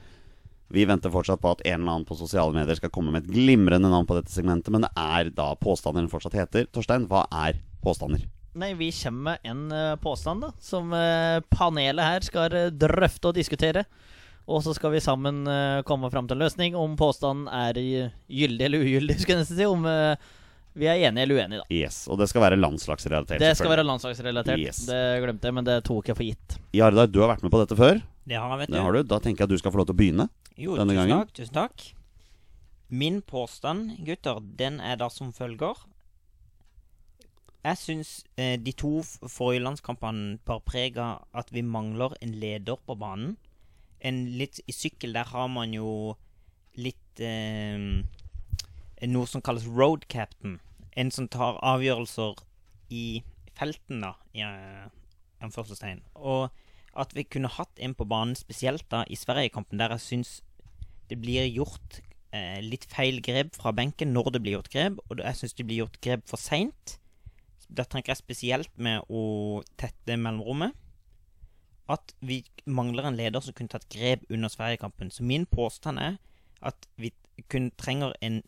Vi 0.76 0.84
venter 0.84 1.14
fortsatt 1.16 1.40
på 1.40 1.56
at 1.56 1.64
en 1.64 1.86
eller 1.86 1.94
annen 1.94 2.10
på 2.10 2.20
sosiale 2.20 2.52
medier 2.52 2.76
skal 2.82 2.92
komme 2.92 3.16
med 3.16 3.24
et 3.24 3.32
glimrende 3.32 3.96
navn 3.96 4.12
på 4.12 4.20
dette 4.20 4.36
segmentet, 4.36 4.76
men 4.76 4.84
det 4.84 4.92
er 4.92 5.32
da 5.32 5.54
påstanderen 5.56 6.12
fortsatt 6.12 6.36
heter. 6.36 6.68
Torstein, 6.68 7.08
hva 7.08 7.30
er 7.48 7.64
påstander? 7.80 8.28
Nei, 8.56 8.74
vi 8.74 8.88
kommer 8.92 9.22
med 9.22 9.38
en 9.44 9.72
eh, 9.72 9.96
påstand 10.00 10.46
da 10.46 10.52
som 10.64 10.94
eh, 10.96 11.42
panelet 11.52 12.06
her 12.06 12.24
skal 12.24 12.54
eh, 12.56 12.70
drøfte 12.72 13.32
og 13.32 13.36
diskutere. 13.36 13.84
Og 14.46 14.62
så 14.64 14.76
skal 14.78 14.94
vi 14.94 15.02
sammen 15.02 15.42
komme 15.90 16.10
fram 16.14 16.28
til 16.30 16.38
en 16.38 16.44
løsning 16.44 16.76
om 16.78 16.94
påstanden 17.00 17.48
er 17.50 17.80
gyldig 18.30 18.68
eller 18.68 18.84
ugyldig. 18.86 19.16
Skal 19.24 19.34
jeg 19.34 19.42
nesten 19.42 19.58
si 19.58 19.66
Om 19.66 19.88
vi 20.78 20.86
er 20.86 21.02
enige 21.08 21.24
eller 21.24 21.40
uenige, 21.40 21.64
da. 21.64 21.66
Yes, 21.74 22.04
og 22.12 22.20
det 22.22 22.28
skal 22.30 22.44
være 22.44 22.60
landslagsrelatert. 22.60 23.42
Det 23.42 23.50
skal 23.58 23.72
være 23.72 23.88
landslagsrelatert. 23.88 24.62
Yes. 24.62 24.84
Det 24.86 25.00
glemte 25.24 25.50
jeg, 25.50 25.56
men 25.58 25.66
det 25.66 25.80
tok 25.88 26.12
jeg 26.12 26.20
for 26.20 26.28
gitt. 26.28 26.58
Jardar, 26.78 27.10
du 27.10 27.24
har 27.24 27.32
vært 27.32 27.48
med 27.48 27.56
på 27.56 27.64
dette 27.64 27.80
før. 27.80 28.04
Det 28.28 28.38
har 28.38 28.54
jeg, 28.54 28.62
vet 28.62 28.76
Det 28.76 28.86
har 28.86 29.00
du. 29.00 29.02
Da 29.16 29.22
tenker 29.24 29.46
jeg 29.46 29.50
at 29.50 29.56
du 29.56 29.64
skal 29.64 29.74
få 29.74 29.82
lov 29.82 29.90
til 29.90 29.98
å 29.98 30.02
begynne. 30.04 30.30
Jo, 30.54 30.78
denne 30.78 30.94
tusen 30.94 31.02
gangen. 31.02 31.26
takk. 31.26 31.34
Tusen 31.40 31.58
takk. 31.58 31.90
Min 33.02 33.22
påstand, 33.26 33.96
gutter, 34.06 34.46
den 34.62 34.78
er 34.78 35.02
da 35.02 35.10
som 35.10 35.34
følger. 35.34 35.82
Jeg 37.66 37.78
syns 37.82 38.10
eh, 38.38 38.60
de 38.62 38.72
to 38.78 39.00
forrige 39.02 39.64
landskampene 39.64 40.38
bar 40.46 40.60
preg 40.68 41.00
av 41.02 41.24
at 41.34 41.48
vi 41.50 41.64
mangler 41.66 42.14
en 42.22 42.36
leder 42.38 42.78
på 42.86 42.94
banen. 43.02 43.38
En 44.06 44.20
litt 44.38 44.60
I 44.70 44.76
sykkel 44.76 45.16
der 45.16 45.32
har 45.32 45.48
man 45.50 45.74
jo 45.74 46.14
litt 46.78 47.22
eh, 47.24 48.04
Noe 49.06 49.30
som 49.30 49.42
kalles 49.42 49.66
road 49.66 50.06
captain. 50.14 50.60
En 50.94 51.10
som 51.12 51.28
tar 51.28 51.58
avgjørelser 51.66 52.38
i 52.94 53.24
felten, 53.58 54.04
da, 54.04 54.14
i 54.38 54.44
eh, 54.46 54.86
anførselstegn. 55.42 56.04
Og 56.16 56.54
at 56.96 57.16
vi 57.18 57.26
kunne 57.28 57.52
hatt 57.52 57.82
en 57.82 57.96
på 57.98 58.06
banen, 58.08 58.38
spesielt 58.38 58.86
da 58.94 59.04
i 59.10 59.18
Sverigekampen, 59.20 59.82
der 59.82 59.96
jeg 59.98 60.06
syns 60.06 60.36
det 61.10 61.18
blir 61.22 61.50
gjort 61.50 62.00
eh, 62.30 62.62
litt 62.62 62.86
feil 62.94 63.20
grep 63.26 63.58
fra 63.58 63.74
benken 63.76 64.14
når 64.14 64.36
det 64.36 64.44
blir 64.46 64.58
gjort 64.60 64.72
grep, 64.74 65.02
og 65.10 65.26
jeg 65.26 65.42
syns 65.42 65.58
det 65.58 65.68
blir 65.68 65.84
gjort 65.84 66.00
grep 66.06 66.30
for 66.30 66.42
seint. 66.42 67.00
Da 67.74 67.84
tenker 67.84 68.14
jeg 68.14 68.22
spesielt 68.22 68.72
med 68.78 69.02
å 69.10 69.64
tette 69.78 70.18
mellomrommet. 70.18 70.74
At 71.90 72.14
vi 72.26 72.40
mangler 72.66 73.06
en 73.06 73.18
leder 73.18 73.44
som 73.46 73.54
kunne 73.54 73.70
tatt 73.70 73.86
grep 73.94 74.24
under 74.34 74.50
Sverigekampen. 74.50 75.12
Så 75.14 75.22
min 75.24 75.46
påstand 75.46 76.00
er 76.02 76.18
at 76.66 76.88
vi 76.98 77.12
kun 77.52 77.70
trenger 77.78 78.16
en, 78.26 78.40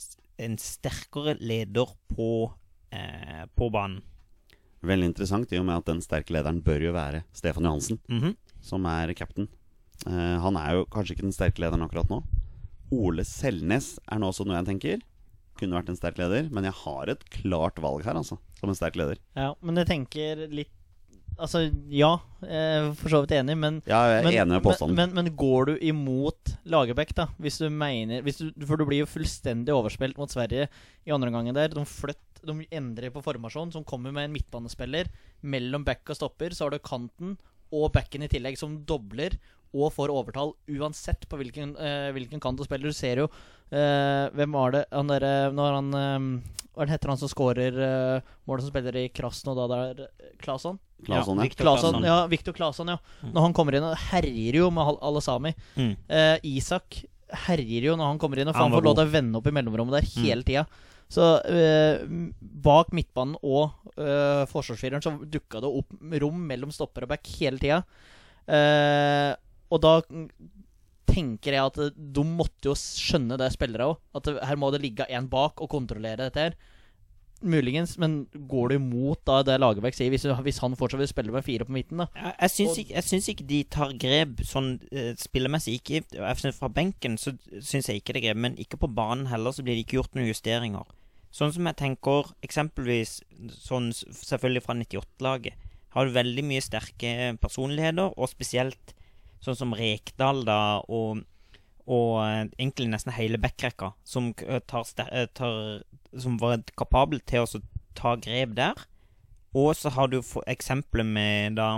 en 0.42 0.56
sterkere 0.58 1.36
leder 1.40 1.92
på, 2.16 2.54
eh, 2.96 3.44
på 3.56 3.70
banen. 3.74 4.02
Veldig 4.88 5.10
interessant, 5.12 5.52
i 5.54 5.58
og 5.60 5.66
med 5.66 5.76
at 5.82 5.88
den 5.90 6.02
sterke 6.06 6.34
lederen 6.34 6.62
bør 6.64 6.84
jo 6.88 6.92
være 6.94 7.24
Stefan 7.34 7.66
Johansen, 7.66 8.00
Mhm. 8.10 8.36
som 8.62 8.86
er 8.86 9.14
cap'n. 9.14 9.48
Eh, 10.06 10.38
han 10.40 10.56
er 10.56 10.74
jo 10.78 10.86
kanskje 10.86 11.16
ikke 11.18 11.26
den 11.28 11.34
sterke 11.34 11.60
lederen 11.62 11.82
akkurat 11.86 12.08
nå. 12.10 12.24
Ole 12.92 13.24
Selnes 13.26 13.98
er 14.08 14.20
nå 14.20 14.30
også 14.30 14.46
noe 14.48 14.56
jeg 14.64 14.66
tenker. 14.70 15.02
Kunne 15.58 15.80
vært 15.80 15.92
en 15.92 16.00
sterk 16.00 16.20
leder, 16.22 16.50
men 16.54 16.68
jeg 16.68 16.76
har 16.84 17.14
et 17.14 17.24
klart 17.40 17.80
valg 17.84 18.06
her, 18.08 18.18
altså. 18.20 18.40
Som 18.60 18.72
en 18.72 18.78
sterk 18.78 18.98
leder. 19.00 19.22
Ja, 19.38 19.54
men 19.62 19.80
jeg 19.82 19.90
tenker 19.90 20.48
litt 20.52 20.74
Altså, 21.38 21.68
ja, 21.94 22.16
jeg 22.42 22.62
er 22.66 22.88
for 22.98 23.14
så 23.14 23.20
vidt 23.22 23.36
enig, 23.38 23.54
men 23.62 23.76
Ja, 23.86 24.00
jeg 24.10 24.22
er 24.22 24.26
men, 24.26 24.38
enig 24.42 24.56
med 24.56 24.64
påstanden. 24.66 24.96
Men, 24.98 25.12
men, 25.14 25.28
men 25.28 25.36
går 25.38 25.68
du 25.70 25.74
imot 25.86 26.54
Lagerbäck, 26.66 27.14
da? 27.14 27.28
Hvis 27.38 27.60
du 27.62 27.68
mener 27.70 28.24
hvis 28.26 28.42
du, 28.42 28.48
For 28.66 28.80
du 28.80 28.88
blir 28.90 29.04
jo 29.04 29.10
fullstendig 29.12 29.76
overspilt 29.76 30.18
mot 30.18 30.34
Sverige 30.34 30.66
i 31.06 31.14
andre 31.14 31.30
omgangen 31.30 31.54
der. 31.54 31.70
De, 31.76 31.84
flytt, 31.86 32.42
de 32.42 32.66
endrer 32.74 33.14
på 33.14 33.22
formasjon, 33.22 33.70
som 33.76 33.86
kommer 33.86 34.16
med 34.16 34.26
en 34.26 34.34
midtbanespiller. 34.34 35.12
Mellom 35.46 35.86
back 35.86 36.10
og 36.10 36.18
stopper 36.18 36.58
så 36.58 36.66
har 36.66 36.74
du 36.74 36.82
kanten 36.82 37.38
og 37.72 37.92
backen 37.94 38.24
i 38.24 38.30
tillegg, 38.32 38.58
som 38.60 38.78
dobler 38.88 39.36
og 39.76 39.92
får 39.94 40.10
overtall 40.14 40.54
uansett 40.72 41.26
på 41.30 41.38
hvilken, 41.42 41.76
eh, 41.78 42.12
hvilken 42.16 42.40
kant 42.42 42.58
du 42.58 42.64
spiller. 42.64 42.88
Du 42.88 42.96
ser 42.96 43.20
jo 43.20 43.26
eh, 43.72 44.30
Hvem 44.34 44.54
var 44.56 44.72
det 44.72 44.86
han 44.94 45.10
derre 45.12 45.52
Når 45.52 45.74
han 45.76 45.90
eh, 46.00 46.54
Hva 46.78 46.88
heter 46.88 47.12
han 47.12 47.18
som 47.20 47.28
scorer 47.32 47.76
uh, 47.76 48.22
målet 48.48 48.64
som 48.64 48.72
spiller 48.72 48.96
i 49.02 49.08
Krasnodar 49.10 49.68
der? 49.74 50.08
Claesson? 50.40 50.78
Claesson, 51.04 51.38
ja. 51.38 51.44
Victor 51.44 51.66
Claesson, 51.66 51.92
Claesson. 51.98 52.08
ja, 52.08 52.18
Viktor 52.32 52.54
Claesson, 52.58 52.92
ja. 52.94 52.98
Når 53.28 53.42
han 53.48 53.54
kommer 53.58 53.76
inn 53.78 53.86
og 53.90 53.98
herjer 54.12 54.60
jo 54.62 54.70
med 54.74 54.86
Al- 54.94 55.00
alle 55.10 55.22
sami. 55.26 55.52
Mm. 55.76 55.92
Eh, 56.08 56.36
Isak 56.56 57.02
herjer 57.48 57.90
jo 57.90 57.96
når 58.00 58.14
han 58.14 58.20
kommer 58.22 58.40
inn, 58.40 58.48
og 58.48 58.56
Han 58.56 58.72
får 58.72 58.86
lov 58.86 58.96
til 59.02 59.10
å 59.10 59.12
vende 59.18 59.42
opp 59.42 59.50
i 59.50 59.54
mellomrommet 59.58 59.98
der 60.00 60.08
Mm. 60.08 60.24
hele 60.24 60.46
tida. 60.48 60.64
Så 61.08 61.24
eh, 61.48 62.04
bak 62.40 62.92
midtbanen 62.96 63.38
og 63.40 63.96
eh, 63.96 64.44
forsvarsfireren 64.52 65.04
så 65.04 65.16
dukka 65.24 65.62
det 65.64 65.72
opp 65.80 65.96
rom 66.24 66.42
mellom 66.50 66.74
stopper 66.76 67.08
og 67.08 67.14
back 67.14 67.30
hele 67.38 67.62
tida. 67.62 67.82
Eh, 68.48 69.32
og 69.72 69.84
da 69.84 69.94
tenker 71.08 71.56
jeg 71.56 71.64
at 71.64 71.80
de 71.96 72.26
måtte 72.28 72.70
jo 72.70 72.76
skjønne 72.78 73.40
det, 73.40 73.50
spillere 73.56 73.88
òg. 73.94 74.02
At 74.20 74.28
her 74.50 74.60
må 74.60 74.72
det 74.76 74.84
ligge 74.84 75.08
en 75.08 75.30
bak 75.32 75.64
og 75.64 75.72
kontrollere 75.72 76.28
dette 76.28 76.44
her. 76.50 76.58
Muligens, 77.42 77.98
men 78.02 78.28
går 78.50 78.70
du 78.70 78.76
imot 78.76 79.20
da 79.28 79.42
det 79.46 79.60
Lagerbäck 79.62 79.94
sier, 79.94 80.10
hvis, 80.10 80.24
hvis 80.26 80.58
han 80.64 80.76
fortsatt 80.76 81.00
vil 81.04 81.10
spille 81.12 81.32
med 81.32 81.46
fire 81.46 81.66
på 81.68 81.72
midten? 81.76 81.98
da 82.02 82.08
Jeg, 82.16 82.34
jeg, 82.42 82.50
syns 82.56 82.70
Og- 82.72 82.78
ikke, 82.84 82.94
jeg 82.96 83.04
syns 83.04 83.28
ikke 83.30 83.48
de 83.48 83.60
tar 83.64 83.94
grep 83.94 84.42
sånn 84.44 84.70
eh, 84.92 85.14
spillemessig. 85.22 85.76
Ikke, 85.82 86.02
jeg 86.18 86.38
synes 86.42 86.58
fra 86.58 86.68
benken 86.70 87.18
så 87.22 87.36
syns 87.62 87.90
jeg 87.90 88.02
ikke 88.02 88.14
det 88.18 88.24
er 88.24 88.28
grep, 88.34 88.42
men 88.42 88.58
ikke 88.58 88.80
på 88.82 88.90
banen 88.94 89.28
heller 89.28 89.52
så 89.52 89.62
blir 89.64 89.76
det 89.78 89.86
ikke 89.86 90.00
gjort 90.02 90.16
noen 90.18 90.32
justeringer. 90.32 90.86
Sånn 91.32 91.54
som 91.54 91.66
jeg 91.70 91.78
tenker 91.78 92.32
eksempelvis 92.42 93.20
sånn 93.54 93.92
selvfølgelig 93.94 94.64
fra 94.64 94.74
98-laget. 94.80 95.54
Har 95.94 96.06
du 96.06 96.12
veldig 96.16 96.44
mye 96.46 96.62
sterke 96.62 97.38
personligheter, 97.42 98.14
og 98.18 98.30
spesielt 98.30 98.94
sånn 99.44 99.56
som 99.56 99.74
Rekdal 99.78 100.44
da, 100.48 100.82
og, 100.90 101.22
og 101.88 102.20
eh, 102.26 102.44
egentlig 102.60 102.90
nesten 102.92 103.14
hele 103.16 103.40
backrekka, 103.40 103.94
som, 104.04 104.34
eh, 104.44 104.60
tar, 104.68 105.84
som 106.20 106.38
var 106.42 106.64
kapabel 106.78 107.22
til 107.26 107.46
å 107.46 107.62
ta 107.96 108.16
grep 108.20 108.56
der. 108.58 108.76
Og 109.56 109.72
så 109.76 109.90
har 109.96 110.08
du 110.12 110.20
for 110.22 110.44
eksempelet 110.48 111.06
med 111.08 111.56
da 111.58 111.70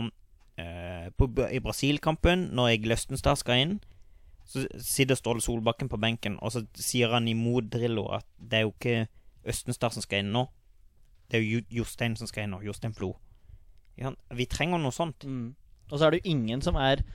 eh, 0.58 1.10
på, 1.18 1.30
I 1.48 1.62
Brasil-kampen, 1.64 2.50
når 2.58 2.74
jeg 2.74 2.90
Løstenstad 2.90 3.38
skal 3.40 3.62
inn, 3.64 3.76
så 4.50 4.66
sitter 4.82 5.16
Ståle 5.16 5.42
Solbakken 5.46 5.90
på 5.92 6.00
benken, 6.02 6.40
og 6.42 6.52
så 6.56 6.64
sier 6.74 7.12
han 7.14 7.28
imot 7.30 7.70
Drillo 7.70 8.08
at 8.18 8.26
det 8.42 8.58
er 8.58 8.66
jo 8.66 8.74
ikke 8.74 9.08
Østenstad 9.50 9.94
som 9.94 10.02
skal 10.04 10.24
inn 10.26 10.34
nå. 10.34 10.48
Det 11.30 11.38
er 11.38 11.44
jo 11.46 11.60
Jo- 11.60 11.78
Jostein 11.84 12.16
som 12.18 12.28
skal 12.28 12.44
inn 12.48 12.56
nå. 12.58 12.64
Jostein 12.66 12.94
Flo. 12.98 13.14
Ja, 13.98 14.12
vi 14.34 14.46
trenger 14.50 14.82
noe 14.82 14.92
sånt. 14.92 15.24
Mm. 15.24 15.54
Og 15.92 16.00
så 16.00 16.06
er 16.08 16.12
det 16.12 16.20
jo 16.24 16.32
ingen 16.34 16.62
som 16.66 16.76
er 16.76 17.04
eh, 17.04 17.06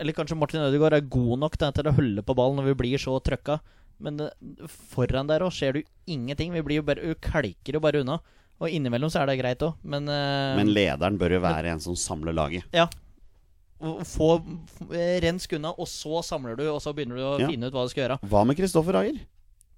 Eller 0.00 0.16
kanskje 0.16 0.38
Martin 0.38 0.60
Ødegaard 0.66 0.96
er 0.98 1.06
god 1.12 1.38
nok 1.44 1.58
da, 1.60 1.70
til 1.76 1.88
å 1.90 1.94
holde 1.96 2.22
på 2.26 2.36
ballen 2.38 2.56
når 2.60 2.70
vi 2.72 2.78
blir 2.82 3.02
så 3.02 3.16
trøkka. 3.24 3.58
Men 4.02 4.20
eh, 4.20 4.66
foran 4.92 5.28
der 5.30 5.44
òg 5.46 5.54
skjer 5.56 5.72
det 5.78 5.84
jo 5.84 6.16
ingenting. 6.16 6.52
Vi 6.56 6.62
blir 6.66 6.80
jo 6.82 6.86
bare, 6.88 7.00
vi 7.04 7.14
kalker 7.24 7.78
jo 7.78 7.80
bare 7.84 8.02
unna. 8.04 8.18
Og 8.60 8.72
innimellom 8.72 9.10
så 9.12 9.20
er 9.22 9.28
det 9.28 9.38
greit 9.40 9.60
òg, 9.66 9.74
men, 9.84 10.08
eh, 10.08 10.56
Men 10.56 10.70
lederen 10.72 11.18
bør 11.20 11.36
jo 11.36 11.40
være 11.44 11.74
en 11.74 11.80
som 11.84 11.96
samler 11.96 12.32
laget. 12.36 12.64
Ja. 12.72 12.88
få 14.08 14.28
eh, 14.96 15.18
rensk 15.20 15.52
unna, 15.58 15.74
og 15.76 15.84
så 15.86 16.22
samler 16.24 16.56
du, 16.56 16.62
og 16.72 16.80
så 16.80 16.94
begynner 16.96 17.18
du 17.18 17.24
å 17.26 17.40
Ja. 17.40 17.48
finne 17.50 17.68
ut 17.68 17.74
hva 17.74 17.84
du 17.84 17.90
skal 17.92 18.06
gjøre. 18.08 18.20
Hva 18.24 18.46
med 18.48 18.56
Kristoffer 18.56 18.96
Ager? 18.96 19.18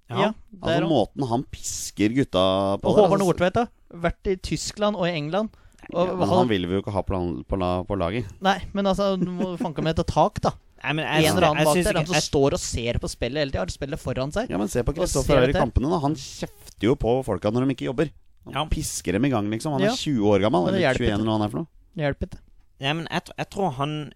Ja, 0.09 0.31
Altså. 0.63 0.87
Måten 0.87 1.27
han 1.27 1.43
pisker 1.51 2.09
gutta 2.15 2.79
på 2.81 2.85
Og 2.89 2.95
Håvard 2.95 3.19
Nordtveit, 3.19 3.53
da. 3.53 3.67
Vært 3.93 4.25
i 4.31 4.35
Tyskland 4.37 4.95
og 4.95 5.05
i 5.05 5.11
England. 5.11 5.49
Og, 5.89 6.07
ja, 6.07 6.15
men 6.19 6.29
han 6.29 6.49
vil 6.51 6.67
vi 6.69 6.75
jo 6.77 6.81
ikke 6.83 6.93
ha 6.93 7.01
på, 7.01 7.17
på, 7.49 7.57
på 7.89 7.95
laget. 7.97 8.27
Nei, 8.45 8.59
men 8.77 8.85
altså, 8.91 9.15
du 9.17 9.29
må 9.33 9.55
fanke 9.57 9.81
med 9.85 9.97
et 9.97 10.09
tak, 10.09 10.37
da. 10.45 10.51
Nei, 10.83 10.93
men 10.95 11.05
En 11.05 11.23
jeg, 11.23 11.31
eller 11.33 11.47
annen 11.49 11.65
bak 11.67 11.79
der. 11.81 11.97
Han 11.97 12.07
som 12.07 12.15
jeg, 12.15 12.25
står 12.29 12.55
og 12.55 12.61
ser 12.63 12.99
på 13.03 13.09
spillet 13.11 13.41
hele 13.41 13.51
tida. 13.51 13.63
Har 13.65 13.73
spillet 13.73 13.99
foran 13.99 14.31
seg. 14.35 14.51
Ja, 14.53 14.59
men 14.61 14.69
se 14.71 14.83
på 14.85 14.93
Kristoffer 14.95 15.41
ser 15.41 15.51
i 15.51 15.57
kampene. 15.57 15.89
da 15.91 15.99
Han 16.05 16.15
kjefter 16.15 16.87
jo 16.91 16.95
på 16.99 17.15
folka 17.27 17.51
når 17.51 17.65
de 17.65 17.75
ikke 17.75 17.89
jobber. 17.89 18.13
Han 18.45 18.55
Ja. 18.55 18.63
pisker 18.71 19.17
dem 19.17 19.25
i 19.25 19.29
gang, 19.33 19.49
liksom. 19.51 19.73
Han 19.75 19.81
er 19.83 19.91
Ja. 19.91 19.95
20 19.97 20.29
år 20.29 20.45
gammel. 20.45 20.69
Eller 20.69 20.79
hjelper 20.85 21.05
21, 21.09 21.13
eller 21.13 21.25
hva 21.25 21.35
han 21.39 21.41
er 21.41 21.49
for 21.49 21.59
noe. 21.59 21.67
Det 21.95 22.05
hjelper 22.05 22.29
ikke. 22.29 22.39
Ja, 22.79 22.93
men 22.93 23.07
jeg, 23.11 23.21
jeg 23.37 23.49
tror 23.49 23.71
han 23.75 24.13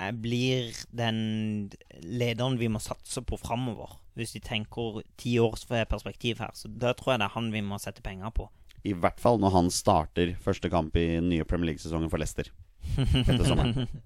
eh, 0.00 0.10
blir 0.12 0.74
den 0.92 1.70
lederen 2.02 2.58
vi 2.58 2.68
må 2.68 2.82
satse 2.82 3.22
på 3.24 3.38
framover. 3.40 3.96
Hvis 4.14 4.34
vi 4.36 4.40
tenker 4.44 5.00
ti 5.16 5.38
års 5.38 5.64
perspektiv 5.64 6.38
her. 6.38 6.50
Så 6.54 6.68
da 6.68 6.92
tror 6.92 7.14
jeg 7.14 7.20
det 7.24 7.30
er 7.30 7.34
han 7.38 7.50
vi 7.54 7.62
må 7.62 7.80
sette 7.80 8.02
penger 8.04 8.30
på. 8.30 8.50
I 8.84 8.92
hvert 9.00 9.20
fall 9.22 9.38
når 9.40 9.54
han 9.56 9.70
starter 9.72 10.34
første 10.44 10.68
kamp 10.72 10.96
i 11.00 11.06
den 11.16 11.30
nye 11.32 11.44
Premier 11.48 11.72
League-sesongen 11.72 12.10
for 12.12 12.20
Leicester. 12.20 12.50
Etter 12.98 13.44
sommeren. 13.48 13.88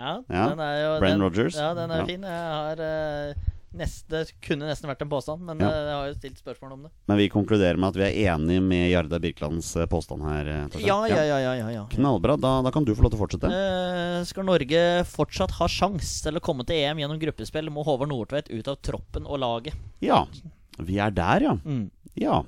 Ja, 0.00 0.20
Ja, 0.30 0.42
den 0.52 0.60
er 0.62 0.76
jo 0.78 0.90
Brenn 1.02 1.20
Rogers. 1.20 1.56
Ja, 1.58 1.72
den 1.74 1.90
er 1.90 1.98
Ja. 1.98 2.04
fin. 2.06 2.22
Jeg 2.22 2.30
har 2.54 2.78
uh, 2.80 3.48
neste, 3.76 4.20
Kunne 4.40 4.68
nesten 4.70 4.86
vært 4.88 5.02
en 5.02 5.10
påstand, 5.10 5.42
men 5.44 5.58
Ja. 5.60 5.66
eh, 5.66 5.80
jeg 5.88 5.96
har 5.96 6.06
jo 6.06 6.14
stilt 6.14 6.38
spørsmål 6.38 6.72
om 6.76 6.82
det. 6.86 6.90
Men 7.10 7.18
vi 7.18 7.26
konkluderer 7.28 7.76
med 7.76 7.88
at 7.90 7.98
vi 7.98 8.04
er 8.06 8.36
enige 8.36 8.62
med 8.62 8.84
Jarda 8.92 9.18
Birkelands 9.20 9.72
eh, 9.76 9.88
påstand 9.90 10.22
her. 10.22 10.46
Ja, 10.78 11.00
ja, 11.10 11.18
ja. 11.26 11.38
ja, 11.42 11.54
ja, 11.58 11.68
ja. 11.74 11.82
Knallbra. 11.90 12.38
Da, 12.40 12.52
da 12.62 12.70
kan 12.70 12.86
du 12.86 12.94
få 12.94 13.02
lov 13.02 13.10
til 13.12 13.18
å 13.18 13.24
fortsette. 13.24 13.50
Uh, 13.50 14.22
skal 14.30 14.46
Norge 14.46 14.84
fortsatt 15.10 15.58
ha 15.58 15.68
sjans 15.68 16.22
til 16.22 16.38
å 16.38 16.44
komme 16.44 16.64
til 16.70 16.76
EM 16.86 17.02
gjennom 17.02 17.20
gruppespill, 17.26 17.68
må 17.74 17.82
Håvard 17.84 18.12
Nordtveit 18.14 18.48
ut 18.54 18.70
av 18.70 18.78
troppen 18.86 19.26
og 19.26 19.42
laget. 19.42 19.74
Ja. 20.06 20.22
Vi 20.78 21.02
er 21.02 21.10
der, 21.10 21.48
ja. 21.50 21.56
Mm. 21.66 21.90
Ja. 22.14 22.44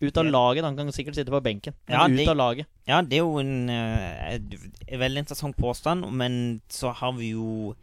Ut 0.00 0.16
av 0.16 0.24
laget. 0.24 0.64
Han 0.64 0.76
kan 0.78 0.88
sikkert 0.92 1.14
sitte 1.18 1.30
på 1.30 1.40
benken, 1.44 1.74
men 1.86 1.96
Ja, 1.98 2.06
ut 2.08 2.16
det- 2.16 2.28
av 2.28 2.36
laget. 2.36 2.66
Ja, 2.88 3.02
det 3.02 3.18
er 3.18 3.24
jo 3.24 3.38
en, 3.38 3.68
uh, 3.68 4.98
veldig 4.98 5.18
interessant 5.24 5.56
påstand, 5.56 6.10
men 6.12 6.60
så 6.68 6.92
har 6.94 7.12
vi 7.12 7.30
jo 7.34 7.74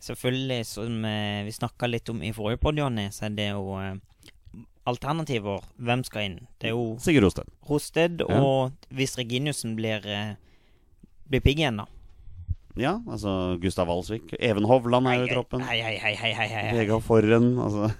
selvfølgelig, 0.00 0.64
som 0.66 1.04
uh, 1.04 1.42
vi 1.44 1.50
snakka 1.50 1.88
litt 1.90 2.08
om 2.08 2.22
i 2.22 2.30
forrige 2.32 2.60
podd, 2.62 2.78
Jonny, 2.78 3.08
så 3.10 3.26
er 3.26 3.34
det 3.34 3.48
jo 3.50 3.74
uh, 3.74 3.96
alternativer. 4.86 5.60
Hvem 5.82 6.04
skal 6.06 6.22
inn? 6.28 6.38
Det 6.60 6.70
er 6.70 6.76
jo 6.76 6.96
Sigurd 7.02 7.24
Rosted. 7.26 7.44
Rosted, 7.68 8.20
Ja. 8.28 8.40
og 8.40 8.72
hvis 8.94 9.18
Reginiussen 9.18 9.74
blir, 9.76 10.00
blir 11.28 11.40
pigg 11.40 11.58
igjen, 11.58 11.76
da. 11.82 11.86
Ja, 12.78 13.00
altså 13.10 13.58
Gustav 13.60 13.88
Walsvik. 13.90 14.36
Even 14.38 14.62
Hovland 14.64 15.08
er 15.08 15.18
jo 15.18 15.24
i 15.26 15.32
troppen. 15.34 15.60
Hei, 15.66 15.80
hei, 15.82 15.96
hei, 15.98 16.14
hei, 16.14 16.32
hei, 16.32 16.46
hei. 16.46 16.72
Vegard 16.78 17.02
Forren. 17.02 17.58
Altså. 17.58 17.90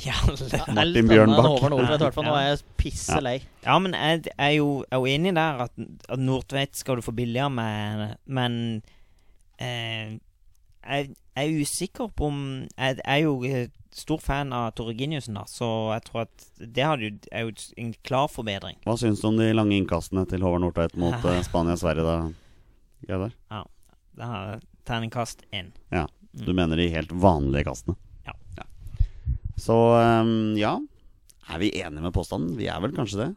Ja, 0.00 0.14
Ja, 0.52 0.64
Martin 0.72 1.08
Bjørnbakk. 1.10 1.66
Nordtvedt. 1.68 2.16
Nå 2.24 2.32
er 2.38 2.46
jeg 2.46 2.62
pisse 2.80 3.18
lei. 3.20 3.36
ja, 3.64 3.78
men 3.78 3.92
jeg 3.92 4.32
er 4.38 4.54
jo, 4.56 4.84
er 4.90 5.06
enig 5.12 5.34
der 5.36 5.66
at, 5.66 5.72
at 6.08 6.18
Nordtveit 6.22 6.76
skal 6.78 6.96
du 6.96 7.04
få 7.04 7.12
billigere 7.16 7.50
med, 7.52 8.16
men 8.26 8.82
eh, 9.60 10.16
jeg, 10.82 11.12
jeg 11.36 11.52
er 11.52 11.60
usikker 11.62 12.08
på 12.16 12.26
om 12.32 12.40
Jeg 12.76 12.98
er 13.04 13.20
jo 13.22 13.34
eh, 13.46 13.68
stor 13.92 14.18
fan 14.24 14.52
av 14.56 14.70
Torginiussen, 14.78 15.36
da, 15.36 15.44
så 15.46 15.68
jeg 15.92 16.04
tror 16.08 16.22
at 16.24 16.46
det 16.58 16.86
hadde 16.88 17.10
jo, 17.10 17.16
er 17.30 17.44
jo 17.44 17.52
en 17.84 17.92
klar 18.08 18.30
forbedring. 18.32 18.78
Hva 18.88 18.96
syns 18.96 19.20
du 19.20 19.28
om 19.28 19.36
de 19.36 19.50
lange 19.52 19.76
innkastene 19.76 20.24
til 20.30 20.40
Håvard 20.42 20.64
Nordtveit 20.64 20.96
mot 21.00 21.20
eh, 21.28 21.42
Spania 21.44 21.76
og 21.76 21.82
Sverige, 21.84 22.06
da? 22.08 23.28
Ja, 23.52 23.62
Det 24.16 24.24
har 24.32 24.60
terningkast 24.88 25.44
én. 25.52 25.72
Du 26.32 26.54
mener 26.56 26.80
de 26.80 26.88
helt 26.88 27.12
vanlige 27.12 27.68
kastene? 27.68 27.98
Så 29.62 29.76
um, 30.22 30.54
ja. 30.58 30.76
Er 31.50 31.60
vi 31.62 31.70
enige 31.78 32.02
med 32.02 32.14
påstanden? 32.14 32.56
Vi 32.58 32.68
er 32.70 32.80
vel 32.82 32.94
kanskje 32.96 33.20
det? 33.20 33.30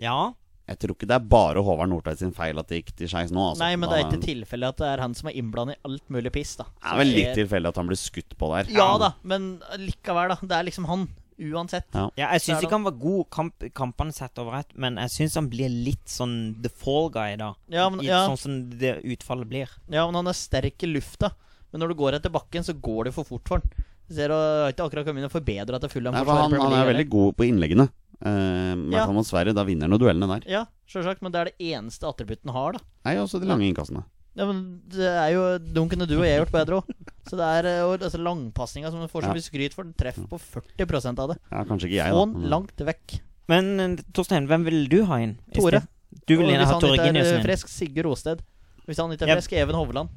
Ja. 0.00 0.32
Jeg 0.70 0.78
tror 0.78 0.94
ikke 0.94 1.08
det 1.10 1.16
er 1.16 1.24
bare 1.32 1.62
Håvard 1.64 1.90
Nordtveit 1.90 2.20
sin 2.20 2.34
feil 2.36 2.60
at 2.60 2.68
det 2.70 2.82
gikk 2.82 2.92
til 3.00 3.10
skeis 3.10 3.32
nå. 3.34 3.48
Altså. 3.52 3.64
Nei, 3.64 3.72
men 3.80 3.90
det 3.90 3.98
er 3.98 4.06
ikke 4.06 4.22
tilfelle 4.24 4.70
at 4.70 4.78
det 4.78 4.92
er 4.92 5.02
han 5.02 5.16
som 5.18 5.28
er 5.28 5.38
innblandet 5.40 5.76
i 5.76 5.82
alt 5.88 6.12
mulig 6.14 6.32
piss, 6.34 6.54
da. 6.60 6.68
Det 6.70 6.92
er 6.92 7.00
vel 7.00 7.12
litt 7.16 7.34
tilfeldig 7.40 7.72
at 7.72 7.80
han 7.80 7.90
blir 7.90 8.00
skutt 8.00 8.36
på 8.38 8.52
der. 8.54 8.70
Ja 8.72 8.92
da, 9.02 9.12
men 9.26 9.50
likevel, 9.82 10.32
da. 10.32 10.38
Det 10.40 10.56
er 10.58 10.70
liksom 10.70 10.88
han. 10.90 11.10
Uansett. 11.42 11.88
Ja. 11.96 12.06
ja 12.20 12.28
jeg 12.36 12.44
syns 12.44 12.62
ikke 12.62 12.76
han 12.76 12.86
var 12.86 12.94
god 13.02 13.22
kamp, 13.34 13.64
kampene 13.74 14.14
sett 14.14 14.38
over 14.38 14.60
ett, 14.60 14.74
men 14.78 15.00
jeg 15.00 15.14
syns 15.16 15.38
han 15.40 15.48
blir 15.50 15.72
litt 15.72 16.06
sånn 16.12 16.36
the 16.62 16.70
fall 16.70 17.10
guy, 17.10 17.34
da. 17.40 17.52
Ja, 17.72 17.88
men, 17.90 18.04
ja, 18.06 18.24
Sånn 18.30 18.38
som 18.38 18.58
det 18.78 19.00
utfallet 19.02 19.50
blir. 19.50 19.72
ja, 19.90 20.04
men 20.06 20.20
han 20.20 20.30
er 20.30 20.38
sterk 20.38 20.86
i 20.86 20.92
lufta. 20.92 21.32
Men 21.72 21.82
når 21.82 21.92
du 21.92 22.00
går 22.02 22.18
etter 22.20 22.32
bakken, 22.32 22.64
så 22.64 22.76
går 22.76 23.08
det 23.08 23.16
for 23.16 23.26
fort 23.26 23.48
for 23.48 23.64
han. 23.64 23.88
Ser 24.12 24.34
og 24.34 24.40
har 24.42 24.74
ikke 24.74 24.86
akkurat 24.88 25.08
kommet 25.08 25.22
inn 25.22 25.30
og 25.30 25.34
forbedra 25.34 25.80
til. 25.82 26.08
Nei, 26.08 26.24
for 26.24 26.36
han, 26.36 26.56
han 26.60 26.78
er 26.78 26.88
veldig 26.90 27.08
god 27.12 27.36
på 27.38 27.46
innleggene. 27.48 27.88
Uh, 28.22 28.76
I 28.76 28.92
hvert 28.92 29.08
fall 29.08 29.16
mot 29.16 29.26
Sverige. 29.26 29.56
Da 29.56 29.64
vinner 29.66 29.88
han 29.88 29.98
duellene 30.00 30.28
der. 30.36 30.48
Ja, 30.50 30.64
sjølsagt, 30.90 31.24
men 31.24 31.34
det 31.34 31.40
er 31.40 31.50
det 31.50 31.70
eneste 31.72 32.06
attributten 32.10 32.52
har, 32.54 32.76
da. 32.76 32.84
Nei, 33.08 33.16
også 33.22 33.40
de 33.42 33.48
lange 33.50 33.66
innkastene. 33.66 34.04
Ja, 34.32 34.46
men 34.48 34.60
det 34.88 35.08
er 35.08 35.30
jo 35.34 35.42
dunkene 35.76 36.06
du 36.08 36.14
og 36.16 36.24
jeg 36.24 36.38
gjort 36.40 36.54
bedre 36.54 36.78
òg. 36.80 36.92
Så 37.28 37.36
det 37.36 37.48
er 37.58 37.68
jo 37.82 37.90
og 37.90 38.06
altså, 38.06 38.20
langpasninga 38.24 38.92
som 38.92 39.02
du 39.02 39.10
får 39.10 39.26
så 39.26 39.34
mye 39.36 39.44
skryt 39.44 39.76
for, 39.76 39.84
den 39.84 39.96
treffer 39.98 40.24
på 40.30 40.38
40% 40.40 41.20
av 41.20 41.34
det. 41.34 41.36
Ja, 41.50 41.64
kanskje 41.68 41.90
ikke 41.90 41.98
jeg, 41.98 42.14
Få 42.14 42.22
da. 42.22 42.30
den 42.32 42.48
langt 42.54 42.84
vekk. 42.88 43.18
Men 43.52 43.68
eh, 43.82 43.98
Torstein, 44.16 44.48
hvem 44.48 44.64
vil 44.68 44.86
du 44.88 45.02
ha 45.10 45.20
inn? 45.20 45.36
Tore. 45.52 45.82
Du 46.24 46.34
vil 46.38 46.48
hvis 46.48 46.70
ha 46.70 46.78
Tore 46.80 46.96
er 46.96 47.02
eh, 47.02 47.10
Giniussen 47.10 47.40
inn? 47.40 47.44
frisk, 47.44 47.72
Sigurd 47.72 48.08
Rosted. 48.08 48.42
Hvis 48.88 48.98
han 49.02 49.12
ikke 49.14 49.28
er 49.28 49.36
frisk, 49.36 49.52
Even 49.60 49.76
Hovland. 49.78 50.12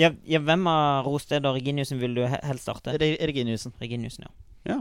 Ja, 0.00 0.10
ja, 0.26 0.40
hvem 0.42 0.66
av 0.66 1.06
Rosted 1.06 1.46
og 1.46 1.54
Reginiussen 1.58 2.00
vil 2.02 2.16
du 2.16 2.24
helst 2.26 2.66
starte? 2.66 2.96
Re 2.98 3.14
Reginiussen. 3.30 3.74
Reginiussen, 3.80 4.26
ja. 4.26 4.32
Ja. 4.74 4.80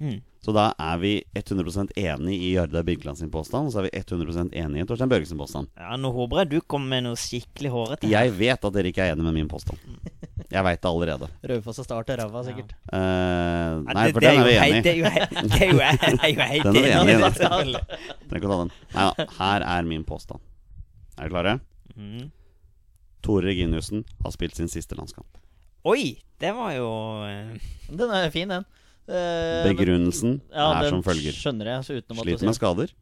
Mm. 0.00 0.22
Så 0.42 0.52
da 0.52 0.72
er 0.80 0.98
vi 0.98 1.12
100% 1.38 1.92
enig 2.00 2.34
i 2.42 2.50
Jarda 2.54 2.82
Birkeland 2.84 3.18
sin 3.18 3.30
påstand, 3.32 3.68
og 3.68 3.72
så 3.72 3.80
er 3.80 3.86
vi 3.86 4.00
100% 4.00 4.56
enig 4.58 4.82
i 4.82 4.86
Torstein 4.88 5.08
Børge 5.12 5.28
sin 5.30 5.38
påstand. 5.38 5.70
ja. 5.78 5.94
Nå 6.00 6.10
håper 6.12 6.42
jeg 6.42 6.50
du 6.50 6.56
kommer 6.66 6.96
med 6.96 7.06
noe 7.06 7.20
skikkelig 7.20 7.70
hårete. 7.72 8.10
Jeg 8.10 8.32
vet 8.36 8.66
at 8.68 8.76
dere 8.76 8.90
ikke 8.90 9.06
er 9.06 9.14
enig 9.14 9.24
med 9.24 9.36
min 9.38 9.48
påstand. 9.48 9.78
Jeg 10.50 10.64
veit 10.66 10.82
det 10.82 10.90
allerede. 10.90 11.28
Raufoss 11.50 11.80
har 11.80 11.86
startet 11.86 12.18
ræva, 12.20 12.42
sikkert. 12.46 12.74
Ja. 12.92 12.98
Uh, 12.98 13.86
nei, 13.88 14.04
for 14.12 14.20
det 14.22 14.32
den 14.34 14.40
er 14.40 14.48
vi 14.48 14.56
enig 14.58 14.78
i. 14.78 14.82
Det 14.84 14.92
er 14.92 14.98
jo 15.00 15.12
helt, 15.14 15.32
er 15.34 16.28
er 16.28 16.66
Den 16.66 16.76
er 16.76 16.84
vi 16.84 16.92
enig 16.92 17.00
enig 17.00 17.14
i, 17.14 17.22
da. 17.22 17.30
Trenger 18.28 18.40
ikke 18.40 18.48
å 18.48 18.52
ta 18.52 18.60
den. 18.60 18.72
Nei 18.94 19.06
da. 19.08 19.26
Her 19.38 19.66
er 19.72 19.88
min 19.88 20.04
påstand. 20.08 20.44
Er 21.16 21.24
dere 21.24 21.32
klare? 21.32 21.54
Mm. 21.96 22.28
Tore 23.24 23.48
Reginiussen 23.48 24.04
har 24.24 24.34
spilt 24.34 24.56
sin 24.58 24.68
siste 24.70 24.96
landskamp. 24.98 25.40
Oi! 25.88 26.18
Det 26.40 26.50
var 26.56 26.72
jo 26.76 26.88
eh, 27.24 27.54
Den 27.88 28.10
er 28.12 28.30
fin, 28.34 28.50
den. 28.50 28.64
Eh, 29.08 29.14
men- 29.64 29.70
Begrunnelsen 29.76 30.38
ja, 30.50 30.70
er 30.74 30.86
den 30.86 30.98
som 30.98 31.04
følger. 31.06 31.32
Skjønner 31.36 31.70
jeg, 31.74 31.84
så 31.86 31.96
du 32.00 32.14
Sliter 32.22 32.48
med 32.48 32.58
skader. 32.58 32.92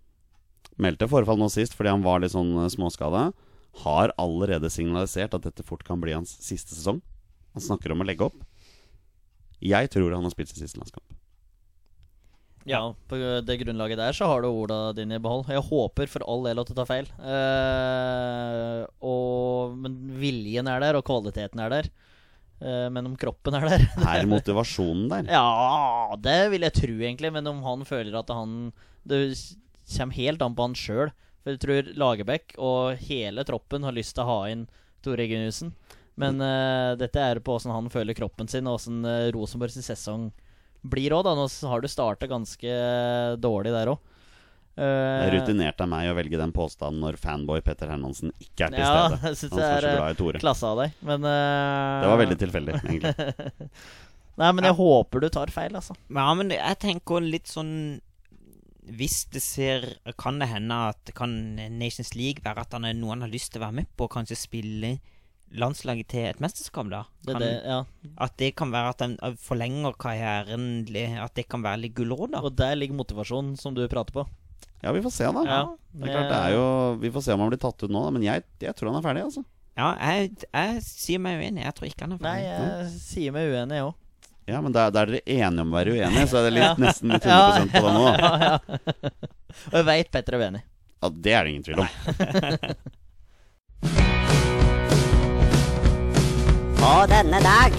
Meldte 0.83 1.09
forfall 1.11 1.39
nå 1.39 1.51
sist 1.53 1.75
fordi 1.77 1.93
han 1.93 2.05
var 2.05 2.23
litt 2.23 2.35
sånn 2.35 2.53
eh, 2.65 2.71
småskada. 2.73 3.31
Har 3.83 4.13
allerede 4.21 4.69
signalisert 4.73 5.35
at 5.35 5.47
dette 5.47 5.65
fort 5.65 5.85
kan 5.87 6.01
bli 6.03 6.13
hans 6.17 6.35
siste 6.45 6.75
sesong. 6.77 7.01
Han 7.55 7.63
snakker 7.65 7.93
om 7.95 8.03
å 8.05 8.07
legge 8.09 8.27
opp. 8.29 8.37
Jeg 9.63 9.91
tror 9.95 10.13
han 10.15 10.25
har 10.27 10.33
spilt 10.35 10.51
sin 10.53 10.65
siste 10.65 10.81
landskamp. 10.81 11.07
Ja, 12.69 12.81
på 13.11 13.19
det 13.43 13.57
grunnlaget 13.63 13.99
der 13.99 14.15
så 14.17 14.29
har 14.31 14.43
du 14.43 14.49
orda 14.51 14.93
dine 14.97 15.19
i 15.19 15.23
behold. 15.23 15.49
Jeg 15.51 15.65
håper 15.67 16.11
for 16.11 16.25
all 16.31 16.45
del 16.47 16.61
at 16.63 16.69
du 16.71 16.75
tar 16.77 16.89
feil. 16.89 17.09
Eh, 17.19 18.83
og, 19.03 19.75
men 19.83 19.97
viljen 20.21 20.71
er 20.71 20.83
der, 20.85 20.99
og 20.99 21.07
kvaliteten 21.09 21.63
er 21.65 21.73
der. 21.73 21.89
Eh, 22.63 22.87
men 22.95 23.11
om 23.11 23.17
kroppen 23.19 23.57
er 23.59 23.67
der 23.67 23.87
Er 24.07 24.29
motivasjonen 24.31 25.09
der? 25.11 25.33
Ja, 25.35 26.15
det 26.23 26.39
vil 26.55 26.69
jeg 26.69 26.77
tro, 26.79 26.95
egentlig. 27.01 27.33
Men 27.35 27.51
om 27.51 27.65
han 27.67 27.83
føler 27.89 28.21
at 28.21 28.31
han 28.31 28.71
Det 29.03 29.25
kommer 29.97 30.21
helt 30.21 30.45
an 30.47 30.55
på 30.55 30.69
han 30.69 30.79
sjøl. 30.79 31.11
For 31.43 31.57
jeg 31.57 31.65
tror 31.65 31.91
Lagerbäck 31.99 32.55
og 32.63 33.03
hele 33.09 33.43
troppen 33.43 33.83
har 33.83 33.97
lyst 33.97 34.15
til 34.15 34.23
å 34.23 34.31
ha 34.31 34.39
inn 34.53 34.69
Tore 35.03 35.27
Gunnhusen. 35.27 35.75
Men 36.15 36.39
eh, 36.45 36.93
dette 37.01 37.19
er 37.19 37.41
på 37.43 37.57
åssen 37.57 37.75
han 37.75 37.91
føler 37.91 38.15
kroppen 38.15 38.47
sin, 38.47 38.69
og 38.71 38.79
åssen 38.79 39.03
Rosenborg 39.35 39.75
sin 39.75 39.83
sesong 39.83 40.31
blir 40.83 41.15
òg. 41.17 41.29
Nå 41.29 41.47
har 41.71 41.83
du 41.83 41.91
starta 41.91 42.29
ganske 42.31 42.69
eh, 42.69 43.35
dårlig 43.41 43.75
der 43.75 43.93
òg. 43.95 44.09
Det 44.73 44.85
er 45.27 45.35
rutinert 45.35 45.83
av 45.85 45.89
meg 45.93 46.07
å 46.09 46.15
velge 46.17 46.39
den 46.41 46.53
påstanden 46.57 47.03
når 47.05 47.19
fanboy 47.21 47.61
Petter 47.61 47.91
Hermansen 47.93 48.31
ikke 48.41 48.71
er 48.71 48.73
til 48.73 48.81
ja, 48.81 48.93
stede. 48.93 49.19
jeg 49.29 49.39
synes 49.43 49.53
Han 49.53 49.61
det 49.61 49.67
er 49.67 49.75
er 49.75 49.83
så 49.85 49.91
eh, 49.91 49.99
glad 49.99 50.15
i 50.15 50.19
Tore. 50.23 50.41
klasse 50.41 50.71
av 50.71 50.81
deg, 50.81 50.95
men 51.11 51.27
uh, 51.29 51.99
Det 52.01 52.09
var 52.09 52.23
veldig 52.23 52.39
tilfeldig, 52.41 52.79
egentlig. 52.81 53.67
Nei, 54.41 54.49
men 54.57 54.65
jeg 54.65 54.79
håper 54.79 55.21
du 55.21 55.29
tar 55.29 55.53
feil, 55.53 55.77
altså. 55.77 55.99
Ja, 56.09 56.31
men 56.39 56.55
jeg 56.57 56.79
tenker 56.81 57.21
litt 57.21 57.51
sånn 57.53 57.75
Hvis 58.89 59.27
det 59.29 59.43
ser 59.45 59.85
Kan 60.17 60.41
det 60.41 60.49
hende 60.49 60.79
at 60.89 61.13
Kan 61.15 61.35
Nations 61.77 62.15
League 62.17 62.41
være 62.41 62.65
at 62.65 62.73
han 62.73 62.89
er 62.89 62.97
noe 62.97 63.13
han 63.13 63.27
har 63.27 63.33
lyst 63.35 63.53
til 63.53 63.61
å 63.61 63.67
være 63.67 63.83
med 63.83 63.93
på? 63.93 64.09
Kanskje 64.09 64.41
spille 64.41 64.95
landslaget 65.59 66.09
til 66.13 66.27
et 66.31 66.41
mesterskap, 66.43 66.89
da? 66.93 67.03
Det, 67.27 67.33
Kan, 67.35 67.43
det, 67.43 67.51
ja. 67.67 67.79
At 68.25 68.37
det 68.41 68.51
kan 68.57 68.71
være 68.73 68.93
at 68.95 69.01
han 69.05 69.17
uh, 69.23 69.35
forlenger 69.39 69.93
karrieren 70.01 70.87
At 71.23 71.35
det 71.37 71.47
kan 71.49 71.63
være 71.65 71.83
litt 71.85 71.95
gulrot, 71.99 72.31
da? 72.33 72.41
Og 72.43 72.55
der 72.57 72.75
ligger 72.79 72.97
motivasjonen 72.99 73.57
som 73.61 73.75
du 73.75 73.83
prater 73.89 74.13
på. 74.17 74.27
Ja, 74.83 74.91
vi 74.93 75.03
får 75.05 75.13
se, 75.15 75.25
da. 75.31 75.43
Ja, 75.47 75.63
Det 75.93 76.09
er 76.09 76.15
klart, 76.17 76.31
det 76.33 76.39
er 76.43 76.55
jo 76.57 76.65
Vi 77.03 77.11
får 77.15 77.23
se 77.23 77.33
om 77.37 77.41
han 77.45 77.51
blir 77.53 77.61
tatt 77.63 77.83
ut 77.85 77.91
nå, 77.93 78.05
da. 78.07 78.11
Men 78.17 78.23
jeg, 78.27 78.43
jeg 78.65 78.75
tror 78.79 78.91
han 78.93 78.99
er 79.01 79.07
ferdig, 79.09 79.25
altså. 79.29 79.45
Ja, 79.79 79.91
jeg, 80.13 80.33
jeg 80.53 80.81
sier 80.85 81.21
meg 81.23 81.39
uenig. 81.41 81.63
Jeg 81.65 81.75
tror 81.79 81.89
ikke 81.89 82.05
han 82.09 82.13
er 82.17 82.19
ferdig. 82.21 82.33
Nei, 82.33 82.49
jeg 82.49 82.73
jeg 82.83 82.97
sier 83.01 83.33
meg 83.37 83.53
uenig, 83.53 83.79
jeg 83.79 83.87
òg. 83.91 83.95
Ja, 84.51 84.59
men 84.61 84.75
da 84.75 84.89
da 84.91 85.05
er 85.05 85.13
dere 85.13 85.23
enige 85.31 85.63
om 85.63 85.71
å 85.71 85.77
være 85.79 85.93
uenige, 85.95 86.27
så 86.29 86.41
er 86.41 86.49
det 86.49 86.55
litt 86.59 86.65
Ja. 86.67 86.75
nesten 86.83 87.13
litt 87.15 87.29
100% 87.29 87.71
på 87.77 87.85
det 87.87 87.93
nå. 87.95 88.03
da. 88.05 88.13
Ja, 88.19 88.33
ja. 88.43 89.13
Og 89.71 89.77
jeg 89.79 89.87
veit 89.87 90.11
Petter 90.13 90.35
er 90.37 90.43
uenig. 90.49 90.63
Ja, 91.03 91.09
det 91.15 91.33
er 91.39 91.45
det 91.47 91.53
ingen 91.55 91.65
tvil 91.69 91.85
om. 91.85 91.89
På 96.83 96.93
denne 97.11 97.39
dag 97.43 97.75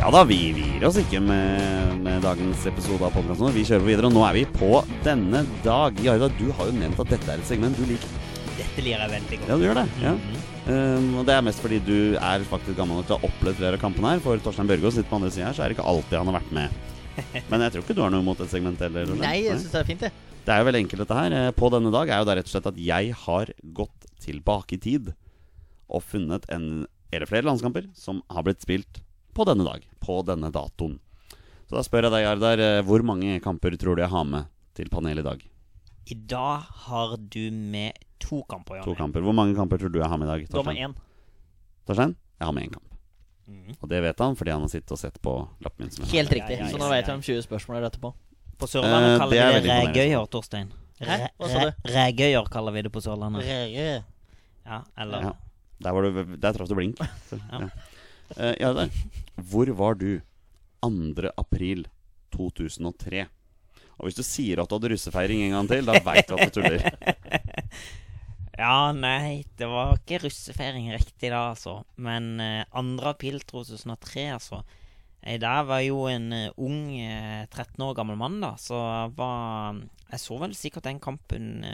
Ja 0.00 0.08
da, 0.14 0.22
vi, 0.24 0.38
vi 0.56 0.64
gir 0.72 0.86
oss 0.88 0.96
ikke 1.00 1.20
med, 1.20 1.98
med 2.00 2.22
dagens 2.24 2.62
episode 2.70 3.04
av 3.04 3.12
podkasten. 3.12 3.50
Vi 3.52 3.64
kjører 3.68 3.84
videre, 3.84 4.08
og 4.08 4.14
nå 4.16 4.22
er 4.24 4.38
vi 4.38 4.44
på 4.48 4.78
denne 5.04 5.42
dag. 5.60 5.98
Jarda, 6.00 6.30
du 6.38 6.46
har 6.56 6.70
jo 6.70 6.76
nevnt 6.78 7.02
at 7.04 7.10
dette 7.12 7.28
er 7.34 7.42
et 7.42 7.50
segment 7.50 7.76
du 7.76 7.84
liker. 7.84 8.14
Dette 8.56 8.80
liker 8.86 9.04
jeg 9.04 9.12
veldig 9.12 9.40
godt. 9.42 9.50
Ja, 9.52 9.58
du 9.60 9.66
gjør 9.68 9.80
det. 9.82 9.84
ja 10.06 10.14
Mhm. 10.16 10.40
um, 10.70 11.10
Og 11.20 11.26
det 11.28 11.34
er 11.36 11.44
mest 11.44 11.60
fordi 11.60 11.82
du 11.84 12.16
er 12.16 12.46
faktisk 12.48 12.78
gammel 12.80 12.96
nok 13.02 13.06
til 13.10 13.16
å 13.16 13.20
ha 13.20 13.28
opplevd 13.28 13.60
flere 13.60 13.76
av 13.76 13.84
kampene 13.84 14.14
her. 14.14 14.24
For 14.24 14.40
Torstein 14.40 14.68
Børgaas 14.72 14.96
sitter 14.96 15.10
på 15.12 15.20
andre 15.20 15.30
sida 15.36 15.50
her, 15.50 15.56
så 15.58 15.64
er 15.66 15.68
det 15.68 15.76
ikke 15.78 15.88
alltid 15.92 16.16
han 16.22 16.32
har 16.32 16.40
vært 16.40 16.52
med. 16.56 16.80
Men 17.52 17.60
jeg 17.66 17.72
tror 17.76 17.84
ikke 17.84 17.96
du 18.00 18.04
har 18.06 18.12
noe 18.16 18.24
imot 18.24 18.40
et 18.40 18.52
segment 18.56 18.80
heller? 18.88 19.12
Nei, 19.20 19.36
jeg 19.50 19.58
syns 19.60 19.72
det 19.76 19.80
er 19.84 19.88
fint, 19.92 20.00
det. 20.08 20.12
Det 20.46 20.54
er 20.56 20.62
jo 20.64 20.70
veldig 20.70 20.82
enkelt, 20.86 21.04
dette 21.04 21.16
her. 21.20 21.36
Eh, 21.36 21.50
På 21.60 21.68
denne 21.76 21.92
dag 21.92 22.08
er 22.08 22.22
jo 22.24 22.28
da 22.30 22.38
rett 22.40 22.48
og 22.48 22.54
slett 22.56 22.70
at 22.72 22.78
jeg 22.88 23.12
har 23.26 23.52
gått 23.76 24.08
tilbake 24.24 24.78
i 24.78 24.80
tid 24.80 25.12
og 25.90 26.02
funnet 26.06 26.46
en 26.54 26.86
eller 27.12 27.26
flere 27.26 27.42
landskamper 27.48 27.88
som 27.98 28.22
har 28.30 28.44
blitt 28.46 28.62
spilt 28.62 29.00
på 29.34 29.44
denne 29.48 29.64
dag. 29.66 29.84
På 30.02 30.20
denne 30.26 30.50
datoen. 30.54 30.98
Så 31.66 31.76
da 31.78 31.82
spør 31.86 32.06
jeg 32.06 32.14
deg, 32.14 32.24
Jardar, 32.26 32.58
eh, 32.62 32.82
hvor 32.86 33.02
mange 33.06 33.36
kamper 33.42 33.74
tror 33.78 33.96
du 33.98 34.02
jeg 34.02 34.10
har 34.10 34.24
med 34.26 34.46
til 34.74 34.88
panelet 34.90 35.24
i 35.24 35.28
dag? 35.28 35.42
I 36.10 36.14
dag 36.14 36.62
har 36.86 37.16
du 37.18 37.50
med 37.50 37.98
to 38.22 38.42
kamper, 38.50 38.82
To 38.82 38.94
kamper. 38.98 39.22
Hvor 39.22 39.34
mange 39.34 39.54
kamper 39.54 39.78
tror 39.78 39.90
du 39.94 39.98
jeg 40.00 40.08
har 40.10 40.18
med 40.18 40.26
i 40.26 40.30
dag? 40.30 40.46
Du 40.50 40.56
har 40.56 40.64
med 40.66 40.74
Torstein? 40.74 40.94
én. 40.94 41.86
Torstein? 41.86 42.14
Jeg 42.40 42.46
har 42.46 42.52
med 42.56 42.64
én 42.68 42.72
kamp. 42.74 42.86
Mm. 43.50 43.74
Og 43.82 43.88
det 43.90 44.00
vet 44.02 44.18
han 44.22 44.36
fordi 44.38 44.50
han 44.54 44.60
har 44.62 44.70
sittet 44.70 44.92
og 44.94 44.98
sett 44.98 45.20
på 45.22 45.34
lappen 45.62 45.86
min. 45.86 45.90
Som. 45.90 46.04
Helt 46.10 46.30
riktig. 46.30 46.58
Ja, 46.58 46.64
ja, 46.66 46.70
Så 46.70 46.78
ja, 46.78 46.82
nå 46.84 46.90
vet 46.90 47.06
jeg 47.06 47.10
vi 47.10 47.18
om 47.18 47.22
20 47.26 47.42
spørsmål 47.48 47.78
er 47.80 47.86
etterpå. 47.90 48.12
På 48.60 48.68
Sørlandet 48.70 49.14
Eh, 49.14 49.18
kaller 49.18 49.36
er 49.42 49.52
vi 49.54 49.60
det, 49.60 49.62
det 49.70 49.88
regøyer, 49.88 50.26
Torstein. 50.30 50.72
Hæ? 51.00 51.16
Hva 51.38 51.48
sa 51.48 51.62
du? 51.66 51.72
Regøyer 51.94 52.50
kaller 52.52 52.72
vi 52.76 52.82
det 52.86 52.92
på 52.92 53.00
Sørlandet. 53.02 53.42
Rege. 53.46 54.04
Ja, 54.66 54.82
eller 54.98 55.22
Ja. 55.30 55.32
Der, 55.80 55.94
var 55.96 56.06
du, 56.06 56.36
der 56.36 56.56
traff 56.56 56.68
du 56.70 56.76
blink. 56.78 57.00
Så, 57.28 57.40
Ja. 57.52 57.66
ja. 57.66 57.70
Eh, 58.36 58.54
Jardar, 58.60 58.92
hvor 59.50 59.70
var 59.74 59.96
du 59.98 60.20
2. 60.86 61.32
april 61.40 61.86
2003? 62.36 63.24
Og 63.98 64.06
hvis 64.06 64.16
du 64.16 64.22
sier 64.24 64.62
at 64.62 64.70
du 64.70 64.76
hadde 64.76 64.92
russefeiring 64.94 65.42
en 65.44 65.56
gang 65.56 65.70
til, 65.72 65.88
da 65.88 65.98
veit 66.04 66.30
du 66.30 66.36
at 66.38 66.48
du 66.48 66.60
tuller. 66.60 66.86
Ja, 68.60 68.90
nei, 68.92 69.46
det 69.56 69.64
var 69.70 69.94
ikke 69.96 70.18
russefeiring 70.26 70.90
riktig 70.92 71.30
da, 71.32 71.46
altså. 71.54 71.78
Men 71.96 72.34
uh, 72.42 72.66
2. 72.74 73.06
april 73.08 73.38
2003, 73.48 74.26
altså. 74.34 74.60
Jeg 75.24 75.40
der 75.40 75.64
var 75.68 75.80
jo 75.80 76.02
en 76.10 76.26
uh, 76.32 76.60
ung, 76.60 76.90
eh, 76.92 77.46
13 77.48 77.80
år 77.86 77.94
gammel 77.96 78.18
mann, 78.20 78.36
da. 78.42 78.54
Så 78.60 78.76
var 79.16 79.80
Jeg 80.10 80.20
så 80.20 80.36
vel 80.42 80.52
sikkert 80.58 80.88
den 80.90 81.00
kampen 81.00 81.64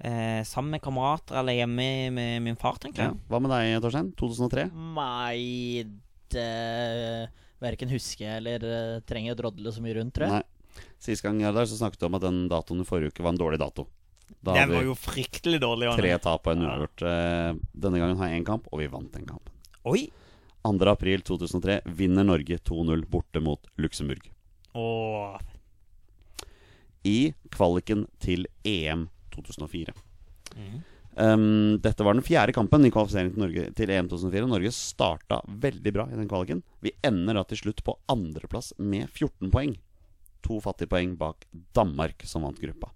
eh, 0.00 0.42
sammen 0.44 0.70
med 0.76 0.82
kamerater 0.82 1.38
eller 1.40 1.52
hjemme 1.56 2.10
med 2.12 2.42
min 2.42 2.56
far, 2.56 2.76
tenker 2.82 3.02
Ja. 3.02 3.08
jeg. 3.10 3.20
Hva 3.28 3.40
med 3.40 3.50
deg, 3.50 3.80
Torstein? 3.82 4.12
2003? 4.16 4.70
Nei, 4.96 5.84
det 6.30 7.30
verken 7.62 7.88
husker 7.88 8.24
jeg 8.26 8.36
eller 8.42 8.64
eh, 8.66 9.00
trenger 9.08 9.34
å 9.34 9.40
drodle 9.40 9.72
så 9.72 9.80
mye 9.84 9.94
rundt, 9.96 10.12
tror 10.14 10.26
jeg. 10.28 10.32
Nei. 10.42 10.82
Sist 11.00 11.22
gang 11.24 11.38
Jardar, 11.40 11.64
så 11.64 11.76
snakket 11.78 12.00
du 12.00 12.06
om 12.06 12.14
at 12.18 12.22
den 12.26 12.48
datoen 12.48 12.80
i 12.82 12.84
forrige 12.88 13.14
uke 13.14 13.22
var 13.24 13.32
en 13.32 13.38
dårlig 13.40 13.58
dato. 13.62 13.86
Da 14.42 14.52
Den 14.54 14.72
var 14.74 14.82
jo 14.82 14.94
fryktelig 14.98 15.60
dårlig. 15.62 15.86
Arne. 15.88 15.96
tre 16.02 16.18
tap 16.18 16.46
og 16.46 16.52
en 16.56 16.62
Ja. 16.62 16.68
uavgjort. 16.74 17.02
Eh, 17.06 17.54
Denne 17.78 17.98
gangen 17.98 18.16
har 18.18 18.28
jeg 18.28 18.40
én 18.42 18.46
kamp, 18.46 18.66
og 18.72 18.80
vi 18.80 18.86
vant 18.88 19.12
den 19.12 19.24
kampen. 19.24 19.52
Oi! 19.86 20.10
2. 20.66 20.90
april 20.90 21.20
2003 21.22 21.80
vinner 21.86 22.24
Norge 22.26 22.58
2-0 22.58 23.04
borte 23.06 23.40
mot 23.40 23.60
Luxembourg. 23.78 24.18
Åh, 24.74 25.38
I 27.04 27.34
kvaliken 27.54 28.06
til 28.18 28.46
EM 28.64 29.08
2004. 29.42 29.96
Mhm. 30.56 30.84
Um, 31.18 31.78
dette 31.80 32.04
var 32.04 32.12
den 32.12 32.24
fjerde 32.24 32.52
kampen 32.52 32.84
i 32.84 32.90
kvalifiseringen 32.92 33.32
til, 33.32 33.40
Norge, 33.40 33.62
til 33.78 33.90
EM 33.94 34.08
2004. 34.10 34.48
Norge 34.50 34.72
starta 34.76 35.38
veldig 35.48 35.92
bra 35.96 36.04
i 36.12 36.18
den 36.18 36.28
kvaliken. 36.28 36.60
Vi 36.84 36.92
ender 37.06 37.38
da 37.38 37.44
til 37.48 37.62
slutt 37.62 37.80
på 37.86 37.94
andreplass 38.12 38.74
med 38.76 39.08
14 39.08 39.48
poeng. 39.54 39.78
To 40.44 40.60
fattige 40.60 40.92
poeng 40.92 41.14
bak 41.16 41.46
Danmark, 41.72 42.20
som 42.28 42.44
vant 42.44 42.60
gruppa. 42.60 42.92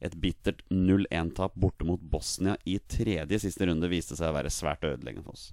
Et 0.00 0.14
bittert 0.16 0.62
0-1-tap 0.72 1.52
borte 1.58 1.84
mot 1.84 2.00
Bosnia 2.00 2.56
i 2.64 2.78
tredje 2.78 3.42
siste 3.44 3.68
runde 3.68 3.90
viste 3.92 4.16
seg 4.16 4.30
å 4.30 4.36
være 4.38 4.52
svært 4.54 4.86
ødeleggende 4.88 5.26
for 5.26 5.36
oss. 5.36 5.50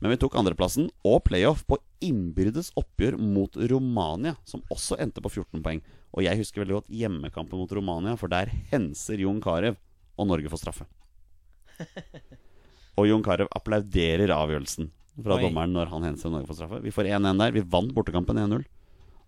Men 0.00 0.14
vi 0.14 0.18
tok 0.22 0.34
andreplassen 0.38 0.88
og 1.06 1.20
playoff 1.28 1.66
på 1.68 1.76
innbyrdes 2.02 2.72
oppgjør 2.78 3.20
mot 3.20 3.58
Romania, 3.70 4.38
som 4.48 4.64
også 4.72 4.96
endte 5.02 5.22
på 5.22 5.30
14 5.30 5.60
poeng. 5.62 5.82
Og 6.12 6.24
jeg 6.26 6.38
husker 6.40 6.62
veldig 6.62 6.80
godt 6.80 6.92
hjemmekampen 6.92 7.60
mot 7.60 7.72
Romania, 7.72 8.16
for 8.20 8.32
der 8.32 8.52
henser 8.72 9.20
Jon 9.22 9.40
Carew, 9.42 9.78
og 10.20 10.28
Norge 10.28 10.50
får 10.52 10.60
straffe. 10.60 10.88
Og 13.00 13.06
Jon 13.08 13.22
Carew 13.24 13.48
applauderer 13.56 14.28
avgjørelsen 14.34 14.90
fra 15.22 15.38
Oi. 15.38 15.44
dommeren 15.46 15.72
når 15.72 15.88
han 15.88 16.04
henser 16.04 16.32
Norge 16.32 16.50
får 16.50 16.58
straffe. 16.58 16.80
Vi 16.84 16.92
får 16.92 17.08
1-1 17.08 17.40
der. 17.40 17.54
Vi 17.56 17.62
vant 17.72 17.94
bortekampen 17.96 18.36
1-0, 18.42 18.66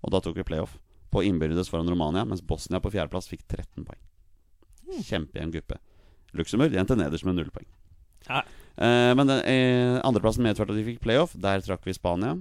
og 0.05 0.13
da 0.13 0.21
tok 0.21 0.37
vi 0.37 0.45
playoff 0.45 0.77
på 1.15 1.23
innbyrdes 1.25 1.71
foran 1.73 1.89
Romania, 1.89 2.27
mens 2.29 2.43
Bosnia 2.45 2.83
på 2.85 2.93
fjerdeplass 2.93 3.31
fikk 3.31 3.47
13 3.47 3.87
poeng. 3.87 4.03
Kjempejevn 5.07 5.55
gruppe. 5.55 5.81
Luxembourg 6.37 6.77
endte 6.77 6.99
nederst 6.99 7.25
med 7.25 7.39
null 7.39 7.51
poeng. 7.55 7.69
Ja. 8.27 8.43
Eh, 8.77 9.13
men 9.15 9.31
den, 9.31 9.41
eh, 9.49 10.01
andreplassen 10.05 10.45
medførte 10.45 10.75
at 10.75 10.81
de 10.81 10.85
fikk 10.85 11.01
playoff. 11.01 11.37
Der 11.39 11.63
trakk 11.65 11.87
vi 11.87 11.95
Spania. 11.95 12.37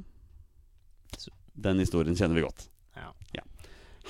Den 1.54 1.80
historien 1.80 2.18
kjenner 2.18 2.36
vi 2.36 2.46
godt. 2.48 2.68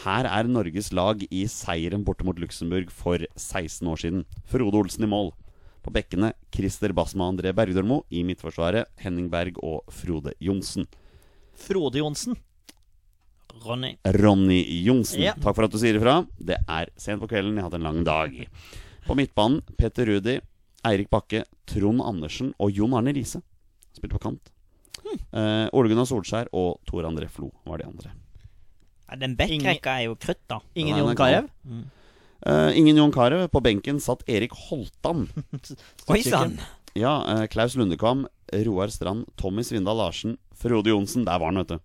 Her 0.01 0.25
er 0.25 0.49
Norges 0.49 0.89
lag 0.95 1.21
i 1.29 1.43
seieren 1.51 2.03
borte 2.03 2.25
mot 2.25 2.39
Luxembourg 2.41 2.89
for 2.91 3.21
16 3.37 3.87
år 3.87 3.99
siden. 4.01 4.23
Frode 4.49 4.79
Olsen 4.79 5.05
i 5.05 5.09
mål. 5.09 5.29
På 5.83 5.91
bekkene 5.93 6.31
Christer 6.55 6.93
Basma 6.95 7.27
og 7.27 7.35
André 7.35 7.53
Bergdølmo. 7.55 8.01
I 8.09 8.23
midtforsvaret 8.25 8.89
Henning 9.03 9.29
Berg 9.31 9.59
og 9.61 9.83
Frode 9.93 10.33
Johnsen. 10.41 10.87
Frode 11.53 12.01
Johnsen. 12.01 12.39
Ronny. 13.63 13.93
Ronny 14.17 14.63
Johnsen. 14.83 15.21
Ja. 15.21 15.35
Takk 15.37 15.55
for 15.55 15.67
at 15.67 15.75
du 15.75 15.77
sier 15.79 15.99
ifra. 15.99 16.23
Det 16.41 16.57
er 16.65 16.89
sent 16.99 17.21
på 17.21 17.29
kvelden. 17.29 17.53
Jeg 17.59 17.63
har 17.63 17.69
hatt 17.69 17.77
en 17.77 17.85
lang 17.85 18.01
dag. 18.07 18.39
På 19.05 19.15
midtbanen 19.19 19.61
Peter 19.77 20.07
Rudi, 20.09 20.39
Eirik 20.87 21.11
Bakke, 21.13 21.43
Trond 21.69 22.01
Andersen 22.03 22.53
og 22.57 22.73
Jon 22.73 22.95
Arne 22.97 23.13
Riise. 23.15 23.43
Spilte 23.93 24.17
på 24.17 24.23
kant. 24.25 24.49
Eh, 25.13 25.67
Ole 25.75 25.91
Gunnar 25.91 26.07
Solskjær 26.09 26.49
og 26.55 26.79
Tor 26.89 27.05
André 27.05 27.27
Flo 27.29 27.51
var 27.67 27.83
de 27.83 27.87
andre. 27.91 28.13
Ja, 29.09 29.17
den 29.19 29.35
backrekka 29.39 29.97
er 29.99 30.07
jo 30.07 30.15
krutt, 30.15 30.41
da. 30.49 30.61
Ingen 30.79 30.97
Jon 31.01 31.15
Carew? 31.19 31.49
Mm. 31.67 31.83
Eh, 32.45 32.77
ingen 32.79 32.97
Jon 32.97 33.11
Carew. 33.15 33.47
På 33.51 33.61
benken 33.63 33.99
satt 34.03 34.23
Erik 34.29 34.55
Holtan. 34.67 35.27
Oi 36.11 36.21
sann! 36.25 36.57
Ja, 36.93 37.15
uh, 37.25 37.45
Klaus 37.49 37.73
Lundekvam, 37.75 38.27
Roar 38.67 38.91
Strand, 38.93 39.25
Tommy 39.35 39.63
Svindal 39.65 39.97
Larsen, 39.97 40.37
Frode 40.53 40.91
Johnsen. 40.93 41.25
Der 41.25 41.39
var 41.41 41.49
han, 41.51 41.61
vet 41.63 41.73
du. 41.73 41.79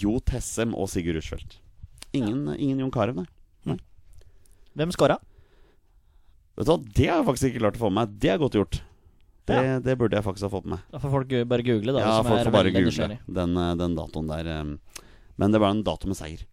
Jo 0.00 0.18
Tessem 0.20 0.74
og 0.76 0.90
Sigurd 0.92 1.16
Rushfeldt. 1.16 1.58
Ingen, 2.12 2.46
ingen 2.58 2.82
Jon 2.82 2.92
Carew, 2.94 3.16
nei. 3.16 3.28
Hvem 4.78 4.92
scora? 4.94 5.16
Vet 6.56 6.68
du 6.68 6.70
hva, 6.70 6.78
Det 6.78 7.08
har 7.08 7.20
jeg 7.20 7.26
faktisk 7.26 7.48
ikke 7.50 7.62
klart 7.64 7.78
å 7.78 7.82
få 7.82 7.90
med 7.90 7.98
meg. 8.02 8.14
Det 8.22 8.30
er 8.30 8.40
godt 8.40 8.58
gjort. 8.58 8.80
Det, 9.50 9.58
det 9.82 9.96
burde 9.98 10.14
jeg 10.18 10.26
faktisk 10.26 10.46
ha 10.46 10.52
fått 10.52 10.68
med 10.68 10.76
meg. 10.76 10.84
Da 10.92 11.00
får 11.02 11.12
folk 11.16 11.32
bare 11.50 11.64
google, 11.66 11.94
da. 11.96 12.02
Ja, 12.04 12.18
folk 12.22 12.44
får 12.46 12.54
bare 12.54 12.72
google 12.74 13.08
den, 13.26 13.56
eh, 13.58 13.72
den 13.80 13.96
datoen 13.98 14.30
der. 14.30 14.50
eh. 14.52 15.02
Men 15.40 15.54
det 15.56 15.60
var 15.62 15.74
en 15.74 15.82
dato 15.86 16.06
med 16.10 16.18
seier. 16.18 16.44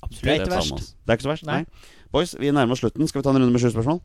Absolutt. 0.00 0.24
Det 0.24 0.32
er 0.32 0.40
ikke 0.44 0.54
verst. 0.56 0.94
Det 1.04 1.12
er 1.12 1.18
ikke 1.18 1.28
så 1.28 1.32
verst. 1.34 1.46
Nei. 1.48 1.60
Nei. 1.62 1.98
Boys, 2.10 2.34
vi 2.40 2.50
nærmer 2.50 2.74
oss 2.74 2.82
slutten. 2.82 3.06
Skal 3.08 3.20
vi 3.20 3.26
ta 3.26 3.34
en 3.34 3.42
runde 3.42 3.54
med 3.54 3.62
sju 3.62 3.70
spørsmål? 3.70 4.00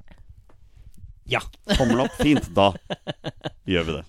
Ja. 1.32 1.42
Tommel 1.74 2.06
opp. 2.06 2.20
Fint. 2.22 2.52
Da 2.54 2.72
gjør 3.66 3.88
vi 3.88 3.98
det. 4.00 4.06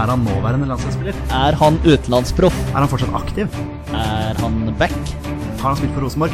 Er 0.00 0.08
han 0.08 0.22
nåværende 0.24 0.66
landslagsspiller? 0.70 1.16
Er 1.36 1.56
han 1.60 1.76
utenlandsproff? 1.84 2.56
Er 2.72 2.78
han 2.80 2.88
fortsatt 2.88 3.12
aktiv? 3.18 3.58
Er 3.92 4.38
han 4.40 4.74
back? 4.80 4.94
Har 5.60 5.74
han 5.74 5.76
spilt 5.76 5.92
for 5.92 6.06
Rosenborg? 6.06 6.32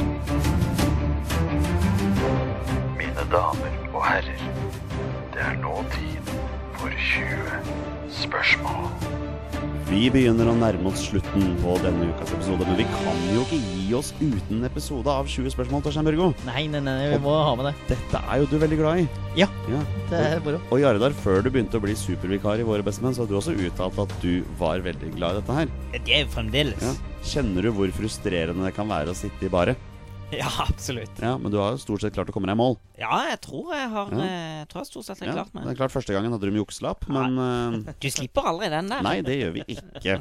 Mine 3.01 3.25
damer 3.33 3.73
og 3.91 4.05
herrer, 4.07 4.45
det 5.35 5.43
er 5.49 5.59
nå 5.65 5.81
tid 5.97 6.16
for 6.97 7.03
20 7.03 8.17
spørsmål. 8.25 8.89
Vi 9.87 10.09
begynner 10.11 10.49
å 10.51 10.55
nærme 10.59 10.91
oss 10.91 11.05
slutten 11.07 11.53
på 11.61 11.77
denne 11.79 12.09
ukas 12.11 12.33
episode, 12.35 12.67
men 12.67 12.79
vi 12.81 12.87
kan 12.91 13.21
jo 13.31 13.45
ikke 13.45 13.59
gi 13.61 13.85
oss 13.95 14.09
uten 14.19 14.57
en 14.59 14.67
episode 14.67 15.13
av 15.13 15.29
20 15.31 15.53
spørsmål, 15.55 15.85
Torstein 15.85 16.09
Børgo. 16.09 16.33
Nei, 16.49 16.65
nei, 16.73 16.81
nei, 16.83 16.97
vi 17.13 17.21
må 17.23 17.37
ha 17.39 17.53
med 17.59 17.69
det. 17.69 17.75
Dette 17.93 18.23
er 18.25 18.43
jo 18.43 18.49
du 18.51 18.57
veldig 18.63 18.79
glad 18.81 19.03
i. 19.05 19.07
Ja. 19.39 19.47
ja. 19.71 19.83
Det 20.11 20.23
er 20.25 20.43
moro. 20.43 20.61
Og 20.75 20.83
Jardar, 20.83 21.15
før 21.23 21.45
du 21.45 21.53
begynte 21.53 21.79
å 21.79 21.85
bli 21.85 21.95
supervikar 21.99 22.63
i 22.63 22.67
Våre 22.67 22.87
bestemenn, 22.87 23.15
så 23.15 23.23
hadde 23.23 23.37
du 23.37 23.39
også 23.39 23.55
uttalt 23.69 24.01
at 24.07 24.17
du 24.25 24.41
var 24.59 24.83
veldig 24.87 25.13
glad 25.19 25.37
i 25.37 25.43
dette 25.43 25.61
her. 25.61 25.77
Det 26.01 26.17
er 26.19 26.25
jo 26.25 26.33
fremdeles. 26.35 26.83
Ja. 26.83 26.97
Kjenner 27.37 27.69
du 27.69 27.75
hvor 27.77 27.95
frustrerende 27.95 28.67
det 28.67 28.75
kan 28.75 28.91
være 28.91 29.15
å 29.15 29.19
sitte 29.19 29.47
i 29.47 29.53
baret? 29.53 29.86
Ja, 30.35 30.49
absolutt. 30.67 31.21
Ja, 31.23 31.37
men 31.39 31.53
du 31.53 31.57
har 31.61 31.71
jo 31.77 31.79
stort 31.79 32.03
sett 32.03 32.15
klart 32.17 32.29
å 32.29 32.35
komme 32.35 32.49
deg 32.51 32.57
i 32.57 32.59
mål. 32.59 32.75
Ja, 32.99 33.21
jeg 33.31 33.39
tror 33.45 33.69
jeg 33.77 33.89
har 33.93 34.11
Ja. 34.11 34.19
eh, 34.25 34.57
Jeg 34.65 34.69
tror 34.73 34.81
jeg 34.83 34.89
stort 34.91 35.07
sett 35.07 35.21
har 35.23 35.29
Ja, 35.29 35.35
klart 35.39 35.53
det 35.55 35.71
er 35.73 35.79
klart 35.79 35.95
Første 35.95 36.17
gangen 36.17 36.35
hadde 36.35 36.49
du 36.49 36.51
med 36.51 36.61
jukselapp, 36.65 37.07
men 37.09 37.39
uh... 37.39 37.93
Du 38.03 38.09
slipper 38.11 38.49
aldri 38.51 38.69
den 38.73 38.91
der. 38.91 39.03
Nei, 39.07 39.21
det 39.23 39.37
gjør 39.39 39.53
vi 39.55 39.65
ikke. 39.77 40.17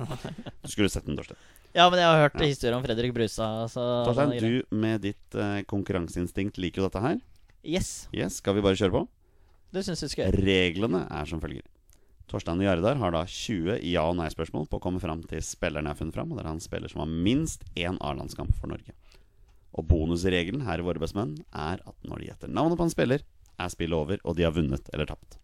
Du 0.61 0.69
skulle 0.69 0.91
sett 0.93 1.05
den, 1.09 1.17
Torstein. 1.17 1.39
Ja, 1.75 1.89
men 1.89 1.99
jeg 1.99 2.07
har 2.07 2.21
hørt 2.27 2.37
Ja. 2.39 2.45
historien 2.47 2.77
om 2.77 2.85
Fredrik 2.85 3.13
Brustad. 3.17 3.73
Torstein, 3.73 4.37
du 4.39 4.77
med 4.77 5.01
ditt 5.03 5.35
uh, 5.35 5.59
konkurranseinstinkt 5.67 6.61
liker 6.61 6.83
jo 6.83 6.89
dette 6.89 7.01
her. 7.03 7.17
Yes, 7.65 8.07
Yes, 8.13 8.37
Skal 8.43 8.53
vi 8.59 8.61
bare 8.61 8.77
kjøre 8.77 8.93
på? 8.93 9.07
det 9.75 9.81
syns 9.83 10.05
vi 10.05 10.07
skal 10.13 10.29
gjøre. 10.29 10.43
Reglene 10.45 11.01
er 11.11 11.25
som 11.27 11.41
følger. 11.43 11.65
Torstein 12.31 12.61
og 12.61 12.63
Jardar 12.65 12.95
har 13.01 13.11
da 13.11 13.25
20 13.27 13.81
ja- 13.83 14.05
og 14.07 14.15
nei-spørsmål 14.21 14.69
på 14.69 14.77
å 14.79 14.81
komme 14.85 15.01
fram 15.03 15.19
til 15.27 15.41
spilleren 15.43 15.83
jeg 15.89 15.91
har 15.93 15.99
funnet 15.99 16.15
fram. 16.15 16.31
Og 16.31 16.37
det 16.39 16.45
er 16.45 16.51
han 16.53 16.61
spiller 16.63 16.87
som 16.93 17.01
har 17.03 17.09
minst 17.11 17.65
én 17.75 17.97
A-landskamp 17.99 18.53
for 18.61 18.71
Norge. 18.71 18.93
Og 19.75 19.87
bonusregelen 19.89 20.63
her 20.67 20.79
i 20.79 20.85
Våre 20.87 21.01
bestemenn 21.01 21.35
er 21.51 21.81
at 21.83 21.95
når 22.07 22.21
de 22.21 22.29
gjetter 22.29 22.51
navnet 22.51 22.79
på 22.79 22.87
en 22.87 22.93
spiller, 22.93 23.25
er 23.59 23.71
spillet 23.71 23.95
over, 23.97 24.21
og 24.23 24.35
de 24.37 24.45
har 24.47 24.53
vunnet 24.55 24.87
eller 24.93 25.07
tapt. 25.09 25.37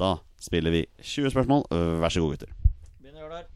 Da 0.00 0.16
spiller 0.40 0.72
vi 0.74 0.82
20 1.00 1.32
spørsmål. 1.34 1.66
Vær 2.02 2.12
så 2.12 2.22
god, 2.24 2.36
gutter. 2.36 2.52
Begynner 3.00 3.24
Jordar. 3.26 3.48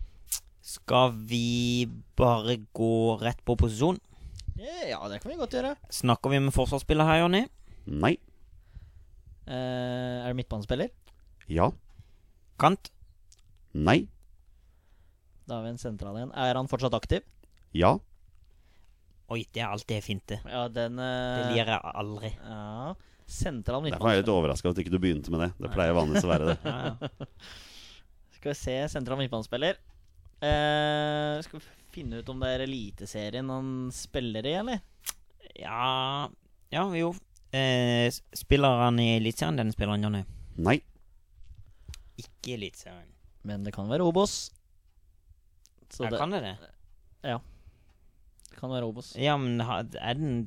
Skal 0.67 1.15
vi 1.31 1.87
bare 2.19 2.59
gå 2.77 2.93
rett 3.23 3.41
på 3.47 3.57
posisjon? 3.61 4.01
Ja, 4.57 5.01
det 5.13 5.21
kan 5.23 5.31
vi 5.33 5.39
godt 5.39 5.55
gjøre. 5.57 5.75
Snakker 5.93 6.33
vi 6.33 6.41
med 6.41 6.55
forsvarsspiller 6.57 7.09
her, 7.09 7.23
Jonny? 7.25 7.45
Nei. 7.87 8.17
Eh, 9.47 10.25
er 10.25 10.29
det 10.33 10.37
midtbanespiller? 10.41 10.91
Ja. 11.53 11.71
Kant? 12.59 12.91
Nei. 13.77 14.07
Da 15.47 15.59
har 15.59 15.67
vi 15.67 15.75
en 15.75 15.81
sentral 15.81 16.17
igjen. 16.19 16.33
Er 16.35 16.59
han 16.59 16.69
fortsatt 16.71 16.97
aktiv? 16.97 17.23
Ja. 17.77 17.99
Oi, 19.35 19.43
det 19.53 19.63
er 19.63 19.73
alltid 19.75 20.05
fint, 20.05 20.23
det. 20.31 20.39
Ja, 20.47 20.69
den 20.71 21.01
Det 21.01 21.07
eh, 21.07 21.53
lir 21.53 21.71
jeg 21.73 21.81
aldri. 21.83 22.31
Ja. 22.39 22.95
Sentral 23.27 23.83
Derfor 23.89 24.07
er 24.07 24.21
jeg 24.21 24.23
litt 24.23 24.31
overraska 24.31 24.69
over 24.69 24.77
at 24.77 24.85
ikke 24.85 24.93
du 24.95 25.01
begynte 25.03 25.33
med 25.35 25.43
det. 25.43 25.49
Det 25.59 25.71
pleier 25.75 25.97
vanligvis 25.97 26.27
å 26.27 26.31
være 26.31 26.53
det. 26.53 26.59
Ja, 26.67 26.77
ja. 26.95 27.31
Skal 28.37 28.53
vi 28.53 28.59
se. 28.61 28.77
Sentral 28.93 29.19
midtbanespiller. 29.19 29.81
Uh, 30.37 31.41
skal 31.43 31.59
vi 31.59 31.65
finne 31.95 32.21
ut 32.21 32.29
om 32.31 32.43
det 32.45 32.53
er 32.53 32.67
Eliteserien 32.67 33.49
han 33.51 33.71
spiller 33.95 34.47
i, 34.47 34.53
eller? 34.61 34.83
ja 35.57 36.29
Ja, 36.71 36.85
jo. 36.95 37.15
Uh, 37.57 38.07
spiller 38.37 38.85
han 38.85 39.01
i 39.03 39.09
Eliteserien, 39.17 39.59
denne 39.59 39.75
spilleren, 39.75 40.07
Jonny? 40.07 40.23
Nei. 40.63 40.77
Ikke 42.21 42.55
Eliteserien. 42.55 43.11
Men 43.47 43.67
det 43.67 43.75
kan 43.75 43.91
være 43.91 44.07
Obos. 44.07 44.53
Så 45.91 46.07
Ja, 46.07 46.15
det 46.15 46.23
kan 46.23 46.31
det 46.35 46.45
det? 46.47 46.57
Kan 48.59 48.73
være 48.73 48.89
Obos. 48.89 49.15
Ja, 49.21 49.37
men 49.41 49.61
er 49.63 50.19
den 50.19 50.47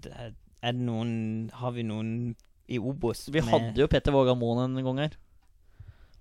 Er 0.59 0.73
det 0.75 0.81
noen 0.83 1.49
Har 1.55 1.71
vi 1.75 1.85
noen 1.87 2.35
i 2.69 2.77
Obos? 2.77 3.27
Vi 3.33 3.41
hadde 3.41 3.79
jo 3.81 3.87
Petter 3.89 4.13
Våga 4.13 4.35
Moen 4.37 4.77
en 4.77 4.85
gang 4.85 4.99
her. 5.07 5.15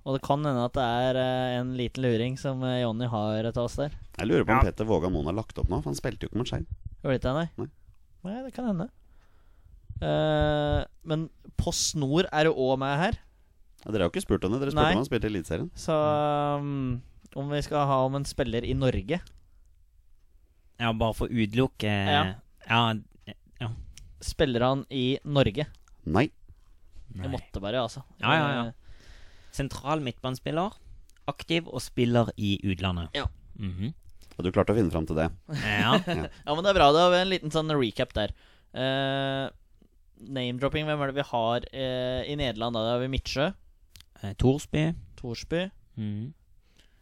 Og 0.09 0.15
det 0.17 0.23
kan 0.25 0.41
hende 0.47 0.63
at 0.65 0.73
det 0.79 0.85
er 0.85 1.19
eh, 1.21 1.57
en 1.59 1.75
liten 1.77 2.01
luring 2.07 2.39
som 2.41 2.63
eh, 2.65 2.79
Jonny 2.81 3.09
har 3.13 3.51
til 3.51 3.61
oss 3.61 3.77
der. 3.77 3.93
Jeg 4.17 4.31
lurer 4.31 4.47
på 4.47 4.55
om 4.55 4.63
Ja. 4.63 4.71
Petter 4.71 4.89
Våga 4.89 5.11
Moen 5.13 5.29
har 5.29 5.37
lagt 5.37 5.59
opp 5.61 5.69
nå, 5.69 5.83
for 5.83 5.91
han 5.91 5.99
spilte 5.99 6.25
jo 6.25 6.31
ikke 6.31 6.41
mot 6.41 6.49
Skeid. 6.49 6.71
Gjør 7.03 7.13
det 7.13 7.19
ikke 7.19 7.27
det, 7.29 7.35
nei? 7.37 7.49
Nei. 7.61 7.69
Nei, 8.29 8.39
det 8.47 8.55
kan 8.57 8.71
hende. 8.71 8.89
Eh, 10.01 10.81
men 11.11 11.27
Post 11.61 11.99
Nord 11.99 12.29
er 12.33 12.49
jo 12.49 12.55
òg 12.57 12.79
med 12.81 12.95
her. 13.03 13.19
Ja, 13.85 13.93
dere 13.93 14.05
har 14.07 14.09
jo 14.09 14.15
ikke 14.15 14.25
spurt 14.25 14.47
om 14.47 14.55
det, 14.55 14.63
dere 14.63 14.73
spurte 14.73 14.87
Nei. 14.87 14.95
om 14.97 15.03
han 15.03 15.09
spilte 15.11 15.29
i 15.29 15.33
Eliteserien. 15.33 15.69
Så 15.79 15.95
um, 16.63 17.03
om 17.39 17.53
vi 17.53 17.61
skal 17.67 17.85
ha 17.91 17.99
om 18.07 18.17
en 18.19 18.27
spiller 18.27 18.65
i 18.67 18.75
Norge 18.79 19.21
Ja, 20.79 20.93
bare 20.95 21.15
for 21.17 21.29
å 21.29 21.35
utelukke 21.35 21.91
Ja. 21.91 22.23
ja. 22.69 23.71
Spiller 24.21 24.65
han 24.67 24.85
i 24.91 25.19
Norge? 25.25 25.67
Nei. 26.11 26.29
Det 27.09 27.31
måtte 27.31 27.61
bare, 27.63 27.81
altså. 27.87 28.03
Ja, 28.19 28.33
ja, 28.35 28.49
ja. 28.57 28.65
Sentral 29.55 30.03
midtbanespiller. 30.05 30.75
Aktiv 31.31 31.69
og 31.71 31.83
spiller 31.85 32.31
i 32.37 32.57
utlandet. 32.67 33.15
Ja. 33.15 33.29
Mhm. 33.59 33.95
Og 34.39 34.45
du 34.47 34.53
klarte 34.55 34.71
å 34.71 34.79
finne 34.79 34.91
fram 34.95 35.07
til 35.07 35.19
det. 35.19 35.29
ja. 35.51 35.97
Ja, 35.99 36.55
men 36.55 36.63
det 36.63 36.71
er 36.71 36.79
bra. 36.79 36.91
Da 36.95 37.07
har 37.07 37.15
vi 37.15 37.23
en 37.23 37.31
liten 37.33 37.55
sånn 37.55 37.71
recap 37.75 38.13
der. 38.15 38.35
Uh, 38.75 39.49
Name-dropping, 40.19 40.87
hvem 40.87 41.03
er 41.03 41.11
det 41.11 41.19
vi 41.19 41.27
har 41.31 41.67
uh, 41.73 42.21
i 42.27 42.37
Nederland? 42.39 42.75
Da 42.75 42.85
Det 42.87 42.93
har 42.97 43.03
vi 43.03 43.13
Midtsjø, 43.17 43.49
Eh, 44.19 44.33
Torsby. 44.35 44.81
Torsby. 45.15 45.69
Mm. 45.95 46.33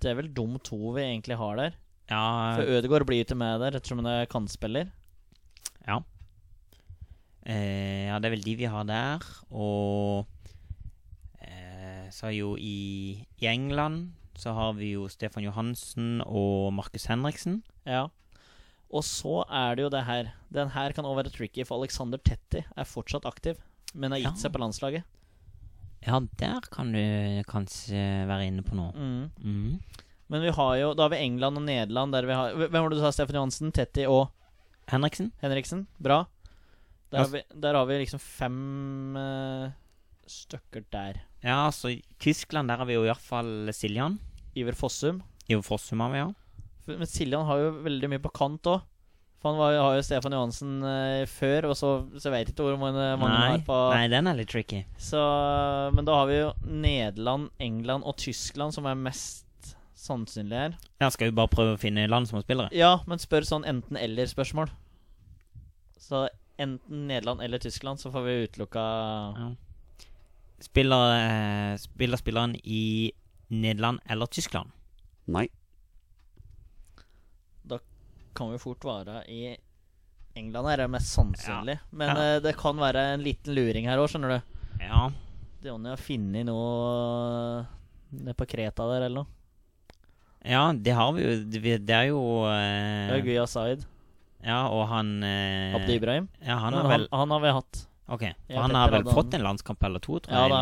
Det 0.00 0.10
er 0.10 0.18
vel 0.18 0.26
de 0.36 0.44
to 0.64 0.76
vi 0.92 1.00
egentlig 1.00 1.38
har 1.40 1.56
der. 1.56 1.76
Ja, 2.11 2.54
For 2.57 2.62
Ødegaard 2.76 3.07
blir 3.09 3.24
ikke 3.24 3.34
med 3.38 3.61
der, 3.61 3.76
ettersom 3.78 3.98
han 4.04 4.07
er 4.12 4.26
kantspiller. 4.30 4.90
ja. 5.86 6.00
Eh, 7.46 8.07
ja, 8.09 8.18
det 8.18 8.26
er 8.26 8.32
vel 8.34 8.42
de 8.42 8.54
vi 8.59 8.66
har 8.66 8.84
der. 8.88 9.22
Og 9.54 10.26
eh, 11.40 12.07
så 12.14 12.32
jo 12.34 12.57
i, 12.59 13.22
i 13.38 13.46
England 13.46 14.09
så 14.36 14.52
har 14.52 14.72
vi 14.76 14.92
jo 14.96 15.07
Stefan 15.09 15.44
Johansen 15.46 16.20
og 16.26 16.72
Markus 16.74 17.07
Henriksen. 17.07 17.61
Ja. 17.86 18.09
Og 18.90 19.04
så 19.07 19.44
er 19.48 19.76
det 19.78 19.86
jo 19.86 19.92
det 19.94 20.04
her. 20.07 20.32
Den 20.52 20.70
her 20.74 20.92
kan 20.92 21.04
også 21.07 21.22
være 21.22 21.32
tricky, 21.34 21.64
for 21.66 21.78
Alexander 21.80 22.18
Tetti 22.18 22.64
er 22.76 22.84
fortsatt 22.86 23.24
aktiv, 23.26 23.54
men 23.94 24.12
har 24.12 24.18
gitt 24.20 24.34
Ja. 24.36 24.42
seg 24.42 24.52
på 24.52 24.61
landslaget. 24.62 25.04
Ja, 26.07 26.20
der 26.38 26.61
kan 26.70 26.92
du 26.92 27.42
kanskje 27.48 28.26
være 28.28 28.46
inne 28.46 28.62
på 28.62 28.74
noe. 28.78 28.92
Mm. 28.92 29.30
Mhm. 29.38 29.80
Men 30.32 30.42
vi 30.42 30.52
har 30.54 30.76
jo 30.80 30.94
Da 30.98 31.06
har 31.06 31.12
vi 31.14 31.22
England 31.22 31.60
og 31.60 31.66
Nederland. 31.66 32.14
Der 32.14 32.26
vi 32.26 32.34
har 32.34 32.56
Hvem 32.56 32.80
var 32.80 32.90
det 32.90 32.98
du 32.98 33.04
sa? 33.04 33.12
Stefan 33.14 33.38
Johansen, 33.38 33.72
Tetti 33.74 34.06
og 34.10 34.28
Henriksen? 34.90 35.32
Henriksen. 35.42 35.86
Bra. 35.98 36.24
Der, 37.10 37.18
har 37.18 37.30
vi, 37.30 37.42
der 37.54 37.74
har 37.74 37.86
vi 37.86 37.98
liksom 38.02 38.20
fem 38.22 39.16
uh, 39.18 39.70
stykker 40.26 40.84
der. 40.90 41.20
Ja, 41.42 41.70
så 41.74 41.90
Tyskland 42.22 42.70
der 42.70 42.82
har 42.82 42.86
vi 42.86 42.94
jo 42.94 43.06
iallfall 43.06 43.70
Siljan. 43.74 44.18
Iver 44.54 44.74
Fossum. 44.78 45.22
Iver 45.46 45.62
Fossum 45.66 46.02
har 46.02 46.12
vi, 46.12 46.18
ja. 46.18 46.28
Men 46.86 47.06
Siljan 47.06 47.46
har 47.46 47.62
jo 47.62 47.72
veldig 47.86 48.10
mye 48.10 48.22
på 48.22 48.34
kant 48.34 48.70
òg. 48.70 48.84
For 49.42 49.52
han 49.52 49.58
var, 49.60 49.74
har 49.78 49.96
jo 49.98 50.04
Stefan 50.06 50.34
Johansen 50.34 50.76
uh, 50.82 51.22
før, 51.30 51.70
og 51.70 51.78
så, 51.78 51.90
så 52.18 52.30
vet 52.32 52.46
jeg 52.46 52.54
ikke 52.54 52.66
hvor 52.66 52.78
mange, 52.80 53.08
mange 53.20 53.34
han 53.36 53.56
har 53.58 53.66
på 53.66 53.80
nei, 53.92 54.06
den 54.10 54.30
er 54.30 54.38
litt 54.38 54.50
tricky. 54.50 54.84
Så, 54.98 55.22
Men 55.94 56.08
da 56.08 56.20
har 56.22 56.30
vi 56.30 56.38
jo 56.40 56.52
Nederland, 56.66 57.50
England 57.62 58.06
og 58.06 58.16
Tyskland 58.22 58.74
som 58.74 58.88
er 58.90 58.98
mest 58.98 59.45
sannsynlige 59.97 60.59
her. 60.61 60.74
Ja, 61.01 61.09
Skal 61.11 61.30
vi 61.30 61.36
bare 61.38 61.49
prøve 61.53 61.74
å 61.76 61.80
finne 61.80 62.07
land 62.09 62.28
som 62.28 62.36
har 62.38 62.44
spillere? 62.47 62.68
Ja, 62.76 62.99
men 63.09 63.18
spør 63.22 63.47
sånn 63.49 63.64
enten-eller-spørsmål. 63.68 64.68
Så 65.99 66.26
enten 66.61 67.07
Nederland 67.09 67.40
eller 67.42 67.59
Tyskland, 67.59 67.99
så 68.01 68.12
får 68.12 68.24
vi 68.26 68.34
utelukka 68.47 68.84
Ja. 69.36 69.51
Spiller, 70.61 71.12
eh, 71.20 71.76
spiller 71.76 72.16
spilleren 72.16 72.55
i 72.64 73.12
Nederland 73.51 74.01
eller 74.09 74.26
Tyskland? 74.26 74.70
Nei. 75.26 75.49
Da 77.64 77.78
Kan 78.34 78.53
vi 78.53 78.59
fort 78.59 78.80
være 78.84 79.22
i 79.28 79.57
England 80.36 80.68
her, 80.68 80.80
er 80.84 80.88
mest 80.88 81.14
sannsynlig. 81.16 81.78
Men 81.92 82.09
Ja. 82.16 82.36
eh, 82.36 82.40
det 82.40 82.57
kan 82.57 82.76
være 82.76 83.14
en 83.14 83.22
liten 83.24 83.55
luring 83.55 83.84
her 83.86 83.99
òg, 83.99 84.09
skjønner 84.09 84.28
du. 84.28 84.42
Ja. 84.80 85.11
Jonny 85.62 85.88
har 85.88 85.97
funnet 85.97 86.44
noe 86.47 87.66
nede 88.12 88.34
på 88.36 88.47
Kreta 88.47 88.84
der, 88.86 89.07
eller 89.07 89.14
noe. 89.24 89.26
Ja, 90.47 90.62
det 90.72 90.94
har 90.94 91.12
vi 91.16 91.24
jo. 91.24 91.34
Det 91.51 91.90
er 91.90 92.09
jo 92.11 92.20
Det 92.47 92.55
er 92.55 93.18
eh, 93.18 93.24
Guya 93.26 93.47
Zaid. 93.51 93.84
Ja, 94.47 94.61
og 94.70 94.84
han 94.92 95.16
uh, 95.24 95.74
Abdi 95.78 95.97
Ibrahim. 95.99 96.28
Ja, 96.44 96.61
han 96.62 96.76
har 96.76 96.86
vel 96.86 97.09
han, 97.11 97.18
han 97.24 97.34
har 97.34 97.42
vi 97.42 97.55
hatt. 97.57 97.80
Ok, 98.07 98.22
for 98.47 98.62
han 98.62 98.76
har 98.78 98.92
vel 98.94 99.09
fått 99.11 99.34
en 99.34 99.42
landskamp 99.42 99.82
eller 99.88 100.03
to, 100.03 100.20
tror 100.22 100.36
Ja 100.36 100.44
jeg. 100.44 100.53
da, 100.53 100.61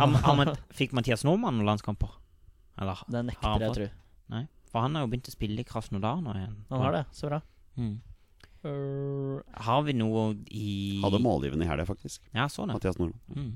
han, 0.00 0.16
sånn- 0.16 0.24
han 0.26 0.56
Fikk 0.74 0.96
Mathias 0.98 1.22
Nordmann 1.22 1.60
noen 1.60 1.68
landskamper? 1.70 2.16
Eller 2.82 3.04
Det 3.06 3.20
har 3.20 3.28
nekter 3.28 3.46
han 3.52 3.62
jeg, 3.62 3.76
tror 3.76 3.92
Nei, 4.34 4.42
for 4.72 4.82
han 4.82 4.98
har 4.98 5.06
jo 5.06 5.12
begynt 5.12 5.30
å 5.30 5.34
spille 5.36 5.62
i 5.62 5.68
Krasnodar 5.68 6.18
nå 6.24 6.34
igjen. 6.34 6.56
Han 6.72 6.82
har 6.82 6.96
det. 6.98 7.04
Så 7.14 7.30
bra. 7.30 7.38
Mm. 7.78 7.94
Uh, 8.66 9.38
Har 9.62 9.84
vi 9.86 9.94
noe 9.94 10.24
i 10.50 10.98
Hadde 11.04 11.20
målgivende 11.22 11.62
i 11.62 11.70
helga, 11.70 11.86
faktisk. 11.86 12.24
Ja, 12.34 12.48
så 12.50 12.66
det. 12.66 12.74
Mathias 12.74 12.98
Nordmann. 12.98 13.20
Mm. 13.30 13.52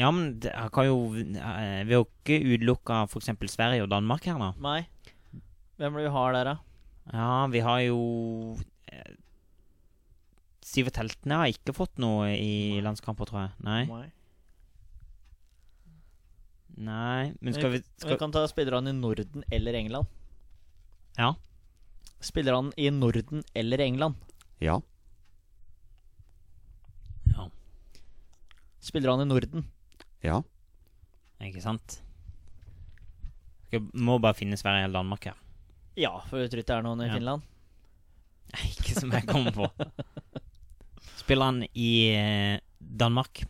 Ja, 0.00 0.08
men 0.10 0.38
det 0.40 0.52
kan 0.72 0.86
jo 0.88 0.96
eh, 1.20 1.82
Vi 1.84 1.92
har 1.92 1.98
jo 2.00 2.06
ikke 2.08 2.38
utelukka 2.54 3.02
f.eks. 3.10 3.28
Sverige 3.52 3.84
og 3.84 3.90
Danmark 3.92 4.24
her, 4.24 4.38
da. 4.40 4.52
Nei. 4.62 4.80
Hvem 5.76 5.92
er 5.92 6.00
det 6.00 6.06
vi 6.06 6.14
har 6.14 6.32
der, 6.36 6.48
da? 6.52 6.56
Ja, 7.12 7.46
vi 7.52 7.60
har 7.66 7.80
jo 7.84 7.98
eh, 8.88 9.14
Sivert 10.64 10.96
Heltene 11.00 11.40
har 11.42 11.52
ikke 11.52 11.74
fått 11.76 11.98
noe 12.00 12.30
i 12.38 12.80
landskamper, 12.84 13.28
tror 13.28 13.42
jeg. 13.42 13.54
Nei. 13.66 13.82
Nei, 16.72 17.32
men 17.44 17.52
skal 17.52 17.74
vi 17.74 17.82
Vi 18.06 18.16
kan 18.18 18.32
ta 18.32 18.46
spillerne 18.48 18.94
i 18.94 18.96
Norden 18.96 19.44
eller 19.52 19.76
England? 19.76 20.08
Ja. 21.18 21.34
Spillerne 22.22 22.72
i 22.80 22.88
Norden 22.94 23.42
eller 23.54 23.82
England? 23.84 24.16
Ja. 24.62 24.78
Ja. 27.34 27.50
Spillerne 28.80 29.26
i 29.26 29.28
Norden? 29.28 29.66
Ja. 30.22 30.40
Ikke 31.42 31.62
sant? 31.64 31.98
Skal, 33.66 33.86
må 33.96 34.18
bare 34.22 34.36
finne 34.38 34.58
Sverige 34.60 34.84
eller 34.86 35.00
Danmark 35.00 35.24
her. 35.30 35.38
Ja, 35.98 36.12
for 36.28 36.38
du 36.40 36.48
tror 36.48 36.62
ikke 36.62 36.70
det 36.70 36.76
er 36.78 36.86
noen 36.86 37.02
i 37.04 37.08
Ja. 37.08 37.16
Finland. 37.16 37.42
Nei, 38.52 38.66
ikke 38.74 38.94
som 39.00 39.12
jeg 39.14 39.26
kommer 39.28 39.54
på. 39.56 39.68
Spiller 41.22 41.48
han 41.48 41.62
i 41.72 41.90
eh, 42.12 42.60
Danmark? 42.78 43.44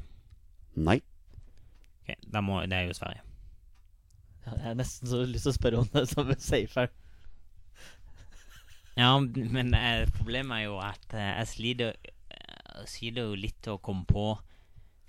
Nei. 0.79 1.01
Ok, 2.03 2.15
da 2.33 2.43
må, 2.45 2.61
Det 2.67 2.79
er 2.79 2.89
jo 2.89 2.97
Sverige. 2.97 3.23
Ja, 4.47 4.53
Jeg 4.57 4.65
har 4.69 4.79
nesten 4.79 5.09
så 5.11 5.23
lyst 5.27 5.47
til 5.47 5.53
å 5.53 5.59
spørre 5.59 5.83
om 5.83 5.91
det 5.93 6.07
som 6.11 6.31
er. 6.31 6.91
Ja, 8.97 9.13
men 9.19 9.75
eh, 9.75 10.07
problemet 10.17 10.59
er 10.61 10.65
jo 10.67 10.79
at 10.83 11.15
eh, 11.17 11.31
jeg 11.41 11.49
sliter 11.49 11.95
Jeg 12.03 12.89
sliter 12.91 13.29
jo 13.31 13.39
litt 13.39 13.59
til 13.63 13.77
å 13.77 13.83
komme 13.83 14.05
på 14.09 14.27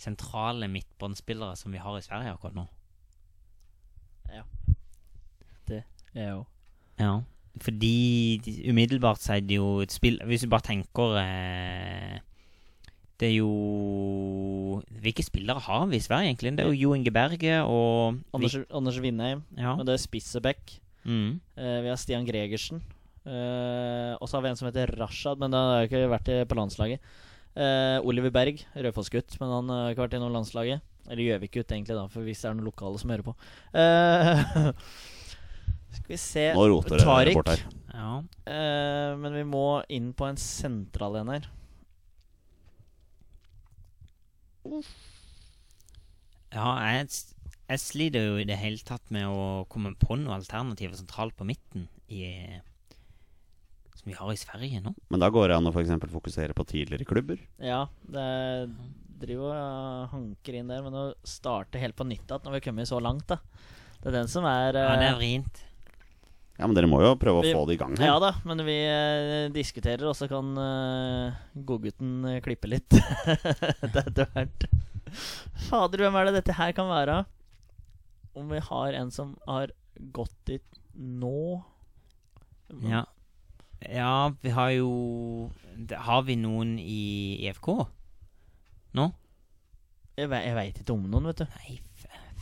sentrale 0.03 0.67
midtbåndspillere 0.71 1.55
som 1.59 1.71
vi 1.73 1.81
har 1.81 1.97
i 1.97 2.03
Sverige 2.05 2.33
akkurat 2.35 2.57
nå. 2.57 2.65
Ja. 4.33 4.43
Det 5.67 5.83
Jeg 6.15 6.29
jo 6.29 6.43
Ja. 6.99 7.21
Fordi 7.61 8.37
de- 8.43 8.69
umiddelbart 8.69 9.19
så 9.21 9.35
er 9.35 9.41
det 9.45 9.55
jo 9.59 9.79
et 9.81 9.91
spill 9.93 10.19
Hvis 10.25 10.41
du 10.41 10.47
bare 10.49 10.65
tenker 10.65 11.17
eh, 11.21 12.19
Det 13.19 13.27
er 13.29 13.35
jo 13.37 14.81
Hvilke 15.03 15.23
spillere 15.23 15.59
har 15.61 15.85
vi 15.87 15.97
i 15.97 16.03
Sverige, 16.03 16.31
egentlig? 16.33 16.55
Det 16.57 16.65
er 16.65 16.71
jo 16.71 16.79
Jo 16.89 16.93
Inge 16.97 17.11
Berge 17.13 17.61
og 17.63 18.17
Anders, 18.33 18.55
Anders 18.73 18.97
Vindheim. 19.01 19.43
Ja. 19.57 19.75
Men 19.77 19.85
det 19.85 19.93
er 19.93 20.01
Spissebekk. 20.01 20.79
Mm. 21.05 21.39
Eh, 21.57 21.81
vi 21.83 21.89
har 21.91 21.95
Stian 21.99 22.25
Gregersen. 22.25 22.81
Eh, 23.25 24.15
og 24.19 24.27
så 24.27 24.37
har 24.37 24.41
vi 24.41 24.49
en 24.49 24.55
som 24.59 24.67
heter 24.67 24.95
Rashad, 24.99 25.37
men 25.39 25.53
han 25.53 25.69
har 25.73 25.81
jo 25.83 25.89
ikke 25.91 26.09
vært 26.11 26.31
på 26.49 26.55
landslaget. 26.57 26.99
Eh, 27.53 27.99
Oliver 28.01 28.33
Berg, 28.33 28.63
Raufoss-gutt, 28.73 29.37
men 29.41 29.51
han 29.53 29.69
har 29.69 29.93
ikke 29.93 30.07
vært 30.07 30.17
innom 30.17 30.33
landslaget. 30.33 30.81
Eller 31.09 31.27
Gjøvik-gutt, 31.27 31.71
egentlig, 31.75 31.97
da, 31.97 32.05
for 32.11 32.25
hvis 32.25 32.41
det 32.41 32.49
er 32.49 32.55
noen 32.57 32.69
lokale 32.69 33.01
som 33.01 33.11
hører 33.13 33.25
på. 33.27 33.33
Eh, 33.77 34.43
skal 35.97 36.13
vi 36.13 36.19
se 36.21 36.45
Nå 36.55 36.67
roter 36.71 37.03
bort 37.35 37.51
her. 37.51 37.65
Ja. 37.93 38.13
Eh, 38.49 39.11
men 39.19 39.37
vi 39.37 39.43
må 39.47 39.65
inn 39.93 40.13
på 40.17 40.29
en 40.29 40.39
sentral 40.41 41.19
en 41.21 41.33
her. 41.35 41.49
Ja, 46.53 46.69
jeg, 46.87 47.09
jeg 47.67 47.81
sliter 47.83 48.29
jo 48.29 48.37
i 48.39 48.47
det 48.47 48.57
hele 48.61 48.81
tatt 48.87 49.11
med 49.13 49.27
å 49.27 49.65
komme 49.69 49.91
på 49.99 50.15
noe 50.21 50.37
alternativ 50.39 50.95
sentralt 50.95 51.35
på 51.35 51.47
midten 51.49 51.89
i, 52.07 52.23
som 54.03 54.11
vi 54.11 54.17
har 54.19 54.33
i 54.33 54.39
Sverige 54.39 54.81
nå. 54.83 54.91
Men 55.13 55.23
da 55.23 55.29
går 55.31 55.47
det 55.49 55.55
an 55.57 55.69
å 55.69 55.73
for 55.73 55.81
eksempel 55.83 56.11
fokusere 56.11 56.55
på 56.57 56.65
tidligere 56.67 57.07
klubber. 57.07 57.39
Ja, 57.63 57.85
det 58.03 58.27
driver 59.23 59.55
og 59.55 60.09
hanker 60.11 60.57
inn 60.59 60.67
der, 60.71 60.81
men 60.83 60.95
å 60.99 61.03
starte 61.23 61.79
helt 61.79 61.95
på 61.95 62.03
nytt 62.07 62.27
igjen 62.27 62.43
når 62.43 62.51
vi 62.57 62.59
har 62.59 62.65
kommet 62.67 62.89
så 62.89 62.99
langt, 62.99 63.29
da. 63.31 63.37
Det 64.03 64.09
er 64.11 64.17
den 64.19 64.27
som 64.27 64.43
er 64.49 64.75
Ja, 64.75 64.89
det 64.99 65.05
eh, 65.07 65.11
er 65.13 65.15
vrient. 65.21 65.61
Ja, 66.59 66.67
men 66.67 66.75
dere 66.75 66.89
må 66.91 66.99
jo 67.01 67.13
prøve 67.17 67.39
å 67.39 67.45
Vi- 67.45 67.53
få 67.55 67.63
det 67.69 67.77
i 67.77 67.79
gang 67.79 67.95
her. 67.97 68.05
Ja 68.11 68.17
da, 68.19 68.33
men 68.45 68.59
vi 68.67 68.75
eh, 68.83 69.47
diskuterer, 69.55 70.03
og 70.11 70.17
så 70.19 70.27
kan 70.29 70.51
uh, 70.59 71.39
godgutten 71.55 72.25
eh, 72.29 72.41
klippe 72.45 72.67
litt 72.69 72.91
etter 73.87 74.27
hvert. 74.35 74.67
Fader, 75.69 76.03
hvem 76.03 76.19
er 76.19 76.27
det 76.27 76.35
dette 76.41 76.57
her 76.59 76.75
kan 76.75 76.91
være? 76.91 77.21
Om 78.35 78.51
vi 78.51 78.59
har 78.67 78.99
en 78.99 79.11
som 79.13 79.37
har 79.47 79.71
gått 80.11 80.35
dit 80.49 80.79
nå 80.93 81.63
Ja. 82.83 83.05
Ja, 83.89 84.31
vi 84.43 84.53
har 84.53 84.69
jo 84.77 84.89
Har 86.05 86.23
vi 86.27 86.37
noen 86.39 86.77
i 86.79 87.43
EFK 87.47 87.69
nå? 88.93 89.07
Jeg, 90.13 90.29
ve 90.29 90.39
jeg 90.45 90.53
veit 90.53 90.77
ikke 90.77 90.93
om 90.93 91.07
noen, 91.09 91.31
vet 91.31 91.41
du. 91.41 91.47
Nei, 91.57 91.79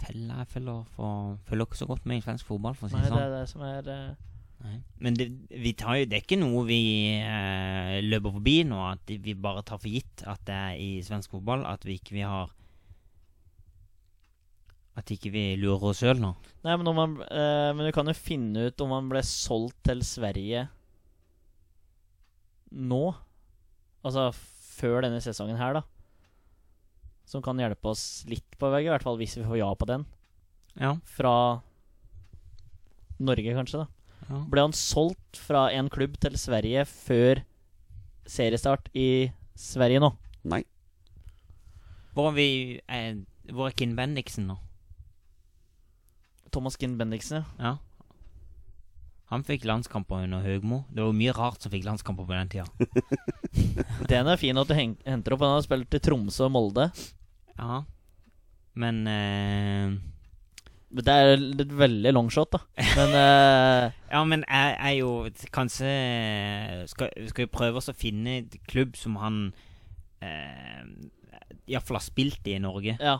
fella 0.02 0.42
jeg 0.42 0.50
følger, 0.52 0.82
for, 0.98 1.38
følger 1.48 1.70
ikke 1.70 1.80
så 1.80 1.88
godt 1.88 2.10
med 2.10 2.20
i 2.20 2.26
svensk 2.26 2.50
fotball, 2.50 2.76
for 2.76 2.90
å 2.90 2.92
si 2.92 3.00
det 3.00 3.08
sånn. 3.08 3.16
Nei, 3.16 3.22
det 3.22 3.30
er 3.30 3.38
det 3.38 3.54
som 3.54 3.64
er 3.64 4.20
Uh... 4.62 4.78
Men 5.02 5.16
det, 5.18 5.26
vi 5.50 5.74
tar 5.74 5.98
jo, 5.98 6.08
det 6.10 6.18
er 6.18 6.26
ikke 6.26 6.38
noe 6.38 6.64
vi 6.68 6.82
uh, 7.26 7.98
løper 8.06 8.36
forbi 8.36 8.58
nå, 8.70 8.82
at 8.92 9.10
vi 9.10 9.34
bare 9.34 9.64
tar 9.66 9.82
for 9.82 9.90
gitt 9.90 10.22
at 10.30 10.44
det 10.46 10.58
er 10.58 10.76
i 10.82 10.90
svensk 11.06 11.34
fotball, 11.34 11.66
at 11.66 11.86
vi 11.88 11.98
ikke 11.98 12.18
vi 12.20 12.26
har 12.28 12.52
At 15.00 15.08
ikke 15.10 15.32
vi 15.32 15.46
lurer 15.58 15.94
oss 15.94 16.02
sjøl 16.04 16.20
nå. 16.20 16.34
Nei, 16.68 16.76
men, 16.76 16.90
om 16.92 16.98
man, 17.00 17.18
uh, 17.24 17.72
men 17.74 17.88
du 17.88 17.94
kan 17.96 18.12
jo 18.12 18.14
finne 18.18 18.68
ut 18.68 18.84
om 18.84 18.94
han 18.94 19.10
ble 19.10 19.24
solgt 19.26 19.80
til 19.88 20.04
Sverige 20.06 20.68
nå. 22.72 23.04
Altså 24.06 24.30
før 24.36 25.04
denne 25.06 25.22
sesongen 25.24 25.60
her, 25.60 25.80
da. 25.80 25.84
Som 27.30 27.44
kan 27.46 27.60
hjelpe 27.62 27.92
oss 27.94 28.24
litt 28.30 28.58
på 28.60 28.72
vei, 28.74 28.84
i 28.86 28.92
hvert 28.92 29.06
fall 29.06 29.20
hvis 29.20 29.38
vi 29.40 29.46
får 29.48 29.60
ja 29.62 29.70
på 29.78 29.88
den. 29.90 30.06
Ja. 30.80 30.96
Fra 31.18 31.36
Norge, 33.22 33.54
kanskje, 33.54 33.84
da. 33.84 34.16
ja. 34.32 34.42
Ble 34.50 34.66
han 34.66 34.76
solgt 34.76 35.40
fra 35.40 35.68
en 35.76 35.92
klubb 35.94 36.18
til 36.24 36.38
Sverige 36.40 36.88
før 36.90 37.44
seriestart 38.30 38.90
i 38.98 39.30
Sverige 39.60 40.02
nå? 40.02 40.12
Nei. 40.50 40.64
Hvor 42.16 42.32
er 42.32 42.36
vi 42.36 42.48
eh, 42.92 43.22
Hvor 43.54 43.70
er 43.70 43.76
Kinn 43.78 43.94
Bendiksen 43.96 44.50
nå? 44.50 44.58
Thomas 46.52 46.76
Kinn 46.80 46.98
Bendiksen, 47.00 47.46
ja. 47.62 47.78
Han 49.32 49.46
fikk 49.48 49.64
landskamper 49.64 50.26
under 50.26 50.44
Høgmo. 50.44 50.82
Det 50.92 51.06
var 51.06 51.16
mye 51.16 51.34
rart 51.36 51.64
som 51.64 51.72
fikk 51.72 51.86
landskamper 51.88 52.28
på 52.28 52.36
den 52.36 52.52
tida. 52.52 52.66
Den 54.12 54.28
er 54.32 54.40
fin 54.40 54.60
at 54.60 54.68
du 54.68 54.76
henter 54.76 55.36
opp. 55.36 55.46
Han 55.46 55.56
har 55.56 55.64
spilt 55.64 55.96
i 55.96 56.02
Tromsø 56.04 56.50
og 56.50 56.56
Molde. 56.58 56.90
Ja. 57.56 57.84
Men 58.76 59.04
uh... 59.08 60.00
Det 60.92 61.08
er 61.08 61.38
et 61.40 61.72
veldig 61.80 62.12
longshot, 62.12 62.52
da. 62.58 62.60
Men 63.00 63.16
uh... 63.16 63.86
Ja, 64.14 64.26
men 64.28 64.44
jeg 64.44 64.76
er 64.76 64.96
jo 64.98 65.12
Kanskje 65.56 65.92
Skal, 66.92 67.14
skal 67.32 67.46
vi 67.46 67.52
prøve 67.52 67.80
oss 67.80 67.88
å 67.88 67.96
finne 67.96 68.42
et 68.42 68.58
klubb 68.68 69.00
som 69.00 69.16
han 69.22 69.40
uh, 70.20 70.84
iallfall 71.72 72.02
har 72.02 72.04
spilt 72.04 72.52
i 72.52 72.58
i 72.60 72.64
Norge? 72.64 72.98
ja. 73.00 73.20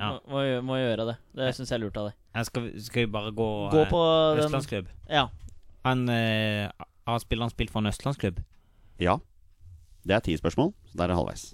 Ja. 0.00 0.14
Må, 0.32 0.40
må, 0.64 0.78
gjøre 0.80 1.04
det. 1.10 1.14
Det 1.36 1.50
syns 1.52 1.68
jeg 1.68 1.76
er 1.76 1.82
lurt 1.82 1.98
av 2.00 2.06
deg. 2.08 2.44
Skal, 2.48 2.70
skal 2.80 3.04
vi 3.04 3.10
bare 3.12 3.32
gå, 3.36 3.48
Gå 3.68 3.82
eh, 3.82 3.90
på 3.90 4.00
den 4.38 4.46
Østlandsklubb? 4.46 4.86
Ja. 5.10 5.26
Han 5.84 6.08
eh, 6.12 6.68
Har 7.06 7.18
spilleren 7.22 7.50
spilt 7.50 7.70
for 7.72 7.80
en 7.80 7.90
østlandsklubb? 7.90 8.40
Ja. 9.00 9.18
Det 10.04 10.14
er 10.16 10.20
ti 10.24 10.36
spørsmål, 10.36 10.72
så 10.88 10.96
der 10.98 11.04
er 11.04 11.12
det 11.12 11.16
halvveis. 11.18 11.44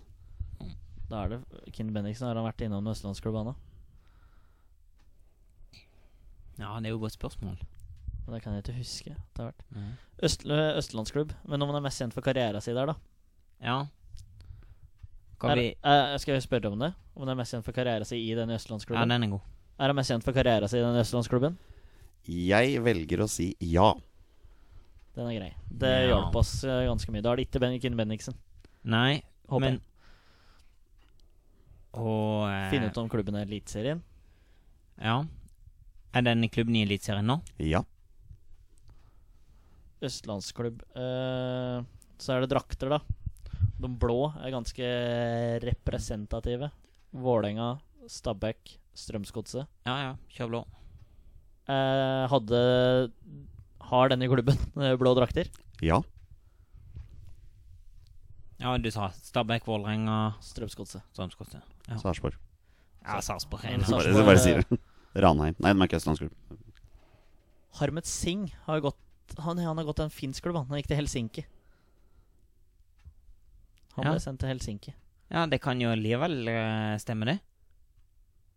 Da 1.10 1.22
er 1.24 1.28
det 1.36 1.72
Kinn 1.74 1.92
Bendiksen. 1.94 2.26
Har 2.26 2.38
han 2.38 2.46
vært 2.46 2.62
innom 2.66 2.82
en 2.84 2.92
østlandsklubb, 2.92 3.36
han 3.38 3.52
da? 3.52 3.54
Ja, 6.58 6.70
det 6.80 6.88
er 6.88 6.94
jo 6.94 7.00
et 7.00 7.04
godt 7.06 7.16
spørsmål. 7.18 7.58
Men 8.26 8.34
det 8.34 8.42
kan 8.42 8.54
jeg 8.56 8.64
ikke 8.64 8.78
huske. 8.80 9.12
Det 9.14 9.42
har 9.42 9.50
vært 9.52 9.64
mm. 9.76 9.90
Øst, 10.26 10.46
Østlandsklubb. 10.48 11.34
Men 11.46 11.62
om 11.62 11.70
han 11.70 11.78
er 11.78 11.84
mest 11.84 12.00
kjent 12.02 12.14
for 12.16 12.24
karrieren 12.26 12.62
sin 12.64 12.74
der, 12.78 12.92
da? 12.92 12.96
ja. 13.62 13.78
Er, 15.44 15.50
Er, 15.52 16.14
eh, 16.14 16.18
skal 16.18 16.32
jeg 16.32 16.42
spørre 16.46 16.70
om 16.72 16.78
det? 16.80 16.94
Om 17.14 17.22
han 17.26 17.34
er 17.34 17.36
mest 17.42 17.52
kjent 17.52 17.64
for 17.66 17.76
karrieren 17.76 18.08
sin 18.08 18.18
i 18.18 18.32
den 18.34 18.48
Ja, 18.48 18.56
østlandsklubben? 18.56 19.08
den 19.12 19.22
er 19.26 19.28
god. 19.34 19.40
Er 19.78 19.86
han 19.92 19.96
mest 19.98 20.10
kjent 20.10 20.24
for 20.24 20.32
karrieren 20.32 20.68
sin 20.68 20.80
i 20.80 20.86
den 20.86 20.96
østlandsklubben? 21.02 21.58
Jeg 22.26 22.80
velger 22.82 23.20
å 23.20 23.28
si 23.28 23.50
ja. 23.60 23.92
Den 25.16 25.26
er 25.30 25.38
grei. 25.38 25.52
Det 25.72 25.90
Ja. 26.06 26.08
hjalp 26.12 26.34
oss 26.36 26.62
eh, 26.64 26.84
ganske 26.86 27.10
mye. 27.12 27.22
Da 27.24 27.32
er 27.32 27.36
det 27.40 27.46
ikke 27.48 27.60
Ben 27.62 27.78
Kinn 27.80 27.96
Bendiksen. 27.96 28.34
Nei, 28.84 29.22
Håper 29.48 29.60
men. 29.64 29.80
Og 31.96 32.44
eh, 32.50 32.70
Finne 32.70 32.90
ut 32.92 32.98
om 33.00 33.08
klubben 33.08 33.34
er 33.40 33.46
Eliteserien. 33.48 34.02
Ja. 35.00 35.22
Er 36.16 36.22
denne 36.26 36.48
klubben 36.52 36.76
i 36.76 36.82
Eliteserien 36.84 37.24
nå? 37.26 37.38
Ja. 37.64 37.80
Østlandsklubb. 40.04 40.82
Eh, 40.96 41.78
så 42.20 42.34
er 42.36 42.44
det 42.44 42.50
drakter, 42.52 42.92
da. 42.92 43.00
De 43.80 43.88
blå 44.00 44.18
er 44.40 44.52
ganske 44.54 44.86
representative. 45.64 46.70
Vålerenga, 47.16 47.78
Stabæk, 48.08 48.76
Strømsgodset. 48.96 49.66
Ja, 49.88 49.96
ja. 50.10 50.12
Kjør 50.36 50.52
blå. 50.52 50.62
Eh, 51.72 52.24
hadde 52.30 52.60
Har 53.90 54.10
denne 54.12 54.26
klubben 54.30 54.58
eh, 54.82 54.96
blå 54.98 55.12
drakter? 55.18 55.50
Ja. 55.84 56.00
Ja, 58.58 58.72
du 58.80 58.88
sa 58.90 59.10
Stabæk, 59.12 59.66
Vålerenga, 59.68 60.34
Strømsgodset. 60.40 61.02
Strømsgodset. 61.12 61.60
Ja, 61.90 61.98
Sarpsborg. 62.00 62.38
ja 63.04 63.18
Sarpsborg. 63.20 63.62
Bare, 63.66 63.84
Sarpsborg, 63.84 64.24
bare 64.30 64.38
eh, 64.38 64.44
sier 64.46 64.62
det. 64.64 64.78
Ranheim. 65.22 65.56
Nei, 65.60 65.72
de 65.74 65.80
er 65.84 65.88
ikke 65.90 65.98
østlandsklubb. 66.00 66.32
Harmet 67.80 68.08
Singh 68.08 68.54
har 68.64 68.80
gått 68.84 68.96
han, 69.42 69.58
han 69.58 69.76
har 69.76 69.84
gått 69.84 69.98
til 70.00 70.06
en 70.08 70.14
finsk 70.14 70.44
klubb. 70.46 70.56
Han, 70.62 70.68
han 70.70 70.80
gikk 70.80 70.88
til 70.92 71.00
Helsinki. 71.02 71.44
Han 73.96 74.06
Ja. 74.06 74.12
ble 74.14 74.20
sendt 74.22 74.40
til 74.40 74.48
Helsinki. 74.52 74.94
Ja, 75.32 75.44
det 75.50 75.58
kan 75.64 75.80
jo 75.82 75.90
likevel 75.98 76.46
eh, 76.48 76.96
stemme, 77.02 77.26
det. 77.28 77.38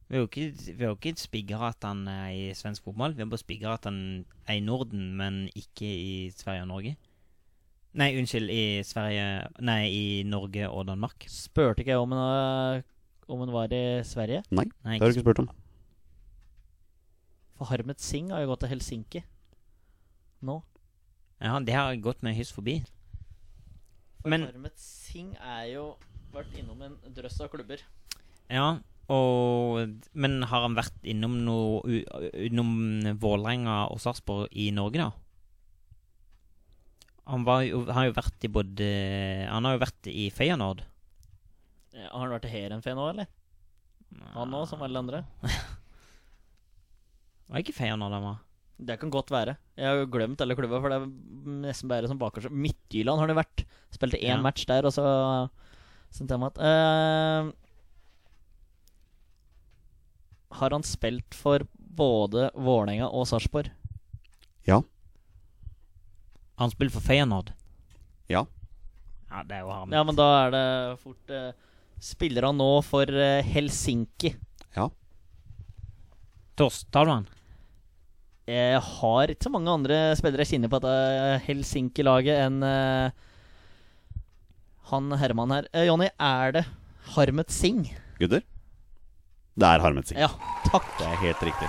Vi 0.10 0.18
har 0.18 0.24
jo 0.24 0.28
ikke, 0.28 0.74
vi 0.74 0.84
har 0.84 0.90
jo 0.90 0.98
ikke 0.98 1.86
han 1.86 2.08
er 2.08 2.30
i 2.34 2.54
svensk 2.58 2.84
fotball. 2.84 3.14
Vi 3.14 3.22
har 3.22 3.30
bare 3.30 3.44
spigga 3.44 3.74
at 3.76 3.84
han 3.86 4.26
er 4.48 4.58
i 4.58 4.60
Norden, 4.66 5.16
men 5.16 5.50
ikke 5.54 5.86
i 5.86 6.32
Sverige 6.34 6.64
og 6.64 6.68
Norge. 6.72 6.96
Nei, 7.94 8.16
unnskyld, 8.18 8.50
i 8.50 8.82
Sverige 8.86 9.48
Nei, 9.66 9.84
i 9.90 10.24
Norge 10.26 10.66
og 10.70 10.88
Danmark. 10.88 11.26
Spurte 11.30 11.84
ikke 11.84 11.94
jeg 11.94 12.02
om 12.02 12.12
han, 12.18 12.80
eh, 12.80 12.84
om 13.30 13.40
han 13.40 13.54
var 13.54 13.70
i 13.74 14.02
Sverige? 14.04 14.44
Nei, 14.50 14.66
Nei, 14.84 14.98
det 14.98 15.02
har 15.02 15.12
du 15.12 15.18
ikke 15.20 15.26
spurt 15.28 15.44
om. 15.46 15.50
For 17.60 17.66
Harmet 17.70 18.02
Singh 18.02 18.32
har 18.34 18.42
jo 18.42 18.54
gått 18.54 18.62
til 18.64 18.70
Helsinki 18.74 19.24
nå. 20.42 20.62
Ja, 21.42 21.60
det 21.60 21.76
har 21.76 21.96
gått 22.02 22.24
meg 22.24 22.38
hyss 22.38 22.52
forbi. 22.56 22.80
For 24.22 24.30
Men- 24.30 24.48
Harmet 24.48 24.80
Singh 24.80 25.36
er 25.38 25.66
jo 25.74 25.98
vært 26.34 26.54
innom 26.58 26.82
en 26.82 26.98
drøss 27.14 27.42
av 27.42 27.50
klubber. 27.50 27.78
Ja, 28.50 28.80
og 29.10 29.96
Men 30.14 30.42
har 30.46 30.62
han 30.68 30.76
vært 30.78 31.00
innom 31.10 31.40
noe 31.46 32.04
Innom 32.46 32.76
Vålerenga 33.22 33.88
og 33.90 34.00
Sarpsborg 34.04 34.48
i 34.54 34.70
Norge, 34.76 35.02
da? 35.02 35.10
Han 37.30 37.44
var 37.46 37.64
jo, 37.68 37.84
har 37.94 38.08
jo 38.10 38.16
vært 38.18 38.46
i 38.46 38.52
både 38.54 38.90
Han 39.50 39.66
har 39.68 39.76
jo 39.78 39.82
vært 39.84 40.10
i 40.14 40.30
Feyenoord. 40.34 40.82
Har 42.00 42.22
han 42.24 42.32
vært 42.34 42.48
i 42.50 42.54
Heerenveen 42.54 42.98
nå, 42.98 43.08
eller? 43.12 43.28
Han 44.34 44.54
òg, 44.58 44.68
som 44.70 44.82
alle 44.86 45.02
andre? 45.04 45.24
Var 47.50 47.64
ikke 47.64 47.74
Feyenoord 47.78 48.14
han 48.14 48.26
var? 48.26 48.38
Det 48.80 48.96
kan 49.02 49.10
godt 49.12 49.32
være. 49.34 49.56
Jeg 49.76 49.90
har 49.90 49.98
jo 50.00 50.10
glemt 50.14 50.40
alle 50.44 50.56
klubber, 50.56 50.80
for 50.84 50.94
det 50.94 51.00
er 51.02 51.08
nesten 51.66 51.90
bare 51.92 52.08
som 52.08 52.20
bakerst. 52.22 52.52
Midtjylland 52.54 53.20
har 53.20 53.28
det 53.32 53.36
vært. 53.42 53.64
Spilte 53.92 54.20
én 54.22 54.38
Ja. 54.38 54.42
match 54.42 54.64
der, 54.70 54.86
og 54.88 54.94
så 54.96 55.04
sendte 56.14 56.38
jeg 56.38 56.40
meg 56.40 56.54
at 56.54 56.62
eh, 56.64 57.50
Har 60.58 60.74
han 60.74 60.84
spilt 60.84 61.36
for 61.38 61.66
både 61.76 62.50
Vålerenga 62.56 63.10
og 63.10 63.28
Sarpsborg? 63.30 63.70
Ja. 64.68 64.82
Han 66.60 66.72
spilt 66.74 66.94
for 66.94 67.06
Feyenoord? 67.06 67.52
Ja. 68.30 68.46
Ja, 69.30 69.44
det 69.46 69.60
er 69.60 69.66
jo 69.66 69.74
han. 69.74 69.94
Ja, 69.94 70.04
men 70.06 70.18
da 70.18 70.28
er 70.46 70.54
det 70.56 70.64
fort 71.04 71.34
eh, 71.34 71.52
Spiller 72.02 72.48
han 72.48 72.58
nå 72.58 72.70
for 72.88 73.10
eh, 73.12 73.46
Helsinki? 73.46 74.32
Ja. 74.76 74.88
Tors, 76.58 76.82
tar 76.92 77.06
du 77.08 77.12
han? 77.14 77.28
Jeg 78.50 78.80
har 78.82 79.30
ikke 79.30 79.46
så 79.46 79.52
mange 79.54 79.70
andre 79.72 79.98
spillere 80.18 80.42
jeg 80.46 80.56
kjenner 80.56 80.72
på 80.72 80.80
dette 80.82 81.42
Helsinki-laget 81.46 82.40
enn 82.48 82.64
eh, 82.66 83.12
han 84.90 85.12
Herman 85.22 85.54
her. 85.54 85.68
Eh, 85.76 85.86
Jonny, 85.86 86.08
er 86.18 86.56
det 86.56 86.64
Harmet 87.14 87.54
Singh? 87.54 87.92
Gutter? 88.18 88.42
Det 89.60 89.68
er 89.68 89.82
Harmet 89.84 90.08
Singh. 90.08 90.22
Ja, 90.24 90.30
takk. 90.70 90.86
Det 91.00 91.08
er 91.10 91.18
helt 91.26 91.42
riktig. 91.50 91.68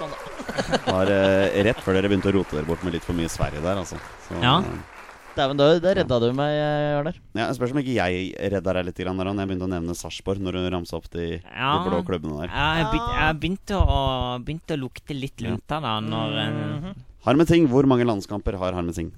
Sånn, 0.00 0.14
var 0.94 1.10
eh, 1.12 1.58
rett 1.66 1.82
før 1.84 1.98
dere 1.98 2.08
begynte 2.08 2.30
å 2.30 2.36
rote 2.38 2.56
dere 2.56 2.64
bort 2.68 2.84
med 2.86 2.94
litt 2.96 3.04
for 3.04 3.16
mye 3.18 3.28
Sverige 3.28 3.60
der, 3.64 3.82
altså. 3.82 3.98
Så, 4.28 4.38
Ja. 4.40 4.58
eh, 4.64 4.96
Dæven, 5.36 5.56
da, 5.60 5.66
da 5.78 5.92
redda 5.94 6.16
du 6.24 6.32
meg, 6.34 6.50
eh, 6.58 6.86
Jørner. 6.96 7.18
ja, 7.38 7.44
jeg 7.46 7.54
spørs 7.58 7.70
om 7.74 7.78
ikke 7.78 7.92
jeg 7.94 8.32
redda 8.50 8.72
deg 8.74 8.88
litt 8.88 8.98
grann 8.98 9.20
der, 9.20 9.28
når 9.30 9.44
jeg 9.44 9.50
begynte 9.52 9.68
å 9.68 9.70
nevne 9.70 9.94
Sarpsborg 9.94 10.40
når 10.42 10.56
du 10.58 10.70
ramsa 10.74 10.96
opp 10.98 11.06
de, 11.12 11.26
Ja. 11.44 11.68
de 11.84 11.90
blå 11.92 12.00
klubbene 12.08 12.40
der. 12.40 12.50
Ja, 12.50 12.64
jeg, 12.80 12.88
begy- 12.96 13.14
jeg 13.20 13.36
begynte 13.44 13.78
å, 13.78 14.00
begynte 14.42 14.74
å 14.74 14.80
lukte 14.82 15.14
litt 15.20 15.44
lunta 15.44 15.78
da 15.84 15.94
når 16.02 16.34
eh, 16.42 16.90
Harmet 17.28 17.52
Singh, 17.52 17.68
hvor 17.70 17.86
mange 17.86 18.08
landskamper 18.08 18.58
har 18.58 18.72
Harmet 18.74 18.96
Singh? 18.98 19.12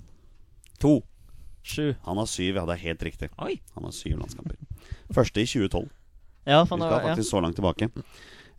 To. 0.84 0.98
Sju. 1.64 1.94
Han 2.04 2.18
har 2.18 2.26
syv, 2.26 2.56
ja, 2.58 2.66
det 2.66 2.74
er 2.76 2.84
helt 2.90 3.02
riktig. 3.08 3.30
Oi. 3.38 3.56
Han 3.76 3.84
har 3.88 3.92
syv 3.96 4.18
landskamper. 4.18 4.58
Første 5.14 5.40
i 5.40 5.46
2012. 5.48 5.88
Ja, 6.46 6.62
Vi 6.64 6.68
for 6.68 6.78
nå, 6.80 6.86
skal 6.88 7.00
ja. 7.02 7.14
faktisk 7.14 7.30
så 7.30 7.40
langt 7.42 7.56
tilbake. 7.58 7.90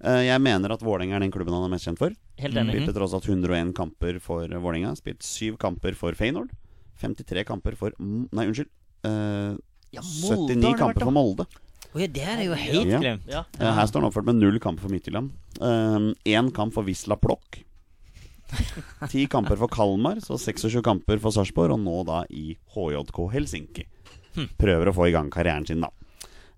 Eh, 0.03 0.21
Jeg 0.27 0.39
mener 0.41 0.71
at 0.71 0.81
Vålerenga 0.83 1.15
er 1.17 1.19
den 1.25 1.31
klubben 1.31 1.53
han 1.53 1.63
er 1.65 1.71
mest 1.73 1.85
kjent 1.87 1.99
for. 1.99 2.11
Helt 2.39 2.55
enig. 2.55 2.75
Spilte 2.77 2.93
tross 2.95 3.13
alt 3.13 3.27
101 3.27 3.73
kamper 3.75 4.19
for 4.23 4.47
Vålerenga. 4.47 4.95
Spilt 4.99 5.21
7 5.23 5.57
kamper 5.57 5.93
for 5.95 6.13
Feyenoord. 6.13 6.49
53 7.01 7.43
kamper 7.45 7.75
for 7.75 7.91
Nei, 7.99 8.45
unnskyld. 8.47 8.69
Uh, 9.03 9.57
Ja, 9.93 10.01
Molde 10.23 10.55
79 10.55 10.63
har 10.63 10.71
vært, 10.73 10.79
kamper 10.79 11.03
for 11.05 11.11
Molde. 11.13 11.45
Ja, 11.93 12.07
det 12.07 12.23
er 12.25 12.39
jo 12.47 12.53
helt 12.57 12.87
Ja. 12.89 12.99
glemt. 12.99 13.27
Ja. 13.29 13.43
Eh, 13.59 13.73
Her 13.75 13.85
står 13.85 14.01
han 14.01 14.09
oppført 14.09 14.25
med 14.25 14.35
null 14.41 14.57
kamper 14.59 14.81
for 14.81 14.89
Midtjylland. 14.89 15.29
Én 16.25 16.51
kamp 16.55 16.73
for 16.73 16.83
Wisla 16.83 17.15
Plokk. 17.19 17.59
Ti 19.09 19.25
kamper 19.27 19.57
for 19.57 19.67
Kalmar, 19.67 20.19
så 20.21 20.37
26 20.37 20.81
kamper 20.85 21.19
for 21.21 21.31
Sarpsborg, 21.33 21.73
og 21.73 21.79
nå 21.81 22.03
da 22.05 22.23
i 22.29 22.55
HJK 22.75 23.19
Helsinki. 23.33 23.85
Hm. 24.35 24.49
Prøver 24.57 24.89
å 24.89 24.93
få 24.95 25.07
i 25.09 25.13
gang 25.13 25.29
karrieren 25.33 25.65
sin, 25.67 25.81
da. 25.81 25.89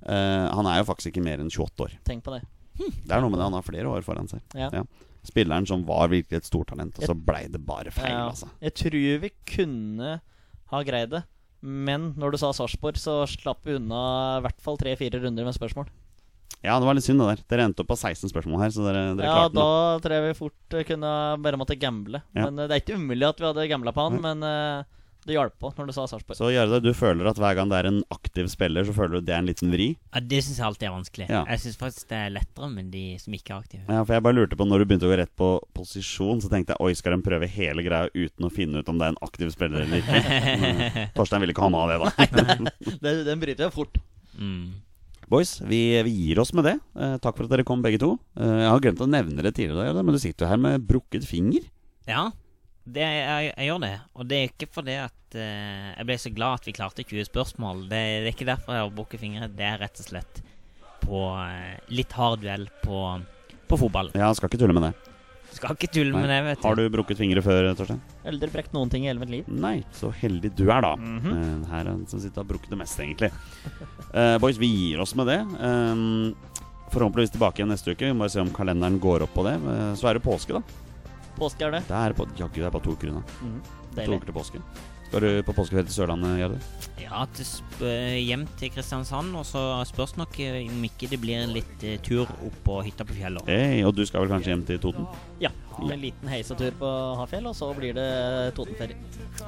Eh, 0.05 0.47
han 0.53 0.67
er 0.69 0.79
jo 0.81 0.87
faktisk 0.91 1.11
ikke 1.13 1.23
mer 1.25 1.41
enn 1.41 1.49
28 1.49 1.85
år. 1.87 1.95
Tenk 2.05 2.23
på 2.25 2.35
det. 2.35 2.43
Det 2.77 3.11
er 3.15 3.21
noe 3.23 3.31
med 3.31 3.39
det, 3.39 3.45
han 3.47 3.55
har 3.57 3.63
flere 3.65 3.87
år 3.89 4.03
foran 4.05 4.27
seg. 4.29 4.41
Ja. 4.53 4.69
Spilleren 5.25 5.65
som 5.65 5.85
var 5.87 6.09
virkelig 6.11 6.37
et 6.43 6.45
stort 6.49 6.67
talent, 6.69 6.97
og 6.99 7.07
så 7.07 7.15
blei 7.17 7.47
det 7.49 7.61
bare 7.65 7.89
feil, 7.95 8.11
Ja. 8.11 8.27
altså. 8.29 8.49
Jeg 8.61 8.75
tror 8.75 9.19
vi 9.23 9.31
kunne 9.49 10.21
ha 10.71 10.83
greid 10.85 11.09
det. 11.15 11.23
Men 11.65 12.11
når 12.13 12.31
du 12.35 12.37
sa 12.37 12.51
Sarpsborg, 12.53 12.97
så 13.01 13.23
slapp 13.25 13.63
vi 13.65 13.73
unna 13.79 14.37
i 14.37 14.41
hvert 14.45 14.59
fall 14.61 14.77
tre-fire 14.77 15.17
runder 15.23 15.47
med 15.47 15.55
spørsmål. 15.55 15.87
Ja, 16.61 16.77
det 16.79 16.85
var 16.85 16.93
litt 16.97 17.05
synd, 17.07 17.19
det 17.21 17.25
der. 17.31 17.41
Dere 17.49 17.65
endte 17.69 17.81
opp 17.81 17.89
på 17.89 17.97
16 17.97 18.29
spørsmål 18.29 18.59
her, 18.61 18.69
så 18.73 18.85
dere, 18.85 19.15
dere 19.17 19.25
Ja, 19.25 19.47
klarte 19.49 19.53
det. 19.53 19.63
da 19.63 19.99
tror 20.03 20.13
jeg 20.15 20.27
vi 20.27 20.37
fort 20.37 20.77
kunne 20.91 21.11
bare 21.41 21.57
måtte 21.57 21.79
gamble. 21.79 22.21
Ja. 22.35 22.45
Men 22.49 22.59
eh, 22.59 22.67
det 22.69 22.75
er 22.75 22.83
ikke 22.83 22.99
umulig 23.01 23.27
at 23.27 23.39
vi 23.41 23.45
hadde 23.49 23.67
gambla 23.71 23.93
på 23.95 24.05
han, 24.09 24.21
men 24.21 24.43
eh, 24.43 24.83
det 25.25 25.35
hjalp 25.35 25.55
på 25.61 25.71
når 25.77 25.89
du 25.89 25.93
sa 25.95 26.05
Sarpsborg. 26.09 26.37
Så 26.37 26.51
Jarde, 26.53 26.79
du 26.83 26.91
føler 26.95 27.27
at 27.29 27.39
hver 27.41 27.55
gang 27.57 27.71
det 27.71 27.79
er 27.79 27.89
en 27.89 28.01
aktiv 28.13 28.47
spiller, 28.51 28.85
så 28.85 28.93
føler 28.95 29.17
du 29.19 29.27
det 29.27 29.33
er 29.35 29.41
en 29.41 29.49
liten 29.49 29.73
vri? 29.73 29.87
Ja, 30.13 30.21
det 30.21 30.41
syns 30.45 30.59
jeg 30.61 30.67
alltid 30.67 30.87
er 30.87 30.93
vanskelig. 30.95 31.27
Ja. 31.31 31.41
Jeg 31.49 31.63
syns 31.63 31.79
faktisk 31.81 32.11
det 32.11 32.19
er 32.19 32.33
lettere 32.35 32.69
med 32.71 32.91
de 32.93 33.03
som 33.21 33.37
ikke 33.37 33.55
er 33.55 33.65
aktive. 33.65 33.83
Ja, 33.89 34.03
for 34.03 34.15
jeg 34.15 34.25
bare 34.27 34.37
lurte 34.37 34.59
på 34.59 34.67
Når 34.69 34.81
du 34.81 34.87
begynte 34.89 35.09
å 35.09 35.11
gå 35.11 35.19
rett 35.21 35.33
på 35.39 35.49
posisjon, 35.77 36.43
så 36.43 36.51
tenkte 36.51 36.75
jeg 36.75 36.85
oi, 36.85 36.93
skal 36.97 37.17
de 37.17 37.25
prøve 37.25 37.49
hele 37.51 37.85
greia 37.85 38.09
uten 38.13 38.47
å 38.47 38.53
finne 38.53 38.81
ut 38.81 38.91
om 38.91 39.01
det 39.01 39.09
er 39.09 39.15
en 39.15 39.21
aktiv 39.25 39.51
spiller 39.55 39.85
eller 39.85 40.03
ikke? 40.03 41.05
Torstein 41.17 41.43
ville 41.43 41.55
ikke 41.55 41.65
ha 41.65 41.73
med 41.73 41.85
av 41.85 41.93
det, 41.93 41.99
da. 42.05 42.95
Nei, 43.01 43.15
den 43.25 43.41
bryter 43.43 43.67
jeg 43.67 43.75
fort. 43.75 44.01
Mm. 44.37 44.85
Boys, 45.31 45.57
vi, 45.65 45.81
vi 46.05 46.11
gir 46.27 46.39
oss 46.43 46.53
med 46.53 46.67
det. 46.69 46.77
Eh, 46.93 47.17
takk 47.23 47.37
for 47.37 47.47
at 47.47 47.53
dere 47.55 47.65
kom, 47.65 47.81
begge 47.81 47.97
to. 48.01 48.13
Eh, 48.37 48.57
jeg 48.61 48.69
har 48.69 48.81
glemt 48.83 49.01
å 49.01 49.09
nevne 49.09 49.41
det 49.45 49.55
tidligere, 49.57 50.03
men 50.05 50.13
du 50.13 50.21
sitter 50.21 50.45
jo 50.45 50.51
her 50.53 50.61
med 50.61 50.85
brukket 50.85 51.25
finger. 51.25 51.65
Ja, 52.05 52.27
det, 52.85 53.01
jeg, 53.01 53.47
jeg 53.49 53.69
gjør 53.69 53.81
det. 53.81 53.95
Og 54.13 54.27
det 54.29 54.37
er 54.37 54.51
ikke 54.51 54.69
fordi 54.73 54.97
at 55.01 55.37
uh, 55.37 55.87
jeg 55.95 56.05
ble 56.05 56.17
så 56.21 56.31
glad 56.35 56.59
at 56.59 56.67
vi 56.69 56.75
klarte 56.77 57.05
20 57.05 57.27
spørsmål. 57.31 57.87
Det, 57.89 58.01
det 58.21 58.29
er 58.29 58.35
ikke 58.35 58.49
derfor 58.51 58.77
jeg 58.77 58.85
har 58.85 58.93
brukket 58.99 59.23
fingre. 59.23 59.49
Det 59.49 59.65
er 59.65 59.81
rett 59.81 60.03
og 60.03 60.09
slett 60.09 60.41
på 61.01 61.23
uh, 61.33 61.73
litt 61.89 62.13
hard 62.17 62.45
duell 62.45 62.69
på, 62.83 63.01
på 63.65 63.81
fotball. 63.85 64.13
Ja, 64.13 64.29
skal 64.37 64.51
ikke 64.51 64.61
tulle 64.61 64.77
med 64.77 64.89
det. 64.89 64.93
Skal 65.55 65.73
ikke 65.77 65.89
tulle 65.95 66.11
med 66.13 66.29
det, 66.29 66.37
vet 66.45 66.59
du. 66.59 66.67
Har 66.67 66.77
du 66.77 66.85
brukket 66.91 67.19
fingre 67.21 67.41
før, 67.41 67.71
Torstein? 67.79 68.01
Aldri 68.27 68.51
brekt 68.51 68.73
noen 68.75 68.91
ting 68.91 69.05
i 69.05 69.09
hele 69.09 69.21
mitt 69.23 69.31
liv. 69.31 69.49
Nei, 69.49 69.79
så 69.95 70.11
heldig 70.13 70.51
du 70.53 70.65
er, 70.67 70.81
da. 70.83 70.95
Mm 70.99 71.19
-hmm. 71.19 71.41
uh, 71.63 71.69
her 71.71 71.79
er 71.79 71.91
den 71.91 72.07
som 72.07 72.19
sitter 72.19 72.41
og 72.41 72.45
har 72.45 72.51
brukket 72.53 72.69
det 72.69 72.77
meste, 72.77 73.03
egentlig. 73.03 73.31
Eh, 74.13 74.37
boys, 74.37 74.57
vi 74.57 74.67
gir 74.67 74.99
oss 75.01 75.15
med 75.15 75.27
det. 75.27 75.39
Um, 75.59 76.35
forhåpentligvis 76.91 77.31
tilbake 77.31 77.59
igjen 77.59 77.69
neste 77.69 77.91
uke. 77.91 78.05
Vi 78.05 78.13
må 78.13 78.29
se 78.29 78.39
om 78.39 78.53
kalenderen 78.53 78.99
går 78.99 79.23
opp 79.23 79.33
på 79.33 79.43
det. 79.43 79.59
Så 79.97 80.07
er 80.07 80.13
det 80.13 80.23
påske, 80.23 80.53
da. 80.53 80.61
Påske 81.35 81.67
er 81.67 81.77
det. 81.77 81.85
Det 81.89 82.01
er 82.01 82.15
på, 82.17 82.27
jaggu, 82.39 82.59
det 82.61 82.67
er 82.69 82.75
bare 82.75 82.85
to 82.85 82.95
uker 82.95 83.11
unna. 83.13 83.23
Mm, 83.41 83.57
To 83.95 84.11
uker 84.11 84.27
til 84.27 84.35
påske. 84.35 84.59
Skal 85.05 85.21
du 85.21 85.43
på 85.45 85.53
påskeferie 85.55 85.85
til 85.85 85.93
Sørlandet, 85.93 86.31
Gjerde? 86.41 86.55
Ja, 86.99 87.21
til 87.37 87.85
eh, 87.87 88.15
hjem 88.25 88.41
til 88.59 88.71
Kristiansand. 88.73 89.35
Og 89.37 89.45
så 89.47 89.61
spørs 89.87 90.15
nok 90.17 90.33
eh, 90.43 90.63
om 90.65 90.81
ikke 90.87 91.07
det 91.11 91.19
blir 91.21 91.45
litt 91.47 91.85
uh, 91.85 91.93
tur 92.03 92.25
opp 92.25 92.57
på 92.65 92.79
hytta 92.87 93.05
på 93.07 93.15
fjellet. 93.15 93.45
Hey, 93.47 93.83
og 93.85 93.93
du 93.95 94.01
skal 94.09 94.25
vel 94.25 94.33
kanskje 94.33 94.51
hjem 94.51 94.65
til 94.67 94.81
Toten? 94.83 95.05
Ja. 95.43 95.53
En 95.85 96.01
liten 96.01 96.31
heisetur 96.31 96.73
på 96.79 96.89
Hafjell, 97.21 97.47
og 97.51 97.55
så 97.55 97.69
blir 97.77 97.95
det 97.95 98.09
Totenferie. 98.57 98.97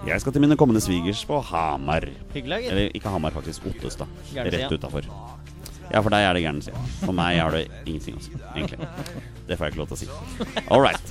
Jeg 0.08 0.22
skal 0.24 0.36
til 0.36 0.46
mine 0.46 0.60
kommende 0.60 0.84
svigers 0.84 1.26
på 1.28 1.42
Hamar. 1.50 2.06
Hyggelig. 2.36 2.68
Eller 2.70 2.96
ikke 2.96 3.12
Hamar, 3.12 3.36
faktisk. 3.36 3.68
Ottestad. 3.72 4.08
Rett 4.38 4.72
utafor. 4.78 5.10
Ja, 5.92 6.00
for 6.04 6.10
deg 6.14 6.22
er 6.28 6.34
det 6.38 6.44
gærne 6.44 6.62
sida. 6.66 6.80
For 7.06 7.14
meg 7.16 7.38
er 7.40 7.48
det 7.56 7.62
ingenting, 7.88 8.16
altså. 8.20 8.32
Egentlig. 8.56 8.80
Det 9.48 9.56
får 9.56 9.64
jeg 9.70 9.72
ikke 9.72 9.80
lov 9.80 9.88
til 9.88 9.96
å 9.96 10.00
si. 10.02 10.08
All 10.68 10.82
right. 10.84 11.06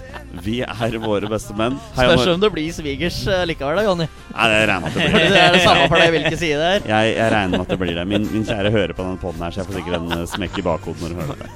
Vi 0.44 0.56
er 0.60 0.96
våre 1.00 1.24
beste 1.30 1.54
menn. 1.56 1.78
Hei, 1.96 2.04
Spørs 2.10 2.26
om 2.34 2.40
det 2.42 2.50
blir 2.52 2.68
svigers 2.76 3.16
eh, 3.32 3.46
likevel, 3.48 3.76
da, 3.80 3.84
Jonny. 3.86 4.06
Nei, 4.34 4.46
det 4.52 4.58
regner 4.68 4.82
med 4.84 4.90
at 4.90 4.94
det 4.98 5.02
blir. 5.14 5.24
Det 5.32 5.40
er 5.40 5.52
det 5.56 5.62
samme 5.64 5.86
for 5.88 5.96
deg 6.02 6.10
hvilken 6.12 6.36
side 6.42 6.56
det 6.60 6.68
er. 6.74 6.80
Jeg, 6.92 7.04
jeg 7.16 7.28
regner 7.32 7.52
med 7.56 7.64
at 7.64 7.70
det 7.72 7.78
blir 7.80 7.94
det. 7.96 8.04
Min, 8.12 8.24
min 8.34 8.44
kjære 8.44 8.68
hører 8.74 8.92
på 8.98 9.02
denne 9.06 9.20
poden 9.22 9.40
her, 9.46 9.50
så 9.56 9.60
jeg 9.62 9.68
får 9.70 9.76
sikkert 9.80 9.96
en 10.02 10.12
eh, 10.18 10.26
smekk 10.34 10.54
i 10.60 10.66
bakhodet 10.68 11.00
når 11.00 11.08
hun 11.16 11.20
hører 11.24 11.38
det. 11.40 11.48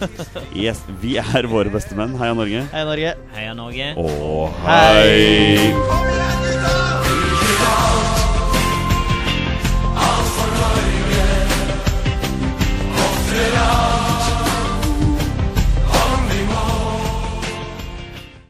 Yes, 0.64 0.80
vi 1.04 1.12
er 1.20 1.44
våre 1.52 1.68
beste 1.76 1.92
menn. 2.00 2.16
Heia 2.22 2.32
Norge. 2.38 2.60
Hei, 2.72 2.82
Norge. 2.88 3.12
Heia 3.36 3.52
Norge. 3.60 3.86
Og 4.00 4.48
hei! 4.64 5.68
it 13.40 13.54
all. 13.56 13.99